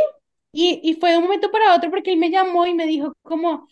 Y, 0.53 0.81
y 0.83 0.95
fue 0.95 1.13
de 1.13 1.19
un 1.19 1.25
momento 1.25 1.51
para 1.53 1.75
otro 1.77 1.91
porque 1.91 2.13
él 2.13 2.19
me 2.19 2.31
llamó 2.31 2.67
y 2.67 2.75
me 2.75 2.87
dijo 2.87 3.15
como, 3.23 3.69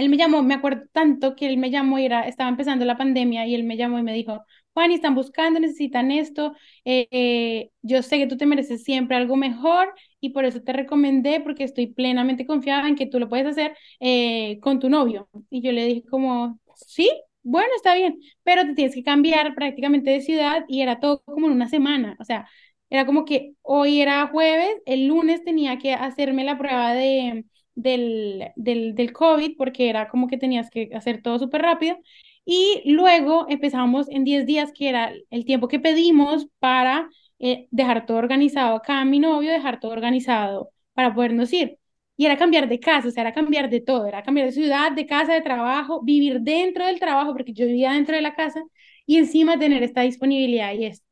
él 0.00 0.08
me 0.10 0.16
llamó, 0.16 0.42
me 0.42 0.54
acuerdo 0.54 0.82
tanto 0.92 1.36
que 1.36 1.46
él 1.46 1.56
me 1.58 1.70
llamó 1.70 1.98
era, 1.98 2.22
estaba 2.26 2.50
empezando 2.50 2.84
la 2.84 2.96
pandemia 2.96 3.46
y 3.46 3.54
él 3.54 3.64
me 3.64 3.76
llamó 3.76 3.98
y 3.98 4.02
me 4.02 4.12
dijo, 4.14 4.44
Juan, 4.72 4.92
están 4.92 5.14
buscando, 5.14 5.60
necesitan 5.60 6.10
esto, 6.10 6.54
eh, 6.84 7.08
eh, 7.10 7.70
yo 7.82 8.02
sé 8.02 8.18
que 8.18 8.26
tú 8.26 8.36
te 8.36 8.46
mereces 8.46 8.84
siempre 8.84 9.16
algo 9.16 9.36
mejor 9.36 9.92
y 10.20 10.30
por 10.30 10.44
eso 10.44 10.62
te 10.62 10.72
recomendé 10.72 11.40
porque 11.40 11.64
estoy 11.64 11.88
plenamente 11.88 12.46
confiada 12.46 12.88
en 12.88 12.96
que 12.96 13.06
tú 13.06 13.18
lo 13.18 13.28
puedes 13.28 13.46
hacer 13.46 13.76
eh, 14.00 14.58
con 14.60 14.78
tu 14.80 14.88
novio. 14.88 15.28
Y 15.50 15.62
yo 15.62 15.72
le 15.72 15.84
dije 15.86 16.04
como, 16.08 16.58
sí, 16.76 17.10
bueno, 17.42 17.68
está 17.76 17.94
bien, 17.94 18.20
pero 18.42 18.64
te 18.64 18.74
tienes 18.74 18.94
que 18.94 19.02
cambiar 19.02 19.54
prácticamente 19.54 20.10
de 20.10 20.20
ciudad 20.20 20.64
y 20.68 20.82
era 20.82 21.00
todo 21.00 21.22
como 21.24 21.46
en 21.46 21.52
una 21.54 21.68
semana, 21.68 22.16
o 22.20 22.24
sea, 22.24 22.48
era 22.90 23.06
como 23.06 23.24
que 23.24 23.54
hoy 23.62 24.00
era 24.00 24.26
jueves, 24.28 24.76
el 24.86 25.06
lunes 25.06 25.44
tenía 25.44 25.78
que 25.78 25.94
hacerme 25.94 26.44
la 26.44 26.58
prueba 26.58 26.92
de, 26.94 27.44
del, 27.74 28.50
del, 28.56 28.94
del 28.94 29.12
COVID 29.12 29.56
porque 29.56 29.88
era 29.90 30.08
como 30.08 30.28
que 30.28 30.38
tenías 30.38 30.70
que 30.70 30.90
hacer 30.94 31.22
todo 31.22 31.38
súper 31.38 31.62
rápido 31.62 31.98
y 32.44 32.82
luego 32.92 33.46
empezamos 33.48 34.08
en 34.10 34.24
10 34.24 34.46
días, 34.46 34.72
que 34.72 34.88
era 34.88 35.12
el 35.30 35.44
tiempo 35.44 35.68
que 35.68 35.80
pedimos 35.80 36.48
para 36.58 37.08
eh, 37.38 37.68
dejar 37.70 38.06
todo 38.06 38.16
organizado 38.18 38.76
acá, 38.76 39.04
mi 39.04 39.18
novio, 39.20 39.52
dejar 39.52 39.80
todo 39.80 39.92
organizado 39.92 40.70
para 40.94 41.14
podernos 41.14 41.52
ir. 41.52 41.78
Y 42.16 42.26
era 42.26 42.36
cambiar 42.36 42.68
de 42.68 42.80
casa, 42.80 43.08
o 43.08 43.10
sea, 43.10 43.22
era 43.22 43.32
cambiar 43.32 43.70
de 43.70 43.80
todo, 43.80 44.06
era 44.06 44.22
cambiar 44.22 44.46
de 44.46 44.52
ciudad, 44.52 44.92
de 44.92 45.06
casa, 45.06 45.32
de 45.32 45.40
trabajo, 45.40 46.02
vivir 46.02 46.40
dentro 46.40 46.84
del 46.86 47.00
trabajo, 47.00 47.32
porque 47.32 47.52
yo 47.54 47.66
vivía 47.66 47.92
dentro 47.92 48.14
de 48.14 48.22
la 48.22 48.34
casa, 48.34 48.62
y 49.06 49.16
encima 49.18 49.58
tener 49.58 49.82
esta 49.82 50.02
disponibilidad 50.02 50.74
y 50.74 50.86
esto. 50.86 51.06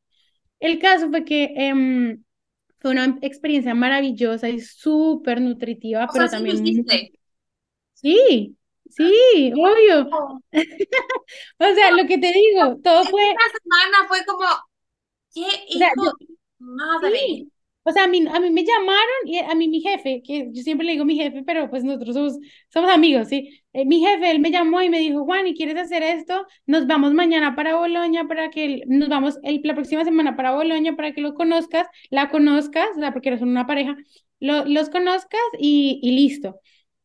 El 0.61 0.79
caso 0.79 1.11
fue 1.11 1.25
que 1.25 1.53
em, 1.57 2.23
fue 2.81 2.93
una 2.93 3.19
experiencia 3.23 3.75
maravillosa 3.75 4.49
y 4.49 4.61
súper 4.61 5.41
nutritiva, 5.41 6.09
pero 6.13 6.29
también... 6.29 6.85
Sí, 7.95 8.57
sí, 8.91 9.53
obvio. 9.53 10.09
o 11.59 11.75
sea, 11.75 11.91
lo 11.91 12.07
que 12.07 12.19
te 12.19 12.33
digo, 12.33 12.79
todo 12.83 13.05
fue... 13.05 13.31
Esta 13.31 13.59
semana 13.63 14.07
fue 14.07 14.25
como, 14.25 14.47
qué 15.35 15.47
hijo, 15.69 16.13
madre. 16.59 17.49
O 17.89 17.93
sea, 17.93 18.05
a 18.05 18.09
mí, 18.09 18.25
a 18.31 18.39
mí 18.41 18.51
me 18.51 18.65
llamaron 18.65 19.17
y 19.25 19.39
a 19.39 19.55
mí 19.55 19.67
mi 19.69 19.81
jefe, 19.81 20.23
que 20.23 20.49
yo 20.53 20.63
siempre 20.63 20.85
le 20.87 20.93
digo 20.93 21.05
mi 21.07 21.17
jefe, 21.17 21.43
pero 21.45 21.71
pues 21.71 21.85
nosotros 21.85 22.15
somos, 22.15 22.39
somos 22.69 22.91
amigos, 22.91 23.29
¿sí? 23.29 23.63
Eh, 23.73 23.87
mi 23.87 24.01
jefe, 24.01 24.31
él 24.31 24.41
me 24.41 24.51
llamó 24.51 24.83
y 24.83 24.91
me 24.91 24.99
dijo, 24.99 25.25
Juan, 25.25 25.47
¿y 25.47 25.55
quieres 25.55 25.77
hacer 25.77 26.03
esto? 26.03 26.47
Nos 26.67 26.87
vamos 26.87 27.15
mañana 27.15 27.57
para 27.57 27.77
Boloña 27.77 28.27
para 28.29 28.51
que, 28.51 28.83
nos 28.87 29.09
vamos 29.09 29.39
el, 29.43 29.61
la 29.65 29.75
próxima 29.75 30.05
semana 30.05 30.37
para 30.37 30.53
Boloña 30.55 30.97
para 30.97 31.13
que 31.13 31.21
lo 31.23 31.35
conozcas, 31.35 31.87
la 32.11 32.29
conozcas, 32.31 32.89
o 32.97 33.01
sea, 33.01 33.13
porque 33.13 33.31
eres 33.31 33.41
una 33.43 33.67
pareja, 33.67 33.97
lo, 34.41 34.65
los 34.67 34.91
conozcas 34.91 35.41
y, 35.59 35.99
y 36.03 36.13
listo. 36.13 36.61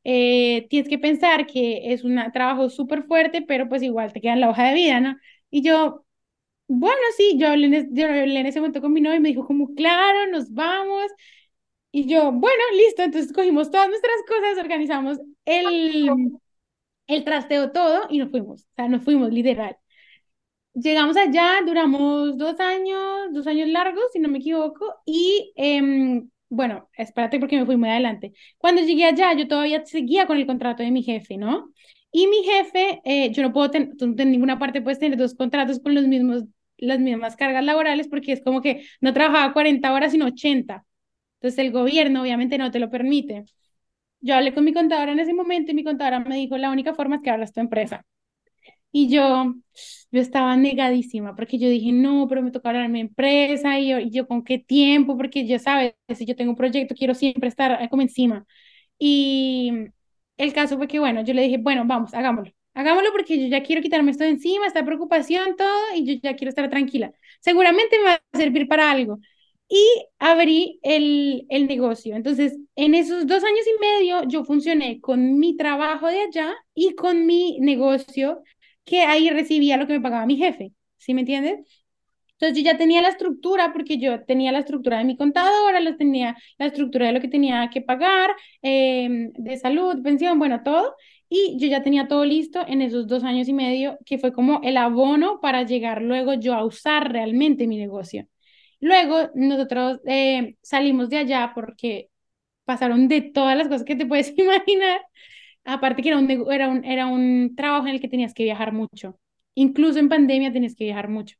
Eh, 0.05 0.67
tienes 0.69 0.89
que 0.89 0.99
pensar 0.99 1.47
que 1.47 1.93
es 1.93 2.03
un 2.03 2.19
trabajo 2.33 2.69
súper 2.69 3.03
fuerte, 3.03 3.41
pero 3.41 3.69
pues 3.69 3.81
igual 3.83 4.11
te 4.13 4.19
queda 4.21 4.35
la 4.35 4.49
hoja 4.49 4.67
de 4.67 4.73
vida, 4.73 4.99
¿no? 4.99 5.15
Y 5.49 5.61
yo, 5.63 6.05
bueno, 6.67 6.97
sí, 7.17 7.37
yo 7.39 7.49
hablé, 7.49 7.67
en, 7.67 7.95
yo 7.95 8.05
hablé 8.07 8.39
en 8.39 8.45
ese 8.47 8.59
momento 8.59 8.81
con 8.81 8.93
mi 8.93 9.01
novio 9.01 9.17
y 9.17 9.21
me 9.21 9.29
dijo 9.29 9.45
como, 9.45 9.73
claro, 9.75 10.27
nos 10.31 10.51
vamos. 10.53 11.07
Y 11.91 12.07
yo, 12.07 12.31
bueno, 12.31 12.63
listo, 12.75 13.03
entonces 13.03 13.33
cogimos 13.33 13.71
todas 13.71 13.89
nuestras 13.89 14.15
cosas, 14.27 14.57
organizamos 14.59 15.19
el, 15.45 16.11
el 17.07 17.25
trasteo 17.25 17.71
todo 17.71 18.07
y 18.09 18.19
nos 18.19 18.31
fuimos, 18.31 18.63
o 18.63 18.67
sea, 18.75 18.89
nos 18.89 19.03
fuimos 19.03 19.31
literal. 19.31 19.77
Llegamos 20.75 21.17
allá, 21.17 21.61
duramos 21.65 22.37
dos 22.37 22.59
años, 22.59 23.01
dos 23.31 23.45
años 23.47 23.69
largos, 23.69 24.05
si 24.11 24.19
no 24.19 24.27
me 24.29 24.39
equivoco, 24.39 24.95
y 25.05 25.53
eh, 25.55 26.23
bueno, 26.49 26.89
espérate 26.97 27.39
porque 27.39 27.57
me 27.59 27.65
fui 27.65 27.77
muy 27.77 27.89
adelante. 27.89 28.33
Cuando 28.57 28.81
llegué 28.81 29.05
allá, 29.05 29.33
yo 29.33 29.47
todavía 29.47 29.85
seguía 29.85 30.25
con 30.27 30.37
el 30.37 30.47
contrato 30.47 30.81
de 30.83 30.91
mi 30.91 31.03
jefe, 31.03 31.37
¿no? 31.37 31.72
Y 32.13 32.27
mi 32.27 32.43
jefe, 32.45 33.01
eh, 33.05 33.31
yo 33.33 33.43
no 33.43 33.53
puedo 33.53 33.71
tener, 33.71 33.91
en 34.01 34.31
ninguna 34.31 34.59
parte 34.59 34.81
puedes 34.83 34.99
tener 34.99 35.17
dos 35.19 35.35
contratos 35.35 35.81
con 35.81 35.95
los 35.95 36.07
mismos, 36.07 36.45
las 36.77 36.99
mismas 36.99 37.35
cargas 37.37 37.65
laborales 37.65 38.07
porque 38.09 38.33
es 38.33 38.43
como 38.43 38.61
que 38.61 38.85
no 39.01 39.13
trabajaba 39.13 39.53
40 39.53 39.93
horas 39.93 40.13
sino 40.13 40.27
80. 40.27 40.85
Entonces 41.41 41.59
el 41.59 41.71
gobierno 41.71 42.23
obviamente 42.23 42.57
no 42.59 42.71
te 42.71 42.79
lo 42.79 42.89
permite. 42.91 43.45
Yo 44.21 44.35
hablé 44.35 44.53
con 44.53 44.65
mi 44.65 44.73
contadora 44.73 45.11
en 45.13 45.19
ese 45.19 45.33
momento 45.33 45.71
y 45.71 45.75
mi 45.75 45.83
contadora 45.85 46.19
me 46.21 46.37
dijo, 46.37 46.57
la 46.57 46.71
única 46.71 46.95
forma 46.95 47.17
es 47.17 47.23
que 47.23 47.31
abras 47.31 47.53
tu 47.53 47.61
empresa. 47.61 48.05
Y 48.91 49.09
yo, 49.09 49.55
yo 50.11 50.21
estaba 50.21 50.55
negadísima 50.55 51.35
porque 51.35 51.57
yo 51.57 51.67
dije, 51.69 51.91
no, 51.91 52.27
pero 52.27 52.43
me 52.43 52.51
toca 52.51 52.69
hablar 52.69 52.89
mi 52.89 52.99
empresa 53.01 53.79
y 53.79 53.89
yo, 53.89 53.99
y 53.99 54.11
yo, 54.11 54.27
con 54.27 54.43
qué 54.43 54.59
tiempo, 54.59 55.17
porque 55.17 55.47
ya 55.47 55.57
sabes, 55.59 55.95
si 56.15 56.25
yo 56.25 56.35
tengo 56.35 56.51
un 56.51 56.57
proyecto, 56.57 56.93
quiero 56.95 57.15
siempre 57.15 57.49
estar 57.49 57.89
como 57.89 58.01
encima. 58.03 58.45
Y 58.99 59.71
el 60.37 60.53
caso 60.53 60.77
fue 60.77 60.87
que, 60.87 60.99
bueno, 60.99 61.23
yo 61.23 61.33
le 61.33 61.43
dije, 61.43 61.57
bueno, 61.59 61.83
vamos, 61.85 62.13
hagámoslo. 62.13 62.53
Hagámoslo 62.75 63.11
porque 63.11 63.39
yo 63.39 63.47
ya 63.47 63.61
quiero 63.63 63.81
quitarme 63.83 64.11
esto 64.11 64.23
de 64.23 64.31
encima, 64.31 64.65
esta 64.67 64.83
preocupación, 64.85 65.55
todo, 65.55 65.69
y 65.95 66.05
yo 66.05 66.19
ya 66.23 66.35
quiero 66.35 66.49
estar 66.49 66.69
tranquila. 66.69 67.11
Seguramente 67.39 67.97
me 67.99 68.05
va 68.05 68.21
a 68.31 68.37
servir 68.37 68.67
para 68.67 68.91
algo. 68.91 69.19
Y 69.69 69.77
abrí 70.19 70.79
el, 70.83 71.45
el 71.49 71.67
negocio. 71.67 72.15
Entonces, 72.15 72.57
en 72.75 72.95
esos 72.95 73.25
dos 73.27 73.43
años 73.43 73.65
y 73.67 73.79
medio, 73.79 74.23
yo 74.27 74.43
funcioné 74.43 74.99
con 75.01 75.39
mi 75.39 75.55
trabajo 75.57 76.07
de 76.07 76.21
allá 76.21 76.53
y 76.75 76.95
con 76.95 77.25
mi 77.25 77.59
negocio 77.59 78.41
que 78.85 79.01
ahí 79.03 79.29
recibía 79.29 79.77
lo 79.77 79.87
que 79.87 79.93
me 79.93 80.01
pagaba 80.01 80.25
mi 80.25 80.37
jefe, 80.37 80.73
¿sí 80.97 81.13
me 81.13 81.21
entiendes? 81.21 81.59
Entonces 82.43 82.63
yo 82.63 82.71
ya 82.71 82.77
tenía 82.77 83.01
la 83.01 83.07
estructura 83.09 83.71
porque 83.71 83.97
yo 83.99 84.23
tenía 84.25 84.51
la 84.51 84.59
estructura 84.59 84.97
de 84.97 85.05
mi 85.05 85.15
contadora, 85.15 85.79
los 85.79 85.95
tenía 85.97 86.35
la 86.57 86.65
estructura 86.67 87.07
de 87.07 87.13
lo 87.13 87.21
que 87.21 87.29
tenía 87.29 87.69
que 87.69 87.81
pagar, 87.81 88.31
em, 88.61 89.31
de 89.33 89.57
salud, 89.57 90.01
pensión, 90.03 90.39
bueno, 90.39 90.61
todo. 90.63 90.95
Y 91.29 91.55
yo 91.57 91.67
ya 91.67 91.81
tenía 91.83 92.07
todo 92.09 92.25
listo 92.25 92.63
en 92.67 92.81
esos 92.81 93.07
dos 93.07 93.23
años 93.23 93.47
y 93.47 93.53
medio, 93.53 93.97
que 94.05 94.17
fue 94.17 94.33
como 94.33 94.59
el 94.63 94.75
abono 94.77 95.39
para 95.41 95.63
llegar 95.63 96.01
luego 96.01 96.33
yo 96.33 96.53
a 96.53 96.65
usar 96.65 97.11
realmente 97.13 97.65
mi 97.67 97.77
negocio. 97.77 98.27
Luego 98.81 99.29
nosotros 99.35 100.01
eh, 100.05 100.57
salimos 100.61 101.09
de 101.09 101.17
allá 101.19 101.53
porque 101.55 102.09
pasaron 102.65 103.07
de 103.09 103.21
todas 103.21 103.57
las 103.57 103.67
cosas 103.69 103.85
que 103.85 103.95
te 103.95 104.05
puedes 104.05 104.33
imaginar. 104.37 105.01
Aparte 105.65 106.01
que 106.03 106.09
era 106.09 106.19
un, 106.19 106.29
era, 106.51 106.69
un, 106.69 106.85
era 106.85 107.07
un 107.07 107.55
trabajo 107.55 107.87
en 107.87 107.95
el 107.95 108.01
que 108.01 108.09
tenías 108.09 108.33
que 108.33 108.43
viajar 108.43 108.73
mucho. 108.73 109.19
Incluso 109.55 109.99
en 109.99 110.09
pandemia 110.09 110.53
tenías 110.53 110.75
que 110.75 110.85
viajar 110.85 111.09
mucho. 111.09 111.37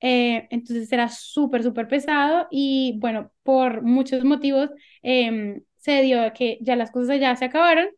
Eh, 0.00 0.46
entonces 0.50 0.92
era 0.92 1.08
súper, 1.08 1.62
súper 1.62 1.88
pesado 1.88 2.46
y 2.50 2.98
bueno, 3.00 3.32
por 3.42 3.82
muchos 3.82 4.22
motivos 4.24 4.70
eh, 5.02 5.62
se 5.76 6.02
dio 6.02 6.32
que 6.34 6.58
ya 6.60 6.76
las 6.76 6.90
cosas 6.90 7.18
ya 7.20 7.34
se 7.36 7.46
acabaron 7.46 7.88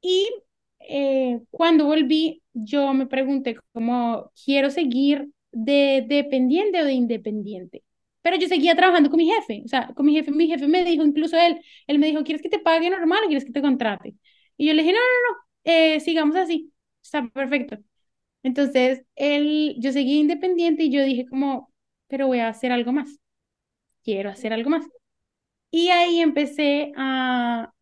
y 0.00 0.28
eh, 0.80 1.40
cuando 1.50 1.86
volví 1.86 2.42
yo 2.52 2.92
me 2.94 3.06
pregunté 3.06 3.56
cómo 3.72 4.30
quiero 4.44 4.70
seguir 4.70 5.28
de 5.52 6.04
dependiente 6.08 6.82
o 6.82 6.84
de 6.84 6.92
independiente. 6.94 7.82
Pero 8.22 8.36
yo 8.36 8.48
seguía 8.48 8.76
trabajando 8.76 9.10
con 9.10 9.18
mi 9.18 9.26
jefe, 9.28 9.62
o 9.64 9.68
sea, 9.68 9.88
con 9.94 10.06
mi 10.06 10.14
jefe, 10.14 10.30
mi 10.30 10.46
jefe 10.48 10.68
me 10.68 10.84
dijo, 10.84 11.04
incluso 11.04 11.36
él, 11.36 11.60
él 11.88 11.98
me 11.98 12.06
dijo, 12.06 12.22
¿quieres 12.24 12.42
que 12.42 12.48
te 12.48 12.60
pague 12.60 12.88
normal 12.90 13.20
o 13.24 13.26
quieres 13.26 13.44
que 13.44 13.52
te 13.52 13.62
contrate? 13.62 14.14
Y 14.56 14.66
yo 14.68 14.74
le 14.74 14.82
dije, 14.82 14.94
no, 14.94 15.00
no, 15.00 15.34
no, 15.34 15.40
eh, 15.64 16.00
sigamos 16.00 16.36
así, 16.36 16.72
está 17.02 17.28
perfecto. 17.28 17.78
Entonces, 18.42 19.04
él, 19.16 19.76
yo 19.78 19.92
seguí 19.92 20.20
independiente 20.20 20.84
y 20.84 20.90
yo 20.90 21.02
dije 21.04 21.26
como, 21.26 21.72
pero 22.08 22.26
voy 22.26 22.40
a 22.40 22.48
hacer 22.48 22.72
algo 22.72 22.92
más, 22.92 23.18
quiero 24.04 24.30
hacer 24.30 24.52
algo 24.52 24.70
más. 24.70 24.86
Y 25.70 25.88
ahí 25.90 26.20
empecé 26.20 26.92
a, 26.96 27.72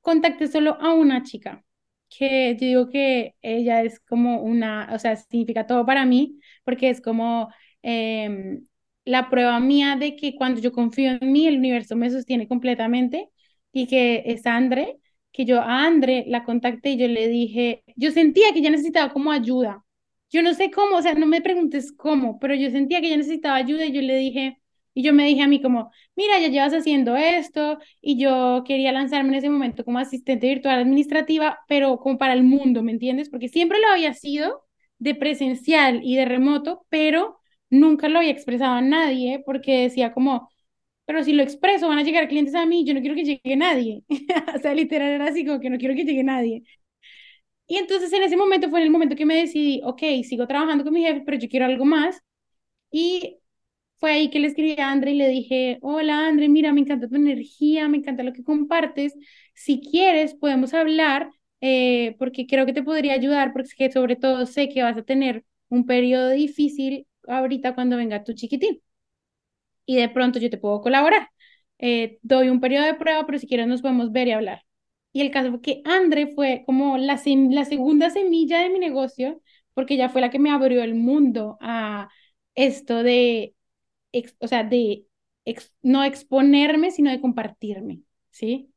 contacté 0.00 0.48
solo 0.48 0.76
a 0.80 0.92
una 0.94 1.22
chica, 1.22 1.64
que 2.08 2.54
yo 2.56 2.66
digo 2.66 2.90
que 2.90 3.36
ella 3.42 3.82
es 3.82 4.00
como 4.00 4.42
una, 4.42 4.90
o 4.94 4.98
sea, 4.98 5.16
significa 5.16 5.66
todo 5.66 5.86
para 5.86 6.04
mí, 6.06 6.40
porque 6.64 6.90
es 6.90 7.00
como 7.00 7.48
em, 7.82 8.64
la 9.04 9.30
prueba 9.30 9.60
mía 9.60 9.96
de 9.96 10.16
que 10.16 10.36
cuando 10.36 10.60
yo 10.60 10.72
confío 10.72 11.12
en 11.20 11.32
mí, 11.32 11.46
el 11.46 11.58
universo 11.58 11.96
me 11.96 12.10
sostiene 12.10 12.48
completamente 12.48 13.30
y 13.72 13.86
que 13.86 14.22
es 14.26 14.46
Andre 14.46 14.98
que 15.32 15.44
yo 15.44 15.60
a 15.60 15.84
Andre 15.86 16.24
la 16.28 16.44
contacté 16.44 16.90
y 16.90 16.98
yo 16.98 17.08
le 17.08 17.28
dije, 17.28 17.84
yo 17.96 18.10
sentía 18.10 18.52
que 18.52 18.58
ella 18.60 18.70
necesitaba 18.70 19.12
como 19.12 19.32
ayuda. 19.32 19.84
Yo 20.30 20.42
no 20.42 20.54
sé 20.54 20.70
cómo, 20.70 20.96
o 20.96 21.02
sea, 21.02 21.14
no 21.14 21.26
me 21.26 21.42
preguntes 21.42 21.92
cómo, 21.92 22.38
pero 22.38 22.54
yo 22.54 22.70
sentía 22.70 23.00
que 23.00 23.08
ella 23.08 23.18
necesitaba 23.18 23.56
ayuda 23.56 23.84
y 23.86 23.92
yo 23.92 24.00
le 24.00 24.16
dije, 24.16 24.58
y 24.94 25.02
yo 25.02 25.12
me 25.12 25.26
dije 25.26 25.42
a 25.42 25.48
mí 25.48 25.60
como, 25.62 25.90
mira, 26.16 26.38
ya 26.40 26.48
llevas 26.48 26.72
haciendo 26.74 27.16
esto 27.16 27.78
y 28.00 28.18
yo 28.18 28.62
quería 28.66 28.92
lanzarme 28.92 29.30
en 29.30 29.34
ese 29.36 29.50
momento 29.50 29.84
como 29.84 29.98
asistente 29.98 30.48
virtual 30.48 30.78
administrativa, 30.80 31.58
pero 31.68 31.98
como 31.98 32.18
para 32.18 32.34
el 32.34 32.42
mundo, 32.42 32.82
¿me 32.82 32.92
entiendes? 32.92 33.30
Porque 33.30 33.48
siempre 33.48 33.78
lo 33.80 33.88
había 33.88 34.14
sido 34.14 34.64
de 34.98 35.14
presencial 35.14 36.00
y 36.02 36.16
de 36.16 36.24
remoto, 36.26 36.86
pero 36.88 37.38
nunca 37.70 38.08
lo 38.08 38.18
había 38.18 38.30
expresado 38.32 38.74
a 38.74 38.80
nadie 38.82 39.42
porque 39.44 39.82
decía 39.82 40.12
como, 40.12 40.50
pero 41.06 41.24
si 41.24 41.32
lo 41.32 41.42
expreso, 41.42 41.88
van 41.88 41.98
a 41.98 42.02
llegar 42.04 42.28
clientes 42.28 42.54
a 42.54 42.66
mí, 42.66 42.84
yo 42.84 42.94
no 42.94 43.00
quiero 43.00 43.14
que 43.16 43.24
llegue 43.24 43.56
nadie. 43.56 44.04
o 44.56 44.58
sea, 44.60 44.74
literal 44.74 45.08
era 45.10 45.26
así 45.28 45.44
como 45.44 45.60
que 45.60 45.70
no 45.70 45.78
quiero 45.78 45.94
que 45.94 46.04
llegue 46.04 46.22
nadie. 46.24 46.62
Y 47.66 47.76
entonces 47.76 48.12
en 48.12 48.22
ese 48.22 48.36
momento 48.36 48.68
fue 48.70 48.80
en 48.80 48.86
el 48.86 48.90
momento 48.92 49.16
que 49.16 49.24
me 49.26 49.36
decidí, 49.36 49.80
ok, 49.84 50.02
sigo 50.24 50.46
trabajando 50.46 50.84
con 50.84 50.92
mi 50.92 51.02
jefe, 51.04 51.22
pero 51.24 51.38
yo 51.38 51.48
quiero 51.48 51.66
algo 51.66 51.84
más. 51.84 52.20
Y 52.90 53.38
fue 53.98 54.12
ahí 54.12 54.30
que 54.30 54.40
le 54.40 54.48
escribí 54.48 54.76
a 54.80 54.90
André 54.92 55.12
y 55.12 55.16
le 55.16 55.28
dije, 55.28 55.78
hola 55.82 56.28
André, 56.28 56.48
mira, 56.48 56.72
me 56.72 56.80
encanta 56.82 57.08
tu 57.08 57.16
energía, 57.16 57.88
me 57.88 57.98
encanta 57.98 58.22
lo 58.24 58.32
que 58.34 58.44
compartes. 58.44 59.14
Si 59.54 59.80
quieres, 59.82 60.34
podemos 60.34 60.74
hablar, 60.74 61.30
eh, 61.60 62.16
porque 62.18 62.46
creo 62.46 62.66
que 62.66 62.74
te 62.74 62.82
podría 62.84 63.14
ayudar, 63.14 63.52
porque 63.52 63.90
sobre 63.92 64.16
todo 64.16 64.46
sé 64.46 64.68
que 64.68 64.82
vas 64.82 64.96
a 64.98 65.04
tener 65.04 65.44
un 65.68 65.86
periodo 65.86 66.30
difícil 66.30 67.06
ahorita 67.28 67.74
cuando 67.74 67.96
venga 67.98 68.24
tu 68.24 68.34
chiquitín 68.34 68.80
y 69.86 69.96
de 69.96 70.08
pronto 70.08 70.38
yo 70.38 70.50
te 70.50 70.58
puedo 70.58 70.80
colaborar. 70.82 71.28
Eh, 71.78 72.18
doy 72.22 72.48
un 72.48 72.60
periodo 72.60 72.84
de 72.86 72.94
prueba, 72.94 73.26
pero 73.26 73.38
si 73.38 73.46
quieres 73.46 73.66
nos 73.66 73.82
podemos 73.82 74.12
ver 74.12 74.28
y 74.28 74.32
hablar. 74.32 74.64
Y 75.12 75.20
el 75.20 75.30
caso 75.30 75.50
fue 75.50 75.60
que 75.60 75.82
Andre 75.84 76.28
fue 76.34 76.62
como 76.66 76.96
la, 76.98 77.20
la 77.50 77.64
segunda 77.64 78.10
semilla 78.10 78.60
de 78.60 78.70
mi 78.70 78.78
negocio, 78.78 79.40
porque 79.74 79.94
ella 79.94 80.08
fue 80.08 80.20
la 80.20 80.30
que 80.30 80.38
me 80.38 80.50
abrió 80.50 80.82
el 80.82 80.94
mundo 80.94 81.58
a 81.60 82.08
esto 82.54 83.02
de, 83.02 83.54
o 84.40 84.48
sea, 84.48 84.64
de 84.64 85.06
no 85.82 86.04
exponerme, 86.04 86.90
sino 86.90 87.10
de 87.10 87.20
compartirme, 87.20 88.02
¿sí? 88.30 88.72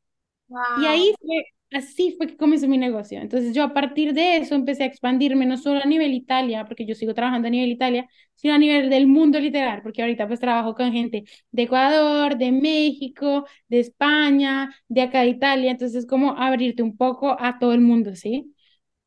Y 0.74 0.86
ahí 0.86 1.14
fue, 1.20 1.44
así 1.72 2.14
fue 2.16 2.26
que 2.28 2.36
comenzó 2.36 2.68
mi 2.68 2.78
negocio. 2.78 3.20
Entonces 3.20 3.54
yo 3.54 3.64
a 3.64 3.74
partir 3.74 4.14
de 4.14 4.36
eso 4.38 4.54
empecé 4.54 4.84
a 4.84 4.86
expandirme 4.86 5.46
no 5.46 5.56
solo 5.58 5.80
a 5.82 5.86
nivel 5.86 6.14
Italia, 6.14 6.64
porque 6.66 6.86
yo 6.86 6.94
sigo 6.94 7.14
trabajando 7.14 7.48
a 7.48 7.50
nivel 7.50 7.70
Italia, 7.70 8.08
sino 8.34 8.54
a 8.54 8.58
nivel 8.58 8.90
del 8.90 9.06
mundo 9.06 9.40
literal, 9.40 9.82
porque 9.82 10.02
ahorita 10.02 10.26
pues 10.28 10.40
trabajo 10.40 10.74
con 10.74 10.92
gente 10.92 11.24
de 11.50 11.62
Ecuador, 11.62 12.36
de 12.38 12.52
México, 12.52 13.46
de 13.68 13.80
España, 13.80 14.74
de 14.88 15.02
acá 15.02 15.20
de 15.22 15.28
Italia, 15.28 15.70
entonces 15.72 15.98
es 16.04 16.06
como 16.06 16.32
abrirte 16.38 16.82
un 16.82 16.96
poco 16.96 17.36
a 17.40 17.58
todo 17.58 17.72
el 17.72 17.80
mundo, 17.80 18.14
¿sí? 18.16 18.52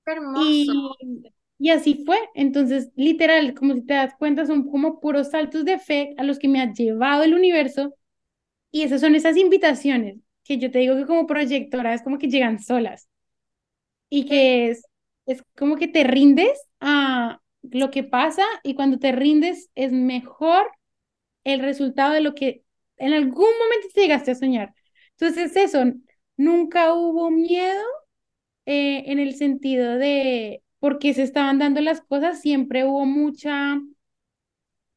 hermoso. 0.05 0.73
Y, 0.99 1.23
y 1.59 1.69
así 1.71 2.03
fue, 2.05 2.17
entonces 2.35 2.91
literal, 2.95 3.53
como 3.55 3.73
si 3.75 3.83
te 3.85 3.93
das 3.95 4.15
cuenta, 4.17 4.45
son 4.45 4.69
como 4.69 4.99
puros 4.99 5.31
saltos 5.31 5.65
de 5.65 5.79
fe 5.79 6.13
a 6.17 6.23
los 6.23 6.39
que 6.39 6.47
me 6.47 6.61
ha 6.61 6.73
llevado 6.73 7.23
el 7.23 7.33
universo 7.33 7.95
y 8.71 8.83
esas 8.83 9.01
son 9.01 9.15
esas 9.15 9.37
invitaciones 9.37 10.17
que 10.49 10.59
yo 10.59 10.71
te 10.71 10.79
digo 10.79 10.97
que 10.97 11.07
como 11.07 11.27
proyectora 11.27 11.95
es 11.95 12.03
como 12.03 12.19
que 12.19 12.29
llegan 12.29 12.59
solas 12.61 13.09
y 14.09 14.25
que 14.27 14.69
es, 14.69 14.83
es 15.25 15.43
como 15.57 15.75
que 15.77 15.87
te 15.87 16.03
rindes 16.03 16.59
a 16.79 17.39
lo 17.63 17.91
que 17.91 18.03
pasa 18.03 18.43
y 18.63 18.75
cuando 18.75 18.99
te 18.99 19.11
rindes 19.11 19.69
es 19.75 19.91
mejor 19.91 20.67
el 21.43 21.61
resultado 21.61 22.13
de 22.13 22.21
lo 22.21 22.35
que 22.35 22.63
en 22.97 23.13
algún 23.13 23.47
momento 23.59 23.87
te 23.93 24.01
llegaste 24.01 24.31
a 24.31 24.35
soñar. 24.35 24.73
Entonces 25.19 25.55
eso, 25.57 25.83
nunca 26.37 26.93
hubo 26.93 27.31
miedo 27.31 27.81
eh, 28.65 29.05
en 29.11 29.19
el 29.19 29.35
sentido 29.35 29.97
de 29.97 30.63
por 30.79 30.99
qué 30.99 31.13
se 31.13 31.23
estaban 31.23 31.59
dando 31.59 31.81
las 31.81 32.01
cosas, 32.01 32.41
siempre 32.41 32.85
hubo 32.85 33.05
mucha, 33.05 33.79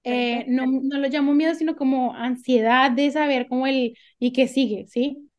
eh, 0.05 0.45
no, 0.49 0.65
no 0.67 0.99
lo 0.99 1.09
llamo 1.09 1.33
miedo, 1.35 1.55
sino 1.55 1.77
como 1.77 2.15
ansiedad 2.15 2.91
de 2.91 3.11
saber 3.11 3.49
cómo 3.49 3.67
el 3.67 3.97
y 4.19 4.33
qué 4.33 4.49
sigue, 4.49 4.87
¿sí? 4.89 5.31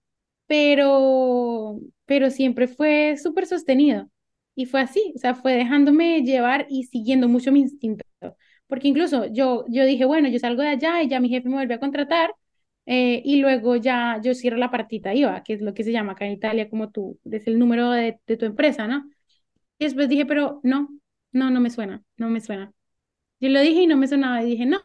Pero, 0.47 1.79
pero 2.05 2.29
siempre 2.29 2.67
fue 2.67 3.17
súper 3.17 3.45
sostenido. 3.47 4.09
Y 4.55 4.65
fue 4.67 4.81
así, 4.81 5.13
o 5.15 5.19
sea, 5.19 5.33
fue 5.35 5.53
dejándome 5.53 6.21
llevar 6.23 6.67
y 6.69 6.83
siguiendo 6.85 7.27
mucho 7.27 7.51
mi 7.51 7.61
instinto. 7.61 8.05
Porque 8.67 8.87
incluso 8.87 9.25
yo, 9.27 9.65
yo 9.69 9.85
dije, 9.85 10.05
bueno, 10.05 10.29
yo 10.29 10.39
salgo 10.39 10.61
de 10.61 10.69
allá 10.69 11.01
y 11.03 11.07
ya 11.09 11.19
mi 11.19 11.29
jefe 11.29 11.49
me 11.49 11.55
vuelve 11.55 11.73
a 11.75 11.79
contratar 11.79 12.33
eh, 12.85 13.21
y 13.25 13.37
luego 13.41 13.75
ya 13.77 14.19
yo 14.23 14.33
cierro 14.35 14.57
la 14.57 14.71
partita 14.71 15.13
IVA, 15.13 15.43
que 15.43 15.53
es 15.53 15.61
lo 15.61 15.73
que 15.73 15.83
se 15.83 15.91
llama 15.91 16.13
acá 16.13 16.25
en 16.25 16.33
Italia 16.33 16.69
como 16.69 16.91
tú, 16.91 17.19
es 17.31 17.47
el 17.47 17.59
número 17.59 17.91
de, 17.91 18.19
de 18.27 18.37
tu 18.37 18.45
empresa, 18.45 18.87
¿no? 18.87 19.09
Y 19.79 19.85
después 19.85 20.09
dije, 20.09 20.25
pero 20.27 20.61
no, 20.63 20.89
no, 21.33 21.51
no 21.51 21.61
me 21.61 21.71
suena, 21.71 22.03
no 22.17 22.29
me 22.29 22.41
suena. 22.41 22.73
Yo 23.41 23.49
lo 23.49 23.61
dije 23.61 23.83
y 23.83 23.87
no 23.87 23.97
me 23.97 24.07
sonaba 24.09 24.43
y 24.43 24.47
dije, 24.47 24.67
no, 24.67 24.81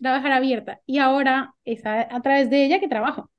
la 0.00 0.16
abierta. 0.36 0.82
Y 0.86 0.98
ahora 1.00 1.56
es 1.66 1.86
a 1.86 2.22
través 2.22 2.50
de 2.50 2.66
ella 2.66 2.80
que 2.80 2.88
trabajo. 2.88 3.31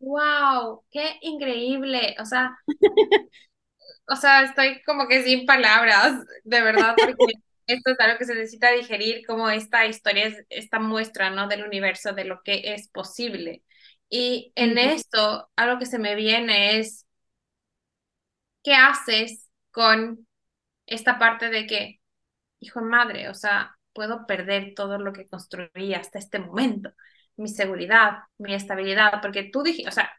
Wow, 0.00 0.84
qué 0.90 1.18
increíble. 1.22 2.16
O 2.20 2.24
sea, 2.24 2.56
o 4.08 4.16
sea, 4.16 4.42
estoy 4.44 4.82
como 4.84 5.08
que 5.08 5.22
sin 5.24 5.46
palabras, 5.46 6.24
de 6.44 6.60
verdad, 6.62 6.96
porque 7.00 7.34
esto 7.66 7.90
es 7.92 8.00
algo 8.00 8.18
que 8.18 8.24
se 8.24 8.34
necesita 8.34 8.70
digerir, 8.72 9.24
como 9.26 9.48
esta 9.50 9.86
historia, 9.86 10.34
esta 10.50 10.78
muestra, 10.80 11.30
¿no? 11.30 11.48
Del 11.48 11.64
universo, 11.64 12.12
de 12.12 12.24
lo 12.24 12.42
que 12.42 12.74
es 12.74 12.88
posible. 12.88 13.62
Y 14.08 14.52
en 14.56 14.78
esto, 14.78 15.50
algo 15.56 15.78
que 15.78 15.86
se 15.86 15.98
me 15.98 16.14
viene 16.16 16.78
es, 16.80 17.06
¿qué 18.62 18.74
haces 18.74 19.48
con 19.70 20.26
esta 20.86 21.18
parte 21.18 21.50
de 21.50 21.66
que, 21.66 22.00
hijo 22.60 22.80
de 22.80 22.86
madre, 22.86 23.30
o 23.30 23.34
sea, 23.34 23.78
puedo 23.94 24.26
perder 24.26 24.74
todo 24.76 24.98
lo 24.98 25.12
que 25.12 25.28
construí 25.28 25.94
hasta 25.94 26.18
este 26.20 26.38
momento? 26.40 26.92
Mi 27.40 27.48
seguridad, 27.48 28.18
mi 28.38 28.54
estabilidad, 28.54 29.20
porque 29.22 29.44
tú 29.44 29.62
dijiste, 29.62 29.88
o 29.88 29.92
sea, 29.92 30.10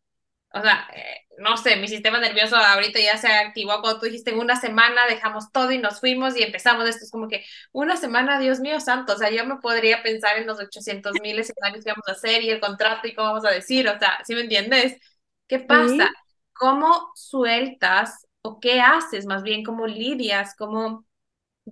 o 0.53 0.61
sea, 0.61 0.87
eh, 0.93 1.27
no 1.39 1.55
sé, 1.57 1.77
mi 1.77 1.87
sistema 1.87 2.19
nervioso 2.19 2.57
ahorita 2.57 2.99
ya 2.99 3.17
se 3.17 3.27
activó 3.31 3.81
cuando 3.81 3.99
tú 3.99 4.05
dijiste 4.07 4.31
en 4.31 4.39
una 4.39 4.55
semana 4.57 5.05
dejamos 5.07 5.51
todo 5.51 5.71
y 5.71 5.77
nos 5.77 5.99
fuimos 6.01 6.37
y 6.37 6.43
empezamos 6.43 6.87
esto. 6.87 7.05
Es 7.05 7.11
como 7.11 7.27
que 7.29 7.45
una 7.71 7.95
semana, 7.97 8.39
Dios 8.39 8.59
mío 8.59 8.79
santo, 8.81 9.13
o 9.13 9.17
sea, 9.17 9.31
yo 9.31 9.45
me 9.45 9.57
podría 9.57 10.03
pensar 10.03 10.37
en 10.37 10.47
los 10.47 10.59
800 10.59 11.19
mil 11.21 11.39
escenarios 11.39 11.85
que 11.85 11.91
vamos 11.91 12.07
a 12.07 12.11
hacer 12.13 12.43
y 12.43 12.49
el 12.49 12.59
contrato 12.59 13.07
y 13.07 13.15
cómo 13.15 13.29
vamos 13.29 13.45
a 13.45 13.51
decir, 13.51 13.87
o 13.87 13.97
sea, 13.99 14.19
¿sí 14.25 14.35
me 14.35 14.41
entiendes? 14.41 14.97
¿Qué 15.47 15.59
pasa? 15.59 16.05
¿Cómo 16.53 17.11
sueltas 17.15 18.27
o 18.41 18.59
qué 18.59 18.81
haces 18.81 19.25
más 19.25 19.43
bien? 19.43 19.63
¿Cómo 19.63 19.87
lidias? 19.87 20.55
¿Cómo 20.57 21.05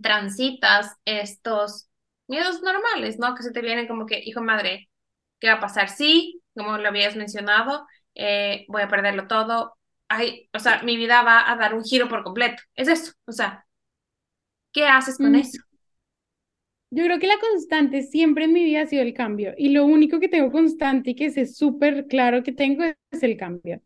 transitas 0.01 0.95
estos 1.05 1.89
miedos 2.27 2.61
normales, 2.61 3.19
¿no? 3.19 3.35
Que 3.35 3.43
se 3.43 3.51
te 3.51 3.61
vienen 3.61 3.87
como 3.87 4.05
que, 4.05 4.19
hijo 4.23 4.41
madre, 4.41 4.88
¿Qué 5.39 5.47
va 5.47 5.55
a 5.55 5.59
pasar? 5.59 5.89
Sí, 5.89 6.41
como 6.55 6.77
lo 6.77 6.87
habías 6.87 7.15
mencionado, 7.15 7.85
eh, 8.15 8.65
voy 8.67 8.81
a 8.81 8.87
perderlo 8.87 9.27
todo. 9.27 9.75
Ay, 10.07 10.49
o 10.53 10.59
sea, 10.59 10.83
mi 10.83 10.97
vida 10.97 11.21
va 11.23 11.49
a 11.49 11.55
dar 11.55 11.73
un 11.73 11.83
giro 11.83 12.09
por 12.09 12.23
completo. 12.23 12.61
Es 12.75 12.87
eso. 12.87 13.13
O 13.25 13.31
sea, 13.31 13.65
¿qué 14.71 14.85
haces 14.87 15.17
con 15.17 15.31
mm. 15.31 15.35
eso? 15.35 15.61
Yo 16.91 17.03
creo 17.03 17.19
que 17.19 17.27
la 17.27 17.39
constante 17.39 18.01
siempre 18.01 18.45
en 18.45 18.53
mi 18.53 18.63
vida 18.63 18.81
ha 18.81 18.87
sido 18.87 19.03
el 19.03 19.13
cambio. 19.13 19.53
Y 19.57 19.69
lo 19.69 19.85
único 19.85 20.19
que 20.19 20.27
tengo 20.27 20.51
constante 20.51 21.11
y 21.11 21.15
que 21.15 21.29
sé 21.29 21.45
súper 21.45 22.07
claro 22.07 22.43
que 22.43 22.51
tengo 22.51 22.83
es 22.83 23.23
el 23.23 23.37
cambio. 23.37 23.81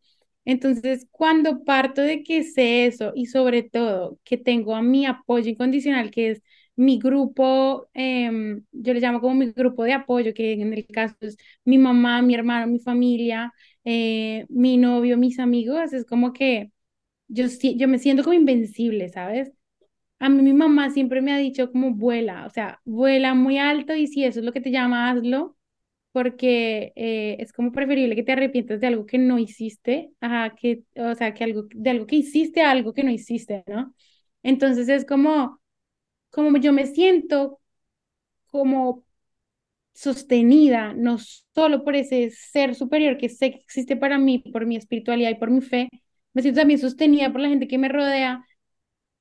Entonces, 0.46 1.08
cuando 1.12 1.64
parto 1.64 2.02
de 2.02 2.24
que 2.24 2.44
sé 2.44 2.86
eso 2.86 3.12
y 3.16 3.28
sobre 3.28 3.64
todo 3.64 4.20
que 4.24 4.38
tengo 4.38 4.76
a 4.76 4.82
mi 4.82 5.06
apoyo 5.06 5.50
incondicional, 5.50 6.12
que 6.12 6.32
es 6.32 6.44
mi 6.76 7.00
grupo, 7.00 7.88
em, 7.94 8.64
yo 8.72 8.94
le 8.94 9.00
llamo 9.00 9.22
como 9.22 9.36
mi 9.36 9.52
grupo 9.52 9.84
de 9.84 9.94
apoyo, 9.94 10.34
que 10.34 10.54
en 10.54 10.74
el 10.74 10.86
caso 10.88 11.16
es 11.22 11.38
mi 11.66 11.78
mamá, 11.78 12.22
mi 12.22 12.34
hermano, 12.36 12.68
mi 12.72 12.80
familia, 12.80 13.54
eh, 13.86 14.46
mi 14.50 14.78
novio, 14.78 15.18
mis 15.18 15.40
amigos, 15.40 15.94
es 15.94 16.06
como 16.06 16.34
que 16.34 16.72
yo, 17.30 17.46
yo 17.78 17.88
me 17.90 18.00
siento 18.00 18.24
como 18.24 18.34
invencible, 18.36 19.10
¿sabes? 19.10 19.52
A 20.20 20.30
mí 20.30 20.42
mi 20.42 20.54
mamá 20.54 20.90
siempre 20.92 21.22
me 21.22 21.34
ha 21.34 21.38
dicho 21.38 21.72
como 21.72 21.94
vuela, 21.94 22.46
o 22.46 22.50
sea, 22.50 22.80
vuela 22.86 23.34
muy 23.34 23.58
alto 23.58 23.94
y 23.96 24.08
si 24.08 24.24
eso 24.24 24.40
es 24.40 24.46
lo 24.46 24.54
que 24.54 24.62
te 24.62 24.72
llama, 24.72 25.10
hazlo, 25.10 25.58
porque 26.14 26.94
eh, 26.96 27.38
es 27.40 27.54
como 27.54 27.72
preferible 27.74 28.16
que 28.16 28.24
te 28.24 28.34
arrepientas 28.34 28.80
de 28.82 28.88
algo 28.88 29.06
que 29.08 29.18
no 29.20 29.40
hiciste, 29.40 30.12
a 30.22 30.56
que, 30.60 30.84
o 30.98 31.16
sea, 31.16 31.34
que 31.34 31.44
algo, 31.46 31.66
de 31.76 31.90
algo 31.92 32.08
que 32.08 32.18
hiciste 32.18 32.62
a 32.62 32.72
algo 32.72 32.94
que 32.94 33.04
no 33.04 33.12
hiciste, 33.12 33.64
¿no? 33.68 33.94
Entonces 34.44 34.90
es 34.90 35.06
como 35.06 35.62
como 36.34 36.58
yo 36.58 36.74
me 36.74 36.88
siento 36.88 37.62
como 38.48 39.06
sostenida, 39.94 40.94
no 40.94 41.18
solo 41.56 41.84
por 41.84 41.96
ese 41.96 42.32
ser 42.32 42.76
superior 42.76 43.18
que 43.18 43.30
sé 43.30 43.52
que 43.52 43.58
existe 43.60 43.96
para 43.98 44.18
mí, 44.20 44.40
por 44.54 44.66
mi 44.66 44.76
espiritualidad 44.78 45.32
y 45.32 45.36
por 45.36 45.52
mi 45.52 45.62
fe, 45.62 45.90
me 46.34 46.42
siento 46.42 46.62
también 46.62 46.80
sostenida 46.80 47.32
por 47.32 47.42
la 47.42 47.50
gente 47.50 47.68
que 47.68 47.78
me 47.78 47.90
rodea, 47.90 48.46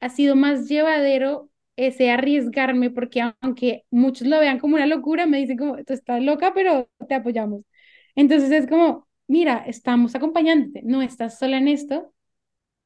ha 0.00 0.08
sido 0.10 0.36
más 0.36 0.68
llevadero 0.68 1.50
ese 1.76 2.10
arriesgarme, 2.10 2.90
porque 2.90 3.22
aunque 3.40 3.84
muchos 3.90 4.26
lo 4.28 4.38
vean 4.40 4.58
como 4.58 4.76
una 4.76 4.86
locura, 4.86 5.26
me 5.26 5.38
dicen 5.38 5.58
como, 5.58 5.76
tú 5.84 5.92
estás 5.94 6.22
loca, 6.22 6.52
pero 6.54 6.88
te 7.08 7.14
apoyamos. 7.14 7.62
Entonces 8.14 8.50
es 8.52 8.66
como, 8.68 9.08
mira, 9.28 9.64
estamos 9.66 10.14
acompañándote, 10.14 10.82
no 10.84 11.02
estás 11.02 11.38
sola 11.38 11.58
en 11.58 11.68
esto 11.68 12.12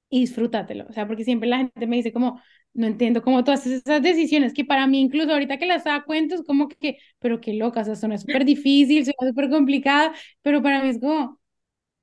y 0.08 0.20
disfrútatelo. 0.20 0.86
O 0.88 0.92
sea, 0.92 1.06
porque 1.06 1.24
siempre 1.24 1.48
la 1.48 1.58
gente 1.58 1.86
me 1.86 1.96
dice 1.96 2.12
como, 2.12 2.40
no 2.76 2.86
entiendo 2.86 3.22
cómo 3.22 3.44
todas 3.44 3.66
esas 3.66 4.02
decisiones 4.02 4.54
que 4.54 4.64
para 4.64 4.86
mí 4.86 5.00
incluso 5.00 5.32
ahorita 5.32 5.58
que 5.58 5.66
las 5.66 5.84
da 5.84 6.04
cuenta 6.04 6.34
es 6.36 6.42
como 6.44 6.68
que, 6.68 6.98
pero 7.18 7.40
qué 7.40 7.54
loca, 7.54 7.80
o 7.82 7.84
sea, 7.84 7.96
suena 7.96 8.18
súper 8.18 8.44
difícil, 8.44 9.04
suena 9.04 9.30
súper 9.30 9.50
complicada, 9.50 10.14
pero 10.42 10.62
para 10.62 10.82
mí 10.82 10.88
es 10.90 11.00
como, 11.00 11.40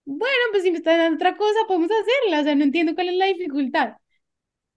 bueno, 0.06 0.36
pues 0.52 0.64
si 0.64 0.72
me 0.72 0.78
está 0.78 0.98
dando 0.98 1.16
otra 1.18 1.38
cosa, 1.38 1.60
podemos 1.68 1.92
hacerla, 1.92 2.42
o 2.42 2.44
sea, 2.46 2.56
no 2.56 2.64
entiendo 2.66 2.96
cuál 2.96 3.10
es 3.10 3.16
la 3.18 3.28
dificultad. 3.28 3.96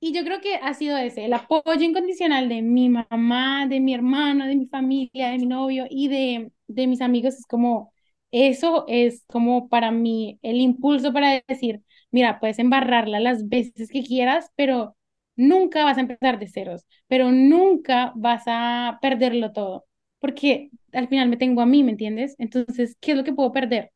Y 0.01 0.13
yo 0.13 0.25
creo 0.25 0.41
que 0.41 0.57
ha 0.57 0.75
sido 0.75 0.97
ese, 0.99 1.25
el 1.25 1.33
apoyo 1.33 1.83
incondicional 1.83 2.49
de 2.49 2.63
mi 2.63 2.89
mamá, 2.91 3.67
de 3.67 3.81
mi 3.81 3.95
hermano, 3.95 4.47
de 4.47 4.55
mi 4.57 4.67
familia, 4.67 5.31
de 5.31 5.39
mi 5.39 5.47
novio 5.47 5.87
y 5.91 6.09
de, 6.09 6.53
de 6.69 6.87
mis 6.87 7.01
amigos, 7.01 7.35
es 7.37 7.47
como, 7.47 7.93
eso 8.31 8.85
es 8.89 9.25
como 9.27 9.69
para 9.69 9.91
mí 9.91 10.39
el 10.43 10.61
impulso 10.61 11.13
para 11.13 11.43
decir, 11.49 11.83
mira, 12.11 12.39
puedes 12.41 12.59
embarrarla 12.59 13.21
las 13.21 13.49
veces 13.49 13.91
que 13.91 14.03
quieras, 14.05 14.51
pero 14.57 14.96
nunca 15.37 15.85
vas 15.85 15.99
a 15.99 16.01
empezar 16.01 16.39
de 16.39 16.49
ceros, 16.49 16.87
pero 17.09 17.33
nunca 17.33 18.13
vas 18.17 18.43
a 18.47 18.99
perderlo 19.03 19.53
todo, 19.53 19.87
porque 20.19 20.71
al 20.93 21.09
final 21.09 21.29
me 21.29 21.37
tengo 21.37 21.61
a 21.63 21.67
mí, 21.67 21.85
¿me 21.85 21.93
entiendes? 21.93 22.35
Entonces, 22.39 22.97
¿qué 23.01 23.13
es 23.13 23.19
lo 23.19 23.25
que 23.25 23.33
puedo 23.35 23.53
perder? 23.53 23.93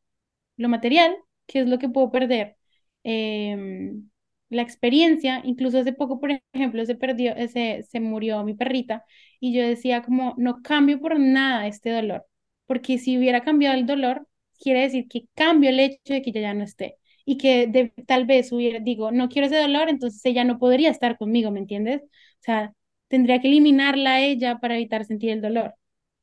Lo 0.57 0.69
material, 0.69 1.15
¿qué 1.47 1.61
es 1.61 1.67
lo 1.67 1.79
que 1.79 1.89
puedo 1.89 2.11
perder? 2.11 2.57
Em, 3.03 4.09
la 4.49 4.61
experiencia, 4.61 5.41
incluso 5.45 5.79
hace 5.79 5.93
poco, 5.93 6.19
por 6.19 6.31
ejemplo, 6.53 6.85
se 6.85 6.95
perdió, 6.95 7.33
se, 7.47 7.83
se 7.83 7.99
murió 7.99 8.43
mi 8.43 8.53
perrita 8.53 9.05
y 9.39 9.53
yo 9.53 9.63
decía 9.67 10.01
como, 10.03 10.35
no 10.37 10.61
cambio 10.61 10.99
por 10.99 11.19
nada 11.19 11.67
este 11.67 11.89
dolor, 11.91 12.25
porque 12.65 12.97
si 12.97 13.17
hubiera 13.17 13.43
cambiado 13.43 13.75
el 13.77 13.85
dolor, 13.85 14.27
quiere 14.59 14.81
decir 14.81 15.07
que 15.07 15.25
cambio 15.35 15.69
el 15.69 15.79
hecho 15.79 16.13
de 16.13 16.21
que 16.21 16.31
ya 16.31 16.53
no 16.53 16.63
esté 16.63 16.97
y 17.25 17.37
que 17.37 17.67
de, 17.67 17.93
tal 18.07 18.25
vez 18.25 18.51
hubiera, 18.51 18.79
digo, 18.79 19.11
no 19.11 19.29
quiero 19.29 19.47
ese 19.47 19.57
dolor, 19.57 19.89
entonces 19.89 20.23
ella 20.25 20.43
no 20.43 20.57
podría 20.59 20.89
estar 20.89 21.17
conmigo, 21.17 21.51
¿me 21.51 21.59
entiendes? 21.59 22.01
O 22.03 22.43
sea, 22.43 22.73
tendría 23.07 23.41
que 23.41 23.47
eliminarla 23.47 24.15
a 24.15 24.21
ella 24.21 24.59
para 24.59 24.75
evitar 24.75 25.05
sentir 25.05 25.31
el 25.31 25.41
dolor. 25.41 25.75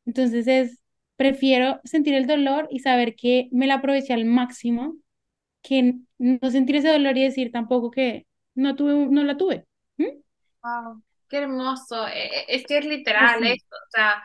Entonces 0.06 0.46
es, 0.46 0.80
prefiero 1.16 1.80
sentir 1.84 2.14
el 2.14 2.26
dolor 2.26 2.68
y 2.70 2.80
saber 2.80 3.14
que 3.14 3.48
me 3.52 3.66
la 3.66 3.74
aproveché 3.74 4.14
al 4.14 4.24
máximo 4.24 4.96
que 5.62 5.96
no 6.18 6.50
sentir 6.50 6.76
ese 6.76 6.88
dolor 6.88 7.16
y 7.16 7.24
decir 7.24 7.52
tampoco 7.52 7.90
que 7.90 8.26
no 8.54 8.74
tuve, 8.74 8.94
no 9.06 9.24
la 9.24 9.36
tuve. 9.36 9.66
Wow, 9.98 11.02
qué 11.28 11.38
hermoso. 11.38 12.06
E, 12.08 12.26
e, 12.26 12.44
es 12.48 12.66
que 12.66 12.78
es 12.78 12.86
literal 12.86 13.44
esto, 13.44 13.76
o 13.76 13.90
sea, 13.90 14.22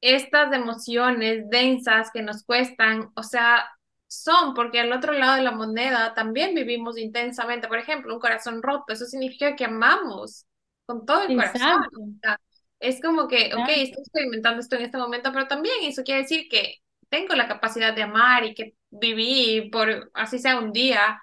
estas 0.00 0.52
emociones 0.52 1.48
densas 1.48 2.10
que 2.12 2.22
nos 2.22 2.44
cuestan, 2.44 3.10
o 3.16 3.22
sea, 3.22 3.64
son 4.22 4.54
porque 4.54 4.80
al 4.80 4.92
otro 4.92 5.12
lado 5.12 5.36
de 5.36 5.42
la 5.42 5.52
moneda 5.52 6.14
también 6.14 6.54
vivimos 6.54 6.98
intensamente. 6.98 7.68
Por 7.68 7.78
ejemplo, 7.78 8.14
un 8.14 8.20
corazón 8.20 8.62
roto, 8.62 8.92
eso 8.92 9.04
significa 9.06 9.56
que 9.56 9.64
amamos 9.64 10.46
con 10.86 11.06
todo 11.06 11.22
el 11.22 11.36
corazón. 11.36 11.82
es 12.80 13.00
como 13.00 13.28
que, 13.28 13.52
ok, 13.54 13.68
estoy 13.68 14.02
experimentando 14.02 14.60
esto 14.60 14.76
en 14.76 14.82
este 14.82 14.98
momento, 14.98 15.32
pero 15.32 15.46
también 15.48 15.74
eso 15.82 16.02
quiere 16.02 16.22
decir 16.22 16.48
que 16.48 16.76
tengo 17.08 17.34
la 17.34 17.48
capacidad 17.48 17.94
de 17.94 18.02
amar 18.02 18.44
y 18.44 18.54
que 18.54 18.74
viví 18.90 19.68
por, 19.70 20.10
así 20.14 20.38
sea 20.38 20.58
un 20.58 20.72
día, 20.72 21.20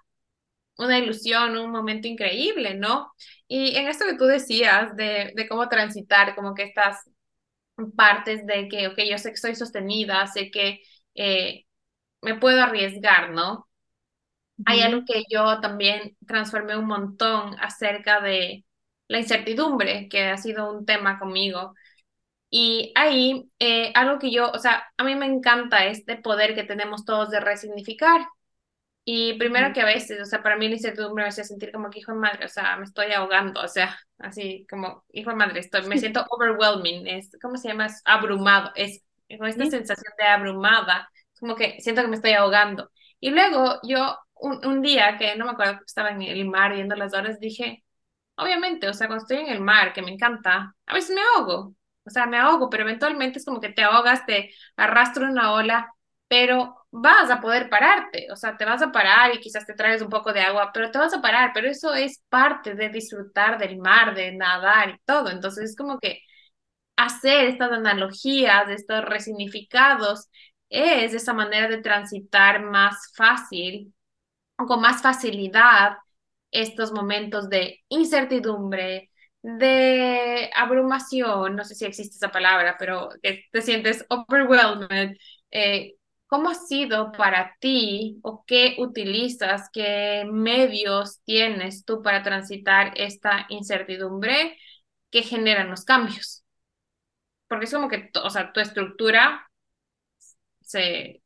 una 0.78 0.98
ilusión, 1.00 1.58
un 1.58 1.72
momento 1.72 2.08
increíble, 2.08 2.76
¿no? 2.76 3.12
Y 3.48 3.76
en 3.76 3.88
esto 3.88 4.06
que 4.06 4.16
tú 4.18 4.26
decías 4.26 4.96
de, 4.96 5.32
de 5.36 5.48
cómo 5.48 5.70
transitar, 5.70 6.36
como 6.36 6.54
que 6.56 6.64
estas 6.64 7.10
partes 7.96 8.46
de 8.46 8.68
que, 8.68 8.88
ok, 8.88 9.00
yo 9.10 9.18
sé 9.18 9.30
que 9.30 9.36
estoy 9.36 9.56
sostenida, 9.56 10.28
sé 10.28 10.52
que 10.52 10.82
eh, 11.16 11.66
me 12.22 12.36
puedo 12.36 12.62
arriesgar, 12.62 13.32
¿no? 13.32 13.68
Hay 14.66 14.82
algo 14.82 15.04
que 15.06 15.24
yo 15.30 15.60
también 15.60 16.16
transformé 16.28 16.78
un 16.78 16.86
montón 16.86 17.56
acerca 17.60 18.22
de 18.22 18.66
la 19.08 19.20
incertidumbre, 19.20 20.08
que 20.10 20.26
ha 20.26 20.38
sido 20.38 20.72
un 20.72 20.86
tema 20.86 21.20
conmigo. 21.20 21.74
Y 22.50 22.94
ahí, 22.96 23.50
eh, 23.60 23.92
algo 23.96 24.20
que 24.20 24.32
yo, 24.32 24.52
o 24.52 24.60
sea, 24.60 24.86
a 24.98 25.04
mí 25.04 25.16
me 25.16 25.26
encanta 25.28 25.86
este 25.88 26.18
poder 26.18 26.56
que 26.56 26.64
tenemos 26.64 27.06
todos 27.06 27.32
de 27.32 27.40
resignificar. 27.42 28.22
Y 29.04 29.34
primero 29.40 29.74
que 29.74 29.82
a 29.82 29.86
veces, 29.86 30.22
o 30.22 30.26
sea, 30.26 30.44
para 30.44 30.58
mí 30.58 30.68
la 30.68 30.76
incertidumbre 30.76 31.24
me 31.24 31.30
hace 31.30 31.44
sentir 31.44 31.72
como 31.72 31.90
que 31.90 32.00
hijo 32.00 32.14
de 32.14 32.20
madre, 32.20 32.46
o 32.46 32.48
sea, 32.50 32.78
me 32.78 32.84
estoy 32.86 33.12
ahogando, 33.14 33.62
o 33.62 33.68
sea, 33.68 33.98
así 34.20 34.66
como 34.70 35.04
hijo 35.12 35.32
de 35.32 35.36
madre, 35.38 35.60
estoy, 35.60 35.88
me 35.88 35.98
siento 36.00 36.26
overwhelming, 36.30 37.08
es, 37.08 37.32
¿cómo 37.42 37.58
se 37.58 37.70
llama? 37.70 37.88
Es 37.88 38.02
abrumado, 38.06 38.72
es 38.76 39.04
con 39.40 39.48
esta 39.48 39.66
sensación 39.66 40.14
de 40.20 40.26
abrumada, 40.26 41.10
como 41.42 41.58
que 41.58 41.82
siento 41.82 42.04
que 42.04 42.10
me 42.10 42.18
estoy 42.18 42.34
ahogando. 42.34 42.92
Y 43.22 43.32
luego 43.32 43.80
yo, 43.84 44.18
un, 44.36 44.66
un 44.68 44.84
día 44.84 45.18
que 45.20 45.36
no 45.38 45.46
me 45.48 45.52
acuerdo 45.54 45.80
estaba 45.86 46.12
en 46.12 46.24
el 46.24 46.48
mar 46.50 46.74
viendo 46.76 46.96
las 46.98 47.14
horas, 47.16 47.40
dije, 47.42 47.86
obviamente, 48.36 48.88
o 48.90 48.94
sea, 48.94 49.08
cuando 49.08 49.24
estoy 49.24 49.38
en 49.40 49.50
el 49.54 49.62
mar, 49.62 49.94
que 49.94 50.02
me 50.02 50.12
encanta, 50.12 50.76
a 50.86 50.94
veces 50.94 51.16
me 51.16 51.22
ahogo, 51.22 51.76
o 52.06 52.10
sea, 52.10 52.26
me 52.26 52.38
ahogo, 52.38 52.70
pero 52.70 52.84
eventualmente 52.84 53.40
es 53.40 53.46
como 53.46 53.60
que 53.62 53.70
te 53.70 53.84
ahogas, 53.84 54.26
te 54.26 54.52
arrastra 54.76 55.30
una 55.30 55.54
ola, 55.54 55.94
pero 56.28 56.76
vas 56.92 57.30
a 57.30 57.42
poder 57.42 57.70
pararte, 57.70 58.28
o 58.32 58.36
sea, 58.36 58.58
te 58.58 58.66
vas 58.66 58.82
a 58.82 58.92
parar 58.92 59.34
y 59.36 59.40
quizás 59.40 59.66
te 59.66 59.74
traes 59.74 60.02
un 60.02 60.10
poco 60.10 60.34
de 60.34 60.42
agua, 60.42 60.72
pero 60.74 60.92
te 60.92 60.98
vas 60.98 61.14
a 61.14 61.22
parar, 61.22 61.52
pero 61.54 61.70
eso 61.70 61.94
es 61.94 62.24
parte 62.30 62.76
de 62.76 62.90
disfrutar 62.90 63.58
del 63.58 63.78
mar, 63.78 64.16
de 64.16 64.32
nadar 64.36 64.90
y 64.92 64.98
todo, 65.06 65.30
entonces 65.30 65.72
es 65.72 65.76
como 65.76 66.00
que 66.00 66.22
hacer 66.96 67.46
estas 67.46 67.72
analogías, 67.72 68.70
estos 68.70 69.04
resignificados, 69.06 70.28
es 70.72 71.14
esa 71.14 71.34
manera 71.34 71.68
de 71.70 71.82
transitar 71.82 72.64
más 72.64 73.12
fácil 73.16 73.94
con 74.56 74.82
más 74.82 75.02
facilidad 75.02 75.98
estos 76.52 76.92
momentos 76.94 77.50
de 77.50 77.80
incertidumbre, 77.90 79.10
de 79.42 80.50
abrumación, 80.56 81.56
no 81.56 81.64
sé 81.64 81.76
si 81.76 81.86
existe 81.86 82.16
esa 82.18 82.32
palabra, 82.32 82.76
pero 82.80 83.10
te 83.22 83.62
sientes 83.62 84.06
overwhelmed. 84.10 85.18
Eh, 85.52 85.96
¿Cómo 86.28 86.50
ha 86.50 86.56
sido 86.56 87.12
para 87.12 87.58
ti 87.60 88.20
o 88.24 88.46
qué 88.48 88.76
utilizas, 88.80 89.70
qué 89.74 90.26
medios 90.32 91.22
tienes 91.26 91.84
tú 91.86 92.02
para 92.02 92.24
transitar 92.24 92.94
esta 92.96 93.46
incertidumbre 93.50 94.58
que 95.10 95.24
generan 95.24 95.70
los 95.70 95.84
cambios? 95.84 96.44
Porque 97.48 97.66
es 97.66 97.74
como 97.74 97.90
que, 97.90 98.10
o 98.24 98.30
sea, 98.30 98.54
tu 98.54 98.62
estructura 98.62 99.51
se... 100.72 101.22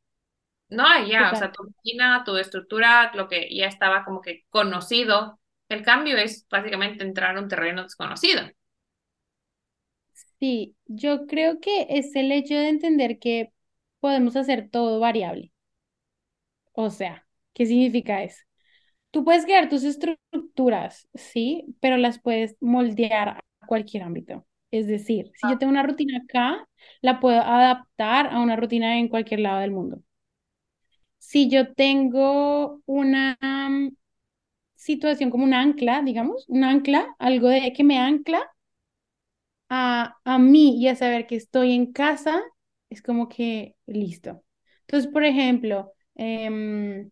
No 0.68 0.86
hay 0.86 1.10
ya, 1.12 1.32
o 1.32 1.36
sea, 1.36 1.52
tu 1.52 1.64
rutina, 1.64 2.24
tu 2.24 2.36
estructura, 2.38 3.12
lo 3.14 3.28
que 3.28 3.54
ya 3.54 3.66
estaba 3.66 4.04
como 4.04 4.20
que 4.22 4.44
conocido, 4.50 5.40
el 5.68 5.82
cambio 5.84 6.16
es 6.18 6.46
básicamente 6.50 7.04
entrar 7.04 7.36
a 7.36 7.40
un 7.40 7.48
terreno 7.48 7.82
desconocido. 7.84 8.42
Sí, 10.40 10.76
yo 10.86 11.26
creo 11.26 11.60
que 11.60 11.86
es 11.90 12.14
el 12.16 12.32
hecho 12.32 12.54
de 12.54 12.68
entender 12.68 13.18
que 13.18 13.52
podemos 14.00 14.36
hacer 14.36 14.68
todo 14.70 15.00
variable. 15.00 15.52
O 16.72 16.90
sea, 16.90 17.26
¿qué 17.54 17.66
significa 17.66 18.22
eso? 18.22 18.42
Tú 19.10 19.24
puedes 19.24 19.44
crear 19.46 19.68
tus 19.68 19.84
estructuras, 19.84 21.08
sí, 21.14 21.76
pero 21.80 21.96
las 21.98 22.20
puedes 22.20 22.56
moldear 22.60 23.28
a 23.30 23.44
cualquier 23.66 24.04
ámbito. 24.04 24.46
Es 24.70 24.86
decir, 24.86 25.32
si 25.36 25.48
yo 25.48 25.58
tengo 25.58 25.70
una 25.72 25.82
rutina 25.82 26.18
acá, 26.18 26.68
la 27.02 27.20
puedo 27.20 27.40
adaptar 27.40 28.28
a 28.28 28.40
una 28.40 28.56
rutina 28.56 28.98
en 28.98 29.08
cualquier 29.08 29.40
lado 29.40 29.60
del 29.60 29.70
mundo. 29.72 30.02
Si 31.18 31.48
yo 31.50 31.74
tengo 31.74 32.80
una 32.86 33.36
situación 34.76 35.30
como 35.30 35.44
un 35.44 35.52
ancla, 35.54 36.02
digamos, 36.02 36.44
un 36.48 36.64
ancla, 36.64 37.14
algo 37.18 37.48
de 37.48 37.72
que 37.74 37.84
me 37.84 37.98
ancla 37.98 38.50
a, 39.68 40.16
a 40.24 40.38
mí 40.38 40.78
y 40.80 40.88
a 40.88 40.96
saber 40.96 41.26
que 41.26 41.36
estoy 41.36 41.72
en 41.74 41.92
casa, 41.92 42.42
es 42.90 43.02
como 43.02 43.28
que 43.28 43.76
listo. 43.86 44.44
Entonces, 44.82 45.10
por 45.12 45.24
ejemplo, 45.24 45.92
em, 46.14 47.10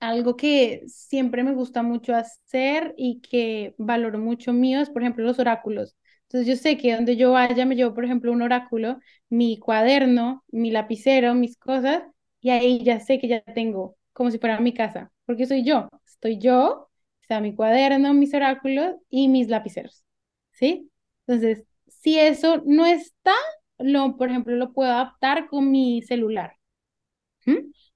algo 0.00 0.36
que 0.36 0.82
siempre 0.88 1.44
me 1.44 1.54
gusta 1.54 1.82
mucho 1.82 2.14
hacer 2.16 2.94
y 2.98 3.20
que 3.22 3.74
valoro 3.78 4.18
mucho 4.18 4.52
mío 4.52 4.80
es, 4.80 4.90
por 4.90 5.02
ejemplo, 5.02 5.24
los 5.24 5.38
oráculos. 5.38 5.96
Entonces 6.28 6.46
yo 6.48 6.56
sé 6.60 6.76
que 6.78 6.94
donde 6.94 7.16
yo 7.16 7.32
vaya 7.32 7.64
me 7.66 7.76
llevo, 7.76 7.94
por 7.94 8.04
ejemplo, 8.04 8.32
un 8.32 8.42
oráculo, 8.42 8.98
mi 9.28 9.58
cuaderno, 9.58 10.44
mi 10.50 10.70
lapicero, 10.70 11.34
mis 11.34 11.56
cosas, 11.56 12.02
y 12.40 12.50
ahí 12.50 12.82
ya 12.84 13.00
sé 13.00 13.18
que 13.18 13.28
ya 13.28 13.42
tengo 13.42 13.96
como 14.12 14.30
si 14.30 14.38
fuera 14.38 14.60
mi 14.60 14.72
casa, 14.74 15.12
porque 15.26 15.46
soy 15.46 15.64
yo, 15.64 15.88
estoy 16.06 16.38
yo, 16.38 16.88
sea, 17.26 17.40
mi 17.40 17.54
cuaderno, 17.54 18.14
mis 18.14 18.34
oráculos 18.34 18.94
y 19.10 19.28
mis 19.28 19.48
lapiceros, 19.48 20.04
¿sí? 20.52 20.90
Entonces, 21.26 21.64
si 21.88 22.18
eso 22.18 22.62
no 22.66 22.86
está, 22.86 23.32
lo, 23.78 24.16
por 24.16 24.28
ejemplo, 24.30 24.54
lo 24.56 24.72
puedo 24.72 24.90
adaptar 24.92 25.46
con 25.48 25.70
mi 25.70 26.02
celular 26.02 26.54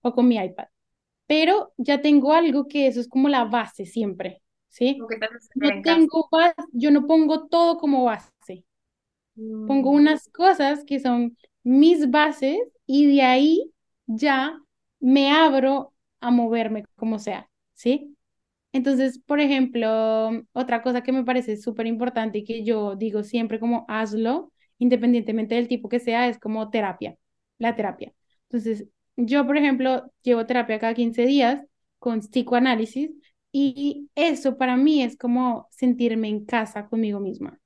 o 0.02 0.12
con 0.14 0.28
mi 0.28 0.36
iPad, 0.36 0.66
pero 1.26 1.72
ya 1.76 2.02
tengo 2.02 2.32
algo 2.34 2.68
que 2.68 2.86
eso 2.88 3.00
es 3.00 3.08
como 3.08 3.28
la 3.28 3.44
base 3.44 3.86
siempre, 3.86 4.42
¿sí? 4.68 4.98
No 5.54 5.82
tengo 5.82 6.28
yo 6.72 6.90
no 6.90 7.06
pongo 7.06 7.48
todo 7.48 7.78
como 7.78 8.04
base. 8.04 8.64
Pongo 9.66 9.92
mm. 9.92 9.94
unas 9.94 10.28
cosas 10.30 10.84
que 10.84 10.98
son 10.98 11.36
mis 11.62 12.10
bases 12.10 12.58
y 12.86 13.14
de 13.14 13.22
ahí 13.22 13.72
ya 14.06 14.60
me 15.00 15.30
abro 15.30 15.92
a 16.20 16.30
moverme 16.30 16.84
como 16.96 17.18
sea, 17.18 17.48
¿sí? 17.74 18.16
Entonces, 18.72 19.18
por 19.18 19.40
ejemplo, 19.40 20.30
otra 20.52 20.82
cosa 20.82 21.02
que 21.02 21.12
me 21.12 21.24
parece 21.24 21.56
súper 21.56 21.86
importante 21.86 22.38
y 22.38 22.44
que 22.44 22.64
yo 22.64 22.96
digo 22.96 23.22
siempre 23.22 23.60
como 23.60 23.84
hazlo, 23.88 24.52
independientemente 24.78 25.54
del 25.54 25.68
tipo 25.68 25.88
que 25.88 26.00
sea, 26.00 26.28
es 26.28 26.38
como 26.38 26.70
terapia, 26.70 27.16
la 27.58 27.76
terapia. 27.76 28.12
Entonces, 28.44 28.86
yo, 29.16 29.46
por 29.46 29.56
ejemplo, 29.56 30.12
llevo 30.22 30.46
terapia 30.46 30.78
cada 30.78 30.94
15 30.94 31.26
días 31.26 31.64
con 31.98 32.20
psicoanálisis 32.20 33.10
y 33.52 34.10
eso 34.14 34.56
para 34.58 34.76
mí 34.76 35.02
es 35.02 35.16
como 35.16 35.68
sentirme 35.70 36.28
en 36.28 36.44
casa 36.46 36.88
conmigo 36.88 37.20
misma. 37.20 37.60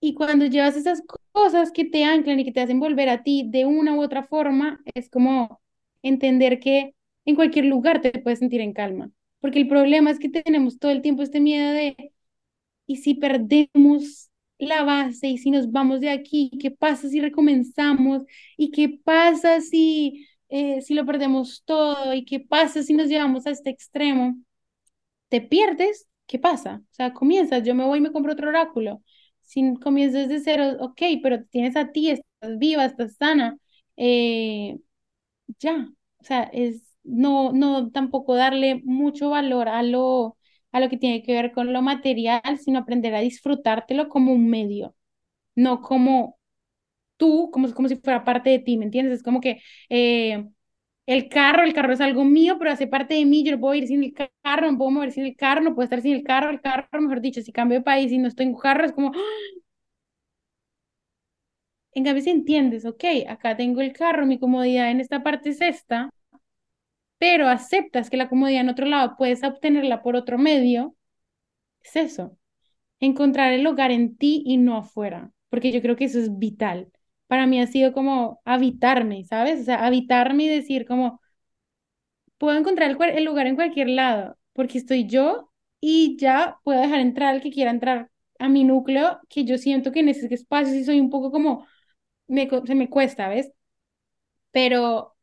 Y 0.00 0.14
cuando 0.14 0.46
llevas 0.46 0.76
esas 0.76 1.02
cosas 1.32 1.72
que 1.72 1.84
te 1.84 2.04
anclan 2.04 2.40
y 2.40 2.44
que 2.44 2.52
te 2.52 2.60
hacen 2.60 2.80
volver 2.80 3.08
a 3.08 3.22
ti 3.22 3.44
de 3.48 3.66
una 3.66 3.94
u 3.94 4.02
otra 4.02 4.22
forma, 4.24 4.80
es 4.94 5.10
como 5.10 5.60
entender 6.02 6.58
que 6.60 6.94
en 7.26 7.34
cualquier 7.36 7.66
lugar 7.66 8.00
te 8.00 8.10
puedes 8.20 8.38
sentir 8.38 8.60
en 8.62 8.72
calma. 8.72 9.10
Porque 9.40 9.58
el 9.60 9.68
problema 9.68 10.10
es 10.10 10.18
que 10.18 10.28
tenemos 10.30 10.78
todo 10.78 10.90
el 10.90 11.02
tiempo 11.02 11.22
este 11.22 11.40
miedo 11.40 11.70
de, 11.72 12.12
¿y 12.86 12.96
si 12.98 13.14
perdemos 13.14 14.30
la 14.58 14.84
base? 14.84 15.28
¿Y 15.28 15.38
si 15.38 15.50
nos 15.50 15.72
vamos 15.72 16.00
de 16.00 16.10
aquí? 16.10 16.50
¿Qué 16.60 16.70
pasa 16.70 17.08
si 17.08 17.20
recomenzamos? 17.20 18.24
¿Y 18.56 18.70
qué 18.72 18.88
pasa 19.04 19.60
si 19.60 20.26
eh, 20.50 20.82
si 20.82 20.94
lo 20.94 21.06
perdemos 21.06 21.62
todo 21.64 22.14
y 22.14 22.24
qué 22.24 22.40
pasa 22.40 22.82
si 22.82 22.94
nos 22.94 23.08
llevamos 23.08 23.46
a 23.46 23.50
este 23.50 23.70
extremo, 23.70 24.36
te 25.28 25.40
pierdes, 25.40 26.08
¿qué 26.26 26.38
pasa? 26.38 26.82
O 26.90 26.94
sea, 26.94 27.12
comienzas, 27.14 27.62
yo 27.64 27.74
me 27.74 27.84
voy 27.84 27.98
y 27.98 28.02
me 28.02 28.12
compro 28.12 28.32
otro 28.32 28.48
oráculo. 28.48 29.02
Si 29.42 29.74
comienzas 29.82 30.28
desde 30.28 30.44
cero, 30.44 30.76
ok, 30.80 31.02
pero 31.22 31.44
tienes 31.46 31.76
a 31.76 31.92
ti, 31.92 32.10
estás 32.10 32.58
viva, 32.58 32.84
estás 32.84 33.16
sana, 33.16 33.58
eh, 33.96 34.78
ya, 35.58 35.88
o 36.20 36.24
sea, 36.24 36.44
es 36.52 36.82
no, 37.04 37.52
no 37.52 37.90
tampoco 37.90 38.34
darle 38.34 38.82
mucho 38.84 39.30
valor 39.30 39.68
a 39.68 39.82
lo, 39.82 40.36
a 40.72 40.80
lo 40.80 40.88
que 40.88 40.98
tiene 40.98 41.22
que 41.22 41.32
ver 41.34 41.52
con 41.52 41.72
lo 41.72 41.82
material, 41.82 42.42
sino 42.58 42.78
aprender 42.80 43.14
a 43.14 43.20
disfrutártelo 43.20 44.08
como 44.08 44.32
un 44.32 44.48
medio, 44.50 44.94
no 45.56 45.82
como 45.82 46.38
tú, 47.20 47.50
como, 47.52 47.72
como 47.74 47.88
si 47.88 47.96
fuera 47.98 48.24
parte 48.24 48.50
de 48.50 48.60
ti, 48.60 48.78
¿me 48.78 48.86
entiendes? 48.86 49.18
Es 49.18 49.24
como 49.24 49.40
que 49.42 49.62
eh, 49.90 50.46
el 51.06 51.28
carro, 51.28 51.64
el 51.64 51.74
carro 51.74 51.92
es 51.94 52.00
algo 52.02 52.24
mío, 52.24 52.56
pero 52.58 52.72
hace 52.72 52.86
parte 52.88 53.14
de 53.14 53.26
mí, 53.26 53.44
yo 53.44 53.52
no 53.52 53.60
puedo 53.60 53.74
ir 53.76 53.86
sin 53.88 54.04
el 54.04 54.14
carro, 54.42 54.70
no 54.72 54.78
puedo 54.78 54.90
mover 54.92 55.12
sin 55.12 55.26
el 55.26 55.36
carro, 55.36 55.62
no 55.62 55.74
puedo 55.76 55.84
estar 55.84 56.02
sin 56.02 56.14
el 56.16 56.24
carro, 56.24 56.50
el 56.50 56.60
carro, 56.62 56.88
mejor 57.02 57.20
dicho, 57.22 57.42
si 57.42 57.52
cambio 57.52 57.78
de 57.80 57.84
país 57.84 58.12
y 58.12 58.18
no 58.18 58.28
estoy 58.28 58.46
en 58.46 58.56
carro, 58.56 58.86
es 58.86 58.92
como... 58.92 59.12
En 61.94 62.02
cambio, 62.04 62.22
si 62.24 62.30
entiendes, 62.30 62.84
ok, 62.84 63.04
acá 63.28 63.56
tengo 63.56 63.80
el 63.80 63.92
carro, 63.92 64.26
mi 64.26 64.40
comodidad 64.40 64.90
en 64.90 64.98
esta 65.00 65.22
parte 65.22 65.50
es 65.50 65.60
esta, 65.60 66.10
pero 67.18 67.48
aceptas 67.48 68.10
que 68.10 68.16
la 68.16 68.28
comodidad 68.28 68.62
en 68.62 68.68
otro 68.70 68.86
lado 68.86 69.16
puedes 69.16 69.44
obtenerla 69.44 70.02
por 70.02 70.16
otro 70.16 70.38
medio, 70.38 70.96
es 71.82 71.96
eso, 71.96 72.38
encontrar 73.00 73.52
el 73.52 73.66
hogar 73.66 73.90
en 73.92 74.16
ti 74.18 74.42
y 74.46 74.58
no 74.58 74.76
afuera, 74.78 75.32
porque 75.50 75.72
yo 75.72 75.82
creo 75.82 75.96
que 75.96 76.06
eso 76.06 76.20
es 76.20 76.38
vital. 76.38 76.92
Para 77.30 77.46
mí 77.48 77.60
ha 77.62 77.68
sido 77.68 77.94
como 77.94 78.42
habitarme, 78.46 79.24
¿sabes? 79.24 79.62
O 79.62 79.64
sea, 79.64 79.86
habitarme 79.86 80.44
y 80.44 80.48
decir 80.50 80.86
como, 80.86 81.20
puedo 82.38 82.56
encontrar 82.58 82.90
el, 82.90 82.98
el 83.16 83.24
lugar 83.24 83.46
en 83.46 83.56
cualquier 83.56 83.88
lado, 83.88 84.36
porque 84.52 84.78
estoy 84.78 85.06
yo 85.06 85.50
y 85.80 86.16
ya 86.18 86.58
puedo 86.64 86.80
dejar 86.80 87.00
entrar 87.00 87.34
al 87.34 87.40
que 87.42 87.50
quiera 87.50 87.70
entrar 87.70 88.10
a 88.38 88.48
mi 88.48 88.64
núcleo, 88.64 89.20
que 89.28 89.44
yo 89.44 89.58
siento 89.58 89.92
que 89.92 90.00
en 90.00 90.08
ese 90.08 90.32
espacio 90.34 90.72
sí 90.72 90.84
soy 90.84 91.00
un 91.00 91.10
poco 91.10 91.30
como, 91.30 91.66
me, 92.28 92.48
se 92.66 92.74
me 92.74 92.88
cuesta, 92.90 93.28
¿ves? 93.28 93.52
Pero 94.52 95.16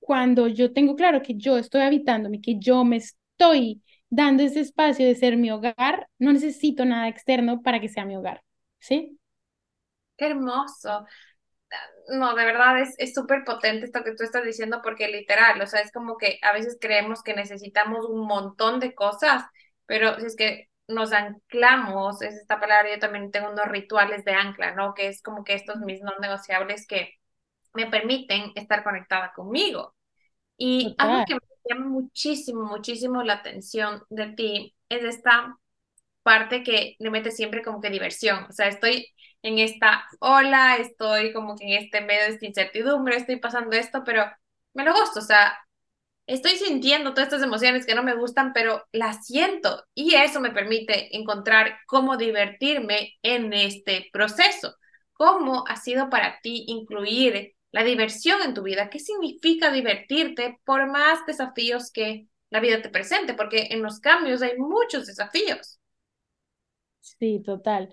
cuando 0.00 0.48
yo 0.48 0.72
tengo 0.72 0.96
claro 0.96 1.22
que 1.22 1.36
yo 1.36 1.58
estoy 1.58 1.82
habitándome, 1.82 2.40
que 2.40 2.58
yo 2.58 2.84
me 2.84 2.96
estoy 2.98 3.82
dando 4.10 4.42
ese 4.44 4.60
espacio 4.60 5.06
de 5.06 5.14
ser 5.16 5.36
mi 5.36 5.50
hogar, 5.50 6.08
no 6.18 6.32
necesito 6.32 6.84
nada 6.84 7.08
externo 7.08 7.62
para 7.62 7.80
que 7.80 7.88
sea 7.88 8.04
mi 8.06 8.16
hogar, 8.16 8.42
¿sí? 8.80 9.18
Qué 10.16 10.26
hermoso. 10.26 11.06
No, 12.08 12.34
de 12.34 12.44
verdad 12.44 12.80
es 12.80 13.14
súper 13.14 13.44
potente 13.44 13.84
esto 13.86 14.02
que 14.02 14.14
tú 14.14 14.24
estás 14.24 14.44
diciendo 14.44 14.80
porque 14.82 15.08
literal, 15.08 15.60
o 15.60 15.66
sea, 15.66 15.80
es 15.80 15.92
como 15.92 16.16
que 16.16 16.38
a 16.42 16.52
veces 16.52 16.78
creemos 16.80 17.22
que 17.22 17.34
necesitamos 17.34 18.06
un 18.06 18.26
montón 18.26 18.80
de 18.80 18.94
cosas, 18.94 19.44
pero 19.86 20.18
si 20.18 20.26
es 20.26 20.36
que 20.36 20.70
nos 20.88 21.12
anclamos, 21.12 22.22
es 22.22 22.34
esta 22.36 22.58
palabra, 22.60 22.90
yo 22.94 22.98
también 22.98 23.30
tengo 23.30 23.50
unos 23.50 23.68
rituales 23.68 24.24
de 24.24 24.32
ancla, 24.32 24.74
¿no? 24.74 24.94
Que 24.94 25.08
es 25.08 25.22
como 25.22 25.44
que 25.44 25.54
estos 25.54 25.76
mis 25.80 26.00
no 26.00 26.12
negociables 26.18 26.86
que 26.86 27.14
me 27.74 27.86
permiten 27.86 28.52
estar 28.54 28.82
conectada 28.84 29.32
conmigo. 29.34 29.94
Y 30.56 30.94
algo 30.98 31.24
que 31.26 31.34
me 31.34 31.40
llama 31.68 31.86
muchísimo, 31.86 32.64
muchísimo 32.64 33.22
la 33.22 33.34
atención 33.34 34.02
de 34.10 34.28
ti 34.32 34.76
es 34.88 35.04
esta 35.04 35.56
parte 36.28 36.62
que 36.62 36.94
le 36.98 37.10
mete 37.10 37.30
siempre 37.30 37.62
como 37.62 37.80
que 37.80 37.88
diversión. 37.88 38.44
O 38.50 38.52
sea, 38.52 38.68
estoy 38.68 39.06
en 39.42 39.58
esta 39.58 40.04
ola, 40.20 40.76
estoy 40.76 41.32
como 41.32 41.56
que 41.56 41.64
en 41.64 41.84
este 41.84 42.02
medio 42.02 42.24
de 42.24 42.28
esta 42.34 42.44
incertidumbre, 42.46 43.16
estoy 43.16 43.36
pasando 43.36 43.72
esto, 43.72 44.02
pero 44.04 44.24
me 44.74 44.84
lo 44.84 44.92
gosto. 44.92 45.20
O 45.20 45.22
sea, 45.22 45.58
estoy 46.26 46.52
sintiendo 46.56 47.14
todas 47.14 47.28
estas 47.28 47.42
emociones 47.42 47.86
que 47.86 47.94
no 47.94 48.02
me 48.02 48.14
gustan, 48.14 48.52
pero 48.52 48.84
las 48.92 49.26
siento. 49.26 49.84
Y 49.94 50.14
eso 50.16 50.40
me 50.40 50.50
permite 50.50 51.16
encontrar 51.16 51.78
cómo 51.86 52.18
divertirme 52.18 53.14
en 53.22 53.54
este 53.54 54.10
proceso. 54.12 54.74
¿Cómo 55.14 55.64
ha 55.66 55.76
sido 55.76 56.10
para 56.10 56.40
ti 56.42 56.64
incluir 56.68 57.54
la 57.72 57.84
diversión 57.84 58.42
en 58.42 58.54
tu 58.54 58.62
vida. 58.62 58.90
¿Qué 58.90 58.98
significa 58.98 59.70
divertirte 59.70 60.58
por 60.64 60.86
más 60.90 61.24
desafíos 61.26 61.90
que 61.92 62.26
la 62.50 62.60
vida 62.60 62.82
te 62.82 62.88
presente? 62.88 63.34
Porque 63.34 63.68
en 63.70 63.82
los 63.82 64.00
cambios 64.00 64.42
hay 64.42 64.56
muchos 64.58 65.06
desafíos. 65.06 65.77
Sí, 67.00 67.40
total. 67.44 67.92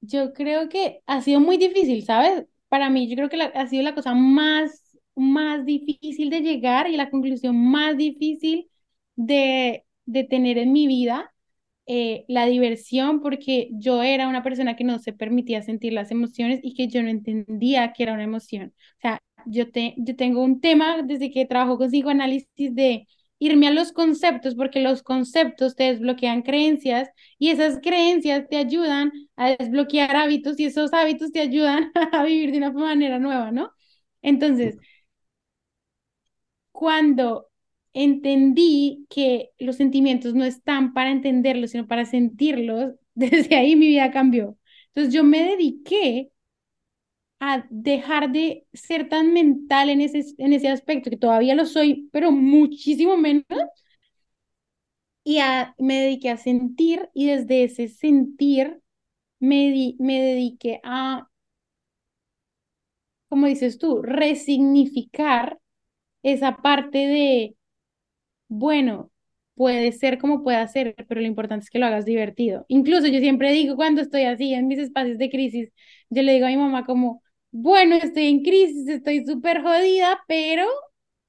Yo 0.00 0.32
creo 0.34 0.68
que 0.68 1.02
ha 1.06 1.22
sido 1.22 1.40
muy 1.40 1.58
difícil, 1.58 2.04
¿sabes? 2.04 2.46
Para 2.68 2.90
mí, 2.90 3.08
yo 3.08 3.16
creo 3.16 3.28
que 3.30 3.42
ha 3.42 3.68
sido 3.68 3.82
la 3.84 3.94
cosa 3.94 4.14
más, 4.14 4.96
más 5.16 5.64
difícil 5.66 6.30
de 6.30 6.40
llegar 6.42 6.88
y 6.88 6.96
la 6.96 7.10
conclusión 7.10 7.56
más 7.70 7.96
difícil 7.96 8.70
de, 9.16 9.84
de 10.06 10.24
tener 10.24 10.58
en 10.58 10.72
mi 10.72 10.86
vida 10.88 11.32
eh, 11.86 12.24
la 12.28 12.46
diversión 12.46 13.20
porque 13.22 13.70
yo 13.72 14.02
era 14.02 14.28
una 14.28 14.42
persona 14.44 14.76
que 14.76 14.84
no 14.84 14.98
se 15.00 15.12
permitía 15.14 15.62
sentir 15.62 15.92
las 15.94 16.10
emociones 16.12 16.60
y 16.62 16.74
que 16.74 16.88
yo 16.88 17.02
no 17.02 17.10
entendía 17.10 17.92
que 17.94 18.04
era 18.04 18.14
una 18.14 18.24
emoción. 18.24 18.74
O 18.98 19.00
sea, 19.02 19.20
yo, 19.46 19.70
te, 19.72 19.94
yo 19.98 20.16
tengo 20.16 20.42
un 20.44 20.60
tema 20.60 21.02
desde 21.02 21.30
que 21.32 21.46
trabajo 21.46 21.78
con 21.78 21.88
psicoanálisis 21.90 22.74
de 22.74 23.08
irme 23.46 23.68
a 23.68 23.70
los 23.72 23.92
conceptos 23.92 24.54
porque 24.54 24.80
los 24.80 25.02
conceptos 25.02 25.74
te 25.76 25.84
desbloquean 25.84 26.42
creencias 26.42 27.08
y 27.38 27.50
esas 27.50 27.80
creencias 27.82 28.48
te 28.48 28.56
ayudan 28.56 29.12
a 29.36 29.50
desbloquear 29.56 30.14
hábitos 30.16 30.58
y 30.60 30.66
esos 30.66 30.92
hábitos 30.92 31.32
te 31.32 31.40
ayudan 31.40 31.92
a 32.12 32.22
vivir 32.24 32.52
de 32.52 32.58
una 32.58 32.72
manera 32.72 33.18
nueva, 33.18 33.50
¿no? 33.52 33.72
Entonces, 34.22 34.76
cuando 36.72 37.48
entendí 37.92 39.06
que 39.10 39.50
los 39.58 39.76
sentimientos 39.76 40.34
no 40.34 40.44
están 40.44 40.94
para 40.94 41.10
entenderlos, 41.10 41.70
sino 41.72 41.86
para 41.86 42.04
sentirlos, 42.06 42.94
desde 43.14 43.56
ahí 43.56 43.76
mi 43.76 43.88
vida 43.88 44.10
cambió. 44.10 44.56
Entonces 44.88 45.12
yo 45.14 45.24
me 45.24 45.42
dediqué 45.44 46.31
a 47.44 47.66
dejar 47.70 48.30
de 48.32 48.66
ser 48.72 49.08
tan 49.08 49.32
mental 49.34 49.90
en 49.90 50.00
ese, 50.00 50.24
en 50.38 50.52
ese 50.52 50.68
aspecto, 50.68 51.10
que 51.10 51.16
todavía 51.16 51.56
lo 51.56 51.66
soy, 51.66 52.08
pero 52.12 52.30
muchísimo 52.32 53.16
menos, 53.18 53.44
y 55.24 55.38
a, 55.38 55.74
me 55.78 56.00
dediqué 56.00 56.30
a 56.30 56.36
sentir 56.36 57.08
y 57.14 57.26
desde 57.28 57.64
ese 57.64 57.88
sentir 57.88 58.80
me, 59.40 59.96
me 59.98 60.20
dediqué 60.22 60.80
a, 60.84 61.28
como 63.28 63.46
dices 63.46 63.78
tú, 63.78 64.02
resignificar 64.02 65.58
esa 66.22 66.56
parte 66.58 66.98
de 66.98 67.56
bueno, 68.48 69.10
puede 69.54 69.92
ser 69.92 70.18
como 70.18 70.42
pueda 70.44 70.66
ser, 70.68 70.94
pero 71.08 71.20
lo 71.20 71.26
importante 71.26 71.64
es 71.64 71.70
que 71.70 71.78
lo 71.78 71.86
hagas 71.86 72.04
divertido. 72.04 72.66
Incluso 72.68 73.06
yo 73.08 73.20
siempre 73.20 73.52
digo 73.52 73.76
cuando 73.76 74.02
estoy 74.02 74.24
así 74.24 74.54
en 74.54 74.68
mis 74.68 74.78
espacios 74.78 75.18
de 75.18 75.30
crisis, 75.30 75.72
yo 76.10 76.22
le 76.22 76.34
digo 76.34 76.46
a 76.46 76.50
mi 76.50 76.56
mamá 76.58 76.84
como, 76.86 77.21
bueno, 77.52 77.96
estoy 77.96 78.28
en 78.28 78.42
crisis, 78.42 78.88
estoy 78.88 79.24
súper 79.26 79.62
jodida, 79.62 80.20
pero 80.28 80.66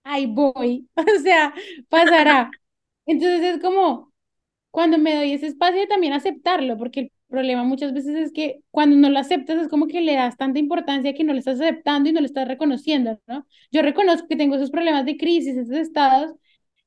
ahí 0.04 0.26
voy, 0.28 0.90
o 0.96 1.22
sea, 1.24 1.54
pasará. 1.90 2.52
Entonces 3.06 3.56
es 3.58 3.62
como, 3.62 4.14
cuando 4.72 4.98
me 4.98 5.16
doy 5.16 5.34
ese 5.34 5.48
espacio 5.48 5.88
también 5.88 6.14
aceptarlo, 6.14 6.78
porque 6.78 7.02
el 7.02 7.12
problema 7.30 7.64
muchas 7.64 7.94
veces 7.94 8.16
es 8.18 8.32
que 8.34 8.62
cuando 8.72 8.96
no 8.98 9.10
lo 9.10 9.20
aceptas 9.20 9.58
es 9.62 9.70
como 9.70 9.88
que 9.88 10.02
le 10.02 10.16
das 10.16 10.38
tanta 10.38 10.60
importancia 10.60 11.14
que 11.14 11.24
no 11.24 11.34
lo 11.34 11.40
estás 11.40 11.62
aceptando 11.62 12.10
y 12.10 12.14
no 12.14 12.22
lo 12.22 12.26
estás 12.28 12.48
reconociendo, 12.48 13.20
¿no? 13.28 13.48
Yo 13.72 13.82
reconozco 13.82 14.28
que 14.28 14.36
tengo 14.38 14.56
esos 14.56 14.72
problemas 14.72 15.06
de 15.06 15.18
crisis, 15.18 15.58
esos 15.58 15.76
estados, 15.78 16.34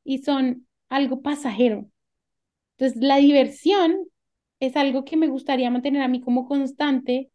y 0.05 0.19
son 0.19 0.67
algo 0.89 1.23
pasajero. 1.23 1.91
Entonces, 2.79 3.03
la 3.03 3.17
diversión 3.19 3.97
es 4.61 4.77
algo 4.77 5.05
que 5.05 5.17
me 5.17 5.29
gustaría 5.29 5.71
mantener 5.71 6.03
a 6.03 6.09
mí 6.09 6.21
como 6.21 6.47
constante, 6.49 7.31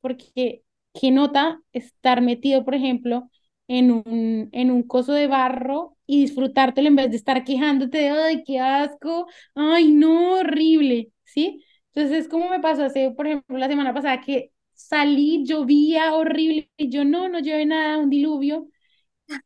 porque 0.00 0.64
nota 1.10 1.60
estar 1.72 2.20
metido, 2.22 2.64
por 2.64 2.74
ejemplo, 2.74 3.30
en 3.68 3.90
un, 3.90 4.48
en 4.52 4.70
un 4.70 4.82
coso 4.84 5.12
de 5.12 5.26
barro 5.26 5.96
y 6.06 6.20
disfrutártelo 6.22 6.88
en 6.88 6.96
vez 6.96 7.10
de 7.10 7.16
estar 7.16 7.44
quejándote 7.44 7.98
de, 7.98 8.08
ay, 8.10 8.44
qué 8.44 8.58
asco, 8.60 9.26
ay, 9.54 9.92
no, 9.92 10.34
horrible, 10.40 11.10
¿sí? 11.24 11.64
Entonces, 11.94 12.24
es 12.24 12.28
como 12.28 12.48
me 12.50 12.60
pasó 12.60 12.84
hace, 12.84 13.10
por 13.10 13.26
ejemplo, 13.26 13.58
la 13.58 13.68
semana 13.68 13.94
pasada 13.94 14.20
que 14.20 14.52
salí, 14.74 15.44
llovía 15.44 16.14
horrible, 16.14 16.70
y 16.76 16.90
yo 16.90 17.04
no, 17.04 17.28
no 17.28 17.40
llueve 17.40 17.66
nada, 17.66 17.98
un 17.98 18.10
diluvio, 18.10 18.68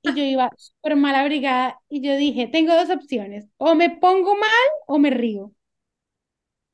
y 0.02 0.14
yo 0.14 0.22
iba 0.24 0.50
súper 0.56 0.96
mal 0.96 1.14
abrigada 1.14 1.80
y 1.88 2.00
yo 2.02 2.16
dije, 2.16 2.46
tengo 2.48 2.74
dos 2.74 2.90
opciones, 2.90 3.46
o 3.58 3.74
me 3.74 3.90
pongo 3.90 4.34
mal 4.36 4.68
o 4.86 4.98
me 4.98 5.10
río. 5.10 5.52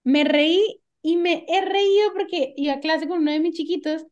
Me 0.04 0.24
reí 0.24 0.80
y 1.02 1.16
me 1.16 1.44
he 1.48 1.60
reído 1.64 2.12
porque 2.14 2.54
iba 2.56 2.74
a 2.74 2.80
clase 2.80 3.08
con 3.08 3.18
uno 3.20 3.32
de 3.32 3.40
mis 3.40 3.54
chiquitos 3.56 4.04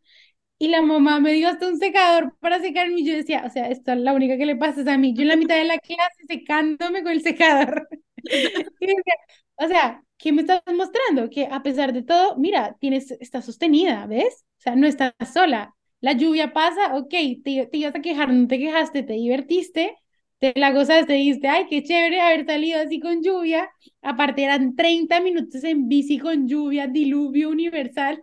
y 0.59 0.69
la 0.69 0.83
mamá 0.83 1.21
me 1.21 1.33
dio 1.33 1.49
hasta 1.49 1.69
un 1.69 1.79
secador 1.79 2.37
para 2.41 2.61
secarme 2.61 3.01
y 3.01 3.07
yo 3.07 3.15
decía, 3.15 3.45
o 3.47 3.51
sea, 3.51 3.69
esto 3.71 3.93
es 3.93 3.99
la 3.99 4.13
única 4.15 4.37
que 4.39 4.47
le 4.47 4.57
pasa 4.57 4.81
a 4.93 4.99
mí, 4.99 5.15
yo 5.15 5.23
en 5.23 5.29
la 5.29 5.37
mitad 5.37 5.57
de 5.57 5.65
la 5.65 5.79
clase 5.79 6.25
secándome 6.29 7.03
con 7.03 7.13
el 7.13 7.23
secador. 7.23 7.89
o 9.57 9.69
sea, 9.69 10.03
¿qué 10.19 10.33
me 10.33 10.43
estás 10.43 10.63
mostrando? 10.75 11.29
Que 11.31 11.47
a 11.51 11.63
pesar 11.63 11.93
de 11.93 12.03
todo, 12.03 12.37
mira, 12.37 12.77
tienes, 12.81 13.11
está 13.13 13.43
sostenida, 13.43 14.07
¿ves? 14.07 14.45
O 14.59 14.61
sea, 14.63 14.77
no 14.77 14.87
estás 14.87 15.13
sola 15.33 15.75
la 16.01 16.13
lluvia 16.13 16.53
pasa, 16.53 16.97
ok, 16.97 17.09
te, 17.43 17.67
te 17.67 17.79
ibas 17.79 17.95
a 17.95 18.03
quejar, 18.03 18.31
no 18.31 18.47
te 18.47 18.59
quejaste, 18.59 19.03
te 19.05 19.15
divertiste, 19.15 19.97
te 20.39 20.53
la 20.55 20.71
gozaste, 20.71 21.15
dijiste, 21.15 21.49
ay, 21.49 21.65
qué 21.71 21.83
chévere 21.83 22.21
haber 22.21 22.45
salido 22.45 22.79
así 22.79 23.01
con 23.01 23.23
lluvia. 23.23 23.71
Aparte 24.03 24.45
eran 24.45 24.77
30 24.77 25.21
minutos 25.21 25.65
en 25.65 25.89
bici 25.89 26.19
con 26.19 26.47
lluvia, 26.47 26.87
diluvio 26.89 27.49
universal. 27.49 28.23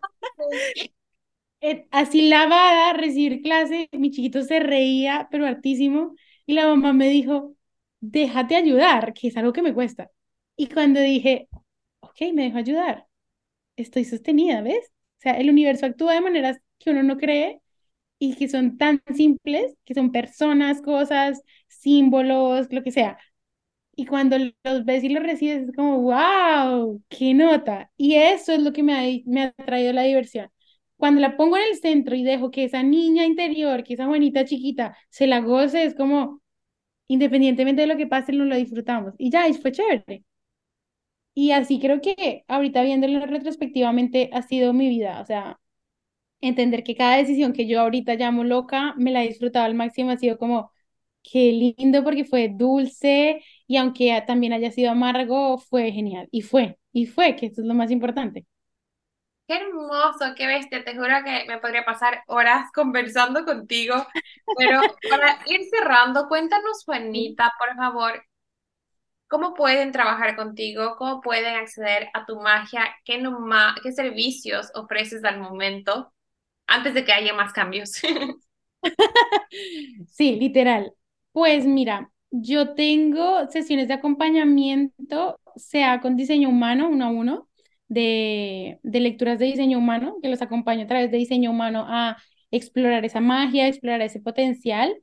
Así 1.91 2.27
lavada, 2.29 2.93
recibir 2.93 3.41
clase, 3.41 3.87
mi 3.91 4.09
chiquito 4.11 4.41
se 4.43 4.59
reía, 4.59 5.27
pero 5.31 5.45
hartísimo, 5.45 6.15
y 6.45 6.53
la 6.53 6.65
mamá 6.67 6.91
me 6.93 7.07
dijo, 7.09 7.55
déjate 7.99 8.55
ayudar, 8.55 9.13
que 9.13 9.27
es 9.27 9.37
algo 9.37 9.53
que 9.53 9.61
me 9.61 9.73
cuesta. 9.73 10.09
Y 10.55 10.67
cuando 10.67 10.99
dije, 10.99 11.49
ok, 12.01 12.15
me 12.33 12.43
dejo 12.45 12.57
ayudar, 12.57 13.05
estoy 13.77 14.05
sostenida, 14.05 14.61
¿ves? 14.61 14.87
O 15.19 15.21
sea, 15.21 15.33
el 15.39 15.49
universo 15.51 15.85
actúa 15.87 16.13
de 16.15 16.21
maneras 16.21 16.59
que 16.79 16.91
uno 16.91 17.03
no 17.03 17.17
cree 17.17 17.61
y 18.19 18.35
que 18.35 18.49
son 18.49 18.77
tan 18.77 19.01
simples, 19.15 19.75
que 19.85 19.95
son 19.95 20.11
personas, 20.11 20.81
cosas, 20.81 21.41
símbolos, 21.67 22.71
lo 22.73 22.83
que 22.83 22.91
sea. 22.91 23.19
Y 23.95 24.05
cuando 24.05 24.37
los 24.63 24.85
ves 24.85 25.03
y 25.03 25.09
los 25.09 25.23
recibes, 25.23 25.69
es 25.69 25.75
como, 25.75 26.01
wow, 26.01 27.01
qué 27.09 27.33
nota. 27.33 27.91
Y 27.97 28.15
eso 28.15 28.53
es 28.53 28.61
lo 28.61 28.73
que 28.73 28.83
me 28.83 28.93
ha, 28.95 29.21
me 29.25 29.43
ha 29.43 29.51
traído 29.53 29.93
la 29.93 30.03
diversión. 30.03 30.49
Cuando 31.01 31.19
la 31.21 31.35
pongo 31.37 31.57
en 31.57 31.63
el 31.71 31.77
centro 31.79 32.15
y 32.15 32.23
dejo 32.23 32.51
que 32.51 32.63
esa 32.65 32.83
niña 32.83 33.25
interior, 33.25 33.83
que 33.83 33.95
esa 33.95 34.07
bonita 34.07 34.45
chiquita, 34.45 34.95
se 35.09 35.27
la 35.27 35.41
goce, 35.41 35.83
es 35.83 35.95
como, 35.95 36.41
independientemente 37.07 37.81
de 37.83 37.87
lo 37.87 37.97
que 37.97 38.07
pase, 38.07 38.33
no 38.33 38.45
lo 38.45 38.55
disfrutamos. 38.57 39.13
Y 39.19 39.31
ya, 39.31 39.47
y 39.49 39.53
fue 39.55 39.71
chévere. 39.73 40.25
Y 41.33 41.51
así 41.51 41.79
creo 41.79 42.01
que 42.01 42.43
ahorita 42.47 42.83
viéndolo 42.83 43.25
retrospectivamente 43.25 44.29
ha 44.33 44.41
sido 44.41 44.73
mi 44.73 44.89
vida, 44.89 45.21
o 45.21 45.25
sea, 45.25 45.59
entender 46.41 46.83
que 46.83 46.95
cada 46.95 47.17
decisión 47.17 47.53
que 47.53 47.67
yo 47.67 47.81
ahorita 47.81 48.15
llamo 48.15 48.43
loca, 48.45 48.95
me 48.97 49.11
la 49.11 49.23
he 49.23 49.29
disfrutado 49.29 49.65
al 49.65 49.75
máximo, 49.75 50.11
ha 50.11 50.17
sido 50.17 50.37
como, 50.39 50.71
qué 51.23 51.51
lindo 51.53 52.03
porque 52.03 52.25
fue 52.25 52.49
dulce 52.49 53.41
y 53.67 53.77
aunque 53.77 54.23
también 54.27 54.53
haya 54.53 54.71
sido 54.71 54.91
amargo, 54.91 55.57
fue 55.59 55.91
genial. 55.91 56.27
Y 56.31 56.41
fue, 56.43 56.79
y 56.93 57.07
fue, 57.07 57.35
que 57.35 57.47
esto 57.47 57.61
es 57.61 57.67
lo 57.67 57.75
más 57.75 57.91
importante. 57.91 58.45
Qué 59.51 59.57
hermoso, 59.57 60.33
qué 60.37 60.47
bestia. 60.47 60.81
Te 60.85 60.95
juro 60.95 61.09
que 61.25 61.43
me 61.45 61.57
podría 61.57 61.83
pasar 61.83 62.23
horas 62.27 62.71
conversando 62.73 63.43
contigo. 63.43 63.95
Pero 64.57 64.79
para 65.09 65.39
ir 65.45 65.65
cerrando, 65.69 66.29
cuéntanos, 66.29 66.85
Juanita, 66.85 67.51
por 67.59 67.75
favor, 67.75 68.23
¿cómo 69.27 69.53
pueden 69.53 69.91
trabajar 69.91 70.37
contigo? 70.37 70.95
¿Cómo 70.97 71.19
pueden 71.19 71.55
acceder 71.55 72.07
a 72.13 72.25
tu 72.25 72.39
magia? 72.39 72.95
¿Qué, 73.03 73.21
qué 73.83 73.91
servicios 73.91 74.71
ofreces 74.73 75.21
al 75.25 75.41
momento 75.41 76.13
antes 76.65 76.93
de 76.93 77.03
que 77.03 77.11
haya 77.11 77.33
más 77.33 77.51
cambios? 77.51 78.01
sí, 80.07 80.37
literal. 80.37 80.93
Pues 81.33 81.65
mira, 81.65 82.09
yo 82.29 82.73
tengo 82.73 83.47
sesiones 83.49 83.89
de 83.89 83.95
acompañamiento, 83.95 85.41
sea 85.57 85.99
con 85.99 86.15
diseño 86.15 86.47
humano, 86.47 86.87
uno 86.87 87.05
a 87.05 87.09
uno, 87.09 87.50
de, 87.91 88.79
de 88.83 88.99
lecturas 89.01 89.37
de 89.39 89.45
diseño 89.47 89.77
humano, 89.77 90.15
que 90.21 90.29
los 90.29 90.41
acompaño 90.41 90.83
a 90.85 90.87
través 90.87 91.11
de 91.11 91.17
diseño 91.17 91.51
humano 91.51 91.85
a 91.89 92.17
explorar 92.51 93.03
esa 93.05 93.19
magia, 93.21 93.67
explorar 93.67 94.01
ese 94.01 94.21
potencial. 94.21 94.95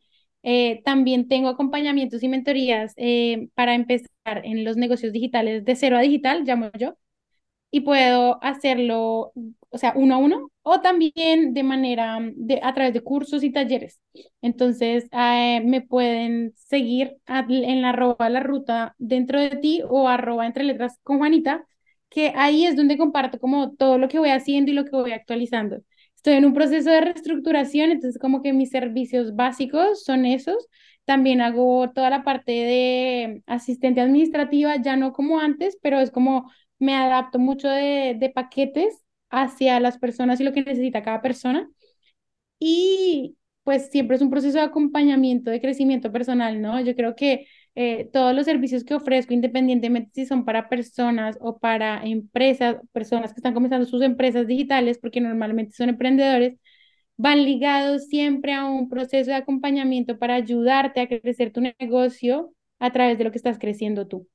Eh, 0.43 0.81
también 0.85 1.29
tengo 1.29 1.49
acompañamientos 1.49 2.23
y 2.23 2.29
mentorías 2.29 2.95
eh, 2.97 3.49
para 3.55 3.75
empezar 3.75 4.09
en 4.45 4.65
los 4.65 4.77
negocios 4.77 5.13
digitales 5.13 5.65
de 5.65 5.77
cero 5.77 5.99
a 5.99 6.01
digital, 6.01 6.45
llamo 6.45 6.71
yo, 6.79 6.97
y 7.71 7.81
puedo 7.83 8.43
hacerlo, 8.43 9.33
o 9.71 9.79
sea, 9.79 9.93
uno 9.97 10.15
a 10.15 10.19
uno, 10.19 10.51
o 10.63 10.81
también 10.81 11.55
de 11.55 11.63
manera, 11.63 12.19
de, 12.35 12.61
a 12.63 12.75
través 12.75 12.95
de 12.95 13.03
cursos 13.03 13.45
y 13.45 13.53
talleres. 13.53 14.01
Entonces, 14.43 15.09
eh, 15.13 15.63
me 15.65 15.83
pueden 15.83 16.53
seguir 16.57 17.19
en 17.27 17.83
la 17.83 17.91
arroba 17.91 18.31
la 18.31 18.41
ruta 18.41 18.95
dentro 18.99 19.41
de 19.41 19.51
ti 19.51 19.83
o 19.89 20.09
arroba 20.09 20.47
entre 20.47 20.65
letras 20.65 20.99
con 21.03 21.19
Juanita, 21.19 21.67
que 22.11 22.33
ahí 22.37 22.65
es 22.67 22.77
donde 22.77 22.99
comparto 22.99 23.39
como 23.39 23.73
todo 23.77 23.99
lo 23.99 24.09
que 24.09 24.19
voy 24.19 24.31
haciendo 24.31 24.71
y 24.71 24.75
lo 24.75 24.85
que 24.85 24.91
voy 24.93 25.13
actualizando. 25.13 25.79
Estoy 26.17 26.35
en 26.35 26.45
un 26.47 26.55
proceso 26.55 26.91
de 26.91 27.01
reestructuración, 27.01 27.91
entonces 27.91 28.21
como 28.21 28.43
que 28.43 28.53
mis 28.53 28.71
servicios 28.71 29.35
básicos 29.37 30.05
son 30.05 30.25
esos. 30.27 30.69
También 31.05 31.41
hago 31.41 31.91
toda 31.93 32.11
la 32.11 32.25
parte 32.25 32.53
de 32.53 33.43
asistente 33.47 34.01
administrativa, 34.01 34.77
ya 34.77 34.97
no 34.97 35.13
como 35.13 35.39
antes, 35.41 35.79
pero 35.83 36.01
es 36.01 36.11
como 36.11 36.51
me 36.79 36.95
adapto 36.95 37.39
mucho 37.39 37.69
de, 37.69 38.17
de 38.19 38.31
paquetes 38.31 39.05
hacia 39.31 39.81
las 39.81 39.99
personas 39.99 40.41
y 40.41 40.45
lo 40.45 40.53
que 40.53 40.63
necesita 40.63 41.03
cada 41.03 41.23
persona. 41.23 41.69
Y 42.59 43.37
pues 43.65 43.91
siempre 43.91 44.17
es 44.17 44.23
un 44.23 44.31
proceso 44.31 44.59
de 44.59 44.65
acompañamiento, 44.65 45.51
de 45.51 45.61
crecimiento 45.61 46.11
personal, 46.13 46.61
¿no? 46.61 46.81
Yo 46.81 46.95
creo 46.97 47.15
que 47.17 47.47
eh, 47.81 48.11
todos 48.13 48.35
los 48.35 48.45
servicios 48.47 48.83
que 48.85 48.95
ofrezco, 48.95 49.35
independientemente 49.35 50.11
si 50.13 50.27
son 50.27 50.45
para 50.45 50.69
personas 50.69 51.39
o 51.41 51.59
para 51.59 52.03
empresas, 52.05 52.77
personas 52.93 53.33
que 53.33 53.39
están 53.39 53.55
comenzando 53.55 53.87
sus 53.87 54.03
empresas 54.03 54.49
digitales, 54.49 54.99
porque 54.99 55.21
normalmente 55.21 55.75
son 55.77 55.89
emprendedores, 55.91 56.57
van 57.17 57.45
ligados 57.45 58.07
siempre 58.09 58.53
a 58.55 58.65
un 58.67 58.89
proceso 58.89 59.31
de 59.31 59.37
acompañamiento 59.37 60.19
para 60.19 60.35
ayudarte 60.37 61.01
a 61.01 61.09
crecer 61.09 61.53
tu 61.53 61.61
negocio 61.61 62.53
a 62.81 62.93
través 62.93 63.19
de 63.19 63.25
lo 63.25 63.31
que 63.33 63.39
estás 63.39 63.59
creciendo 63.61 64.09
tú. 64.09 64.29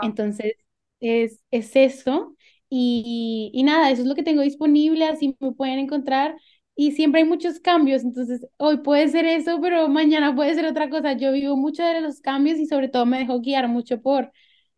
Entonces, 0.00 0.54
es, 1.00 1.40
es 1.50 1.74
eso. 1.76 2.36
Y, 2.68 3.50
y, 3.54 3.62
nada, 3.62 3.90
eso 3.90 4.02
es 4.02 4.08
lo 4.08 4.14
que 4.14 4.22
tengo 4.22 4.42
disponible, 4.42 5.06
así 5.06 5.36
me 5.40 5.52
pueden 5.52 5.78
encontrar. 5.78 6.36
Y 6.78 6.92
siempre 6.92 7.22
hay 7.22 7.26
muchos 7.28 7.58
cambios, 7.60 8.04
entonces 8.04 8.46
hoy 8.58 8.78
puede 8.78 9.08
ser 9.08 9.24
eso, 9.26 9.60
pero 9.62 9.88
mañana 9.88 10.34
puede 10.34 10.54
ser 10.54 10.66
otra 10.66 10.90
cosa. 10.90 11.14
Yo 11.14 11.32
vivo 11.32 11.56
mucho 11.56 11.82
de 11.84 12.00
los 12.02 12.20
cambios 12.20 12.58
y 12.58 12.66
sobre 12.66 12.88
todo 12.88 13.06
me 13.06 13.18
dejo 13.20 13.40
guiar 13.40 13.66
mucho 13.68 14.02
por 14.02 14.30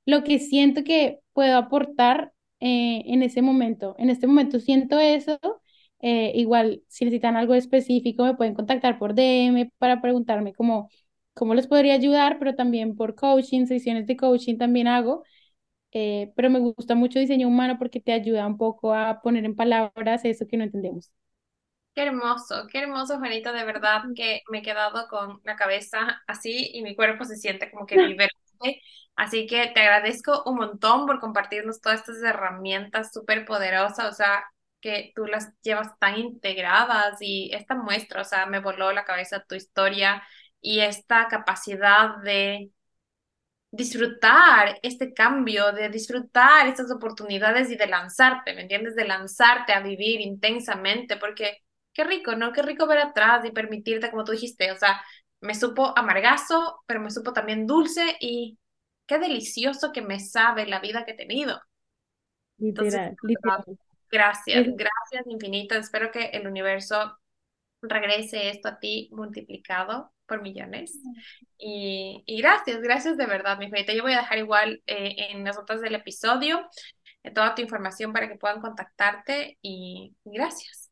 lo 0.06 0.22
que 0.24 0.38
siento 0.38 0.84
que 0.84 1.20
puedo 1.32 1.56
aportar 1.58 2.32
eh, 2.60 3.02
en 3.06 3.22
ese 3.22 3.42
momento. 3.42 3.96
En 3.98 4.10
este 4.10 4.26
momento 4.28 4.60
siento 4.60 4.98
eso. 5.00 5.38
Eh, 6.00 6.32
igual, 6.36 6.82
si 6.88 7.04
necesitan 7.04 7.36
algo 7.36 7.54
específico, 7.54 8.24
me 8.24 8.34
pueden 8.36 8.54
contactar 8.54 8.98
por 8.98 9.14
DM 9.14 9.72
para 9.78 10.00
preguntarme 10.00 10.52
cómo, 10.54 10.88
cómo 11.34 11.54
les 11.54 11.66
podría 11.66 11.94
ayudar, 11.94 12.38
pero 12.38 12.54
también 12.54 12.94
por 12.96 13.14
coaching, 13.16 13.66
sesiones 13.66 14.06
de 14.06 14.16
coaching 14.16 14.56
también 14.58 14.86
hago. 14.88 15.24
Eh, 15.92 16.32
pero 16.36 16.50
me 16.50 16.58
gusta 16.60 16.94
mucho 16.96 17.18
diseño 17.20 17.48
humano 17.48 17.76
porque 17.78 18.00
te 18.00 18.12
ayuda 18.12 18.46
un 18.46 18.58
poco 18.58 18.94
a 18.94 19.20
poner 19.22 19.44
en 19.46 19.56
palabras 19.56 20.24
eso 20.24 20.46
que 20.48 20.56
no 20.58 20.64
entendemos. 20.64 21.10
Qué 21.98 22.04
hermoso, 22.04 22.68
qué 22.70 22.78
hermoso, 22.78 23.18
Juanita, 23.18 23.52
de 23.52 23.64
verdad 23.64 24.02
que 24.14 24.42
me 24.50 24.58
he 24.60 24.62
quedado 24.62 25.08
con 25.08 25.40
la 25.42 25.56
cabeza 25.56 26.22
así 26.28 26.70
y 26.72 26.82
mi 26.82 26.94
cuerpo 26.94 27.24
se 27.24 27.34
siente 27.36 27.72
como 27.72 27.86
que 27.86 27.96
vive. 27.98 28.28
Así 29.16 29.48
que 29.48 29.66
te 29.74 29.80
agradezco 29.80 30.44
un 30.46 30.56
montón 30.58 31.06
por 31.06 31.18
compartirnos 31.18 31.80
todas 31.80 32.00
estas 32.00 32.22
herramientas 32.22 33.12
súper 33.12 33.44
poderosas, 33.44 34.12
o 34.12 34.14
sea, 34.14 34.44
que 34.80 35.10
tú 35.16 35.26
las 35.26 35.52
llevas 35.62 35.98
tan 35.98 36.18
integradas 36.18 37.16
y 37.20 37.50
esta 37.52 37.74
muestra, 37.74 38.22
o 38.22 38.24
sea, 38.24 38.46
me 38.46 38.60
voló 38.60 38.92
la 38.92 39.04
cabeza 39.04 39.42
tu 39.48 39.56
historia 39.56 40.22
y 40.60 40.80
esta 40.80 41.26
capacidad 41.28 42.18
de 42.22 42.70
disfrutar 43.70 44.78
este 44.82 45.12
cambio, 45.12 45.72
de 45.72 45.88
disfrutar 45.88 46.66
estas 46.68 46.90
oportunidades 46.90 47.70
y 47.70 47.76
de 47.76 47.86
lanzarte, 47.86 48.54
¿me 48.54 48.62
entiendes? 48.62 48.94
De 48.96 49.04
lanzarte 49.06 49.72
a 49.72 49.80
vivir 49.80 50.20
intensamente, 50.20 51.16
porque 51.16 51.58
qué 51.98 52.04
rico, 52.04 52.36
¿no? 52.36 52.52
Qué 52.52 52.62
rico 52.62 52.86
ver 52.86 52.98
atrás 52.98 53.44
y 53.44 53.50
permitirte, 53.50 54.08
como 54.08 54.22
tú 54.22 54.30
dijiste, 54.30 54.70
o 54.70 54.76
sea, 54.76 55.02
me 55.40 55.56
supo 55.56 55.92
amargazo, 55.98 56.84
pero 56.86 57.00
me 57.00 57.10
supo 57.10 57.32
también 57.32 57.66
dulce 57.66 58.16
y 58.20 58.56
qué 59.04 59.18
delicioso 59.18 59.90
que 59.90 60.00
me 60.00 60.20
sabe 60.20 60.64
la 60.66 60.78
vida 60.78 61.04
que 61.04 61.12
he 61.12 61.16
tenido. 61.16 61.60
Literal, 62.56 63.16
Gracias, 64.12 64.64
gracias 64.76 65.26
infinitas. 65.26 65.86
Espero 65.86 66.12
que 66.12 66.26
el 66.26 66.46
universo 66.46 67.18
regrese 67.82 68.48
esto 68.50 68.68
a 68.68 68.78
ti 68.78 69.08
multiplicado 69.10 70.12
por 70.26 70.40
millones. 70.40 70.96
Y, 71.58 72.22
y 72.26 72.40
gracias, 72.40 72.80
gracias 72.80 73.16
de 73.16 73.26
verdad, 73.26 73.58
mi 73.58 73.68
Juanita. 73.68 73.92
Yo 73.92 74.04
voy 74.04 74.12
a 74.12 74.18
dejar 74.18 74.38
igual 74.38 74.84
eh, 74.86 75.30
en 75.30 75.42
las 75.42 75.56
notas 75.56 75.80
del 75.80 75.96
episodio 75.96 76.64
eh, 77.24 77.32
toda 77.32 77.56
tu 77.56 77.62
información 77.62 78.12
para 78.12 78.28
que 78.28 78.36
puedan 78.36 78.60
contactarte 78.60 79.58
y, 79.62 80.14
gracias. 80.24 80.87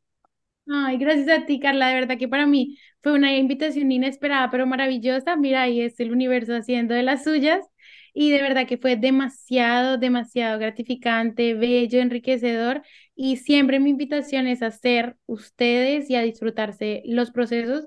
Ay, 0.68 0.98
gracias 0.98 1.28
a 1.28 1.46
ti, 1.46 1.60
Carla. 1.60 1.88
De 1.88 1.94
verdad 1.94 2.18
que 2.18 2.28
para 2.28 2.46
mí 2.46 2.78
fue 3.02 3.12
una 3.12 3.36
invitación 3.36 3.92
inesperada, 3.92 4.50
pero 4.50 4.66
maravillosa. 4.66 5.36
Mira, 5.36 5.62
ahí 5.62 5.80
es 5.80 6.00
el 6.00 6.10
universo 6.12 6.54
haciendo 6.56 6.94
de 6.94 7.02
las 7.04 7.22
suyas. 7.24 7.64
Y 8.12 8.30
de 8.30 8.40
verdad 8.42 8.66
que 8.66 8.78
fue 8.78 8.96
demasiado, 8.96 9.98
demasiado 9.98 10.58
gratificante, 10.58 11.54
bello, 11.54 12.00
enriquecedor. 12.00 12.82
Y 13.14 13.36
siempre 13.36 13.78
mi 13.78 13.90
invitación 13.90 14.46
es 14.48 14.62
a 14.62 14.70
ser 14.72 15.16
ustedes 15.26 16.10
y 16.10 16.16
a 16.16 16.22
disfrutarse 16.22 17.02
los 17.06 17.30
procesos 17.30 17.86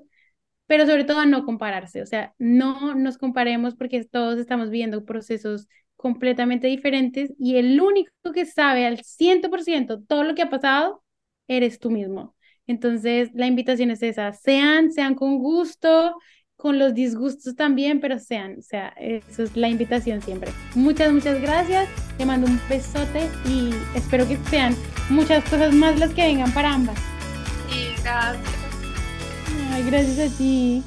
pero 0.66 0.86
sobre 0.86 1.04
todo 1.04 1.18
a 1.20 1.26
no 1.26 1.44
compararse, 1.44 2.02
o 2.02 2.06
sea, 2.06 2.34
no 2.38 2.94
nos 2.94 3.18
comparemos 3.18 3.74
porque 3.76 4.04
todos 4.04 4.38
estamos 4.38 4.70
viendo 4.70 5.04
procesos 5.04 5.68
completamente 5.96 6.68
diferentes 6.68 7.32
y 7.38 7.56
el 7.56 7.80
único 7.80 8.12
que 8.34 8.46
sabe 8.46 8.86
al 8.86 9.02
100% 9.04 10.02
todo 10.02 10.24
lo 10.24 10.34
que 10.34 10.42
ha 10.42 10.50
pasado 10.50 11.04
eres 11.48 11.78
tú 11.80 11.90
mismo. 11.90 12.34
Entonces, 12.70 13.30
la 13.34 13.48
invitación 13.48 13.90
es 13.90 14.00
esa, 14.00 14.32
sean, 14.32 14.92
sean 14.92 15.16
con 15.16 15.38
gusto, 15.38 16.16
con 16.54 16.78
los 16.78 16.94
disgustos 16.94 17.56
también, 17.56 17.98
pero 17.98 18.20
sean, 18.20 18.60
o 18.60 18.62
sea, 18.62 18.94
eso 18.96 19.42
es 19.42 19.56
la 19.56 19.68
invitación 19.68 20.22
siempre. 20.22 20.52
Muchas, 20.76 21.12
muchas 21.12 21.40
gracias, 21.42 21.88
te 22.16 22.24
mando 22.24 22.46
un 22.46 22.60
besote 22.68 23.28
y 23.44 23.70
espero 23.96 24.28
que 24.28 24.36
sean 24.50 24.76
muchas 25.08 25.42
cosas 25.50 25.74
más 25.74 25.98
las 25.98 26.14
que 26.14 26.22
vengan 26.22 26.54
para 26.54 26.74
ambas. 26.74 26.96
Y 27.68 28.00
gracias. 28.02 28.38
Ay, 29.72 29.82
gracias 29.90 30.32
a 30.32 30.38
ti. 30.38 30.84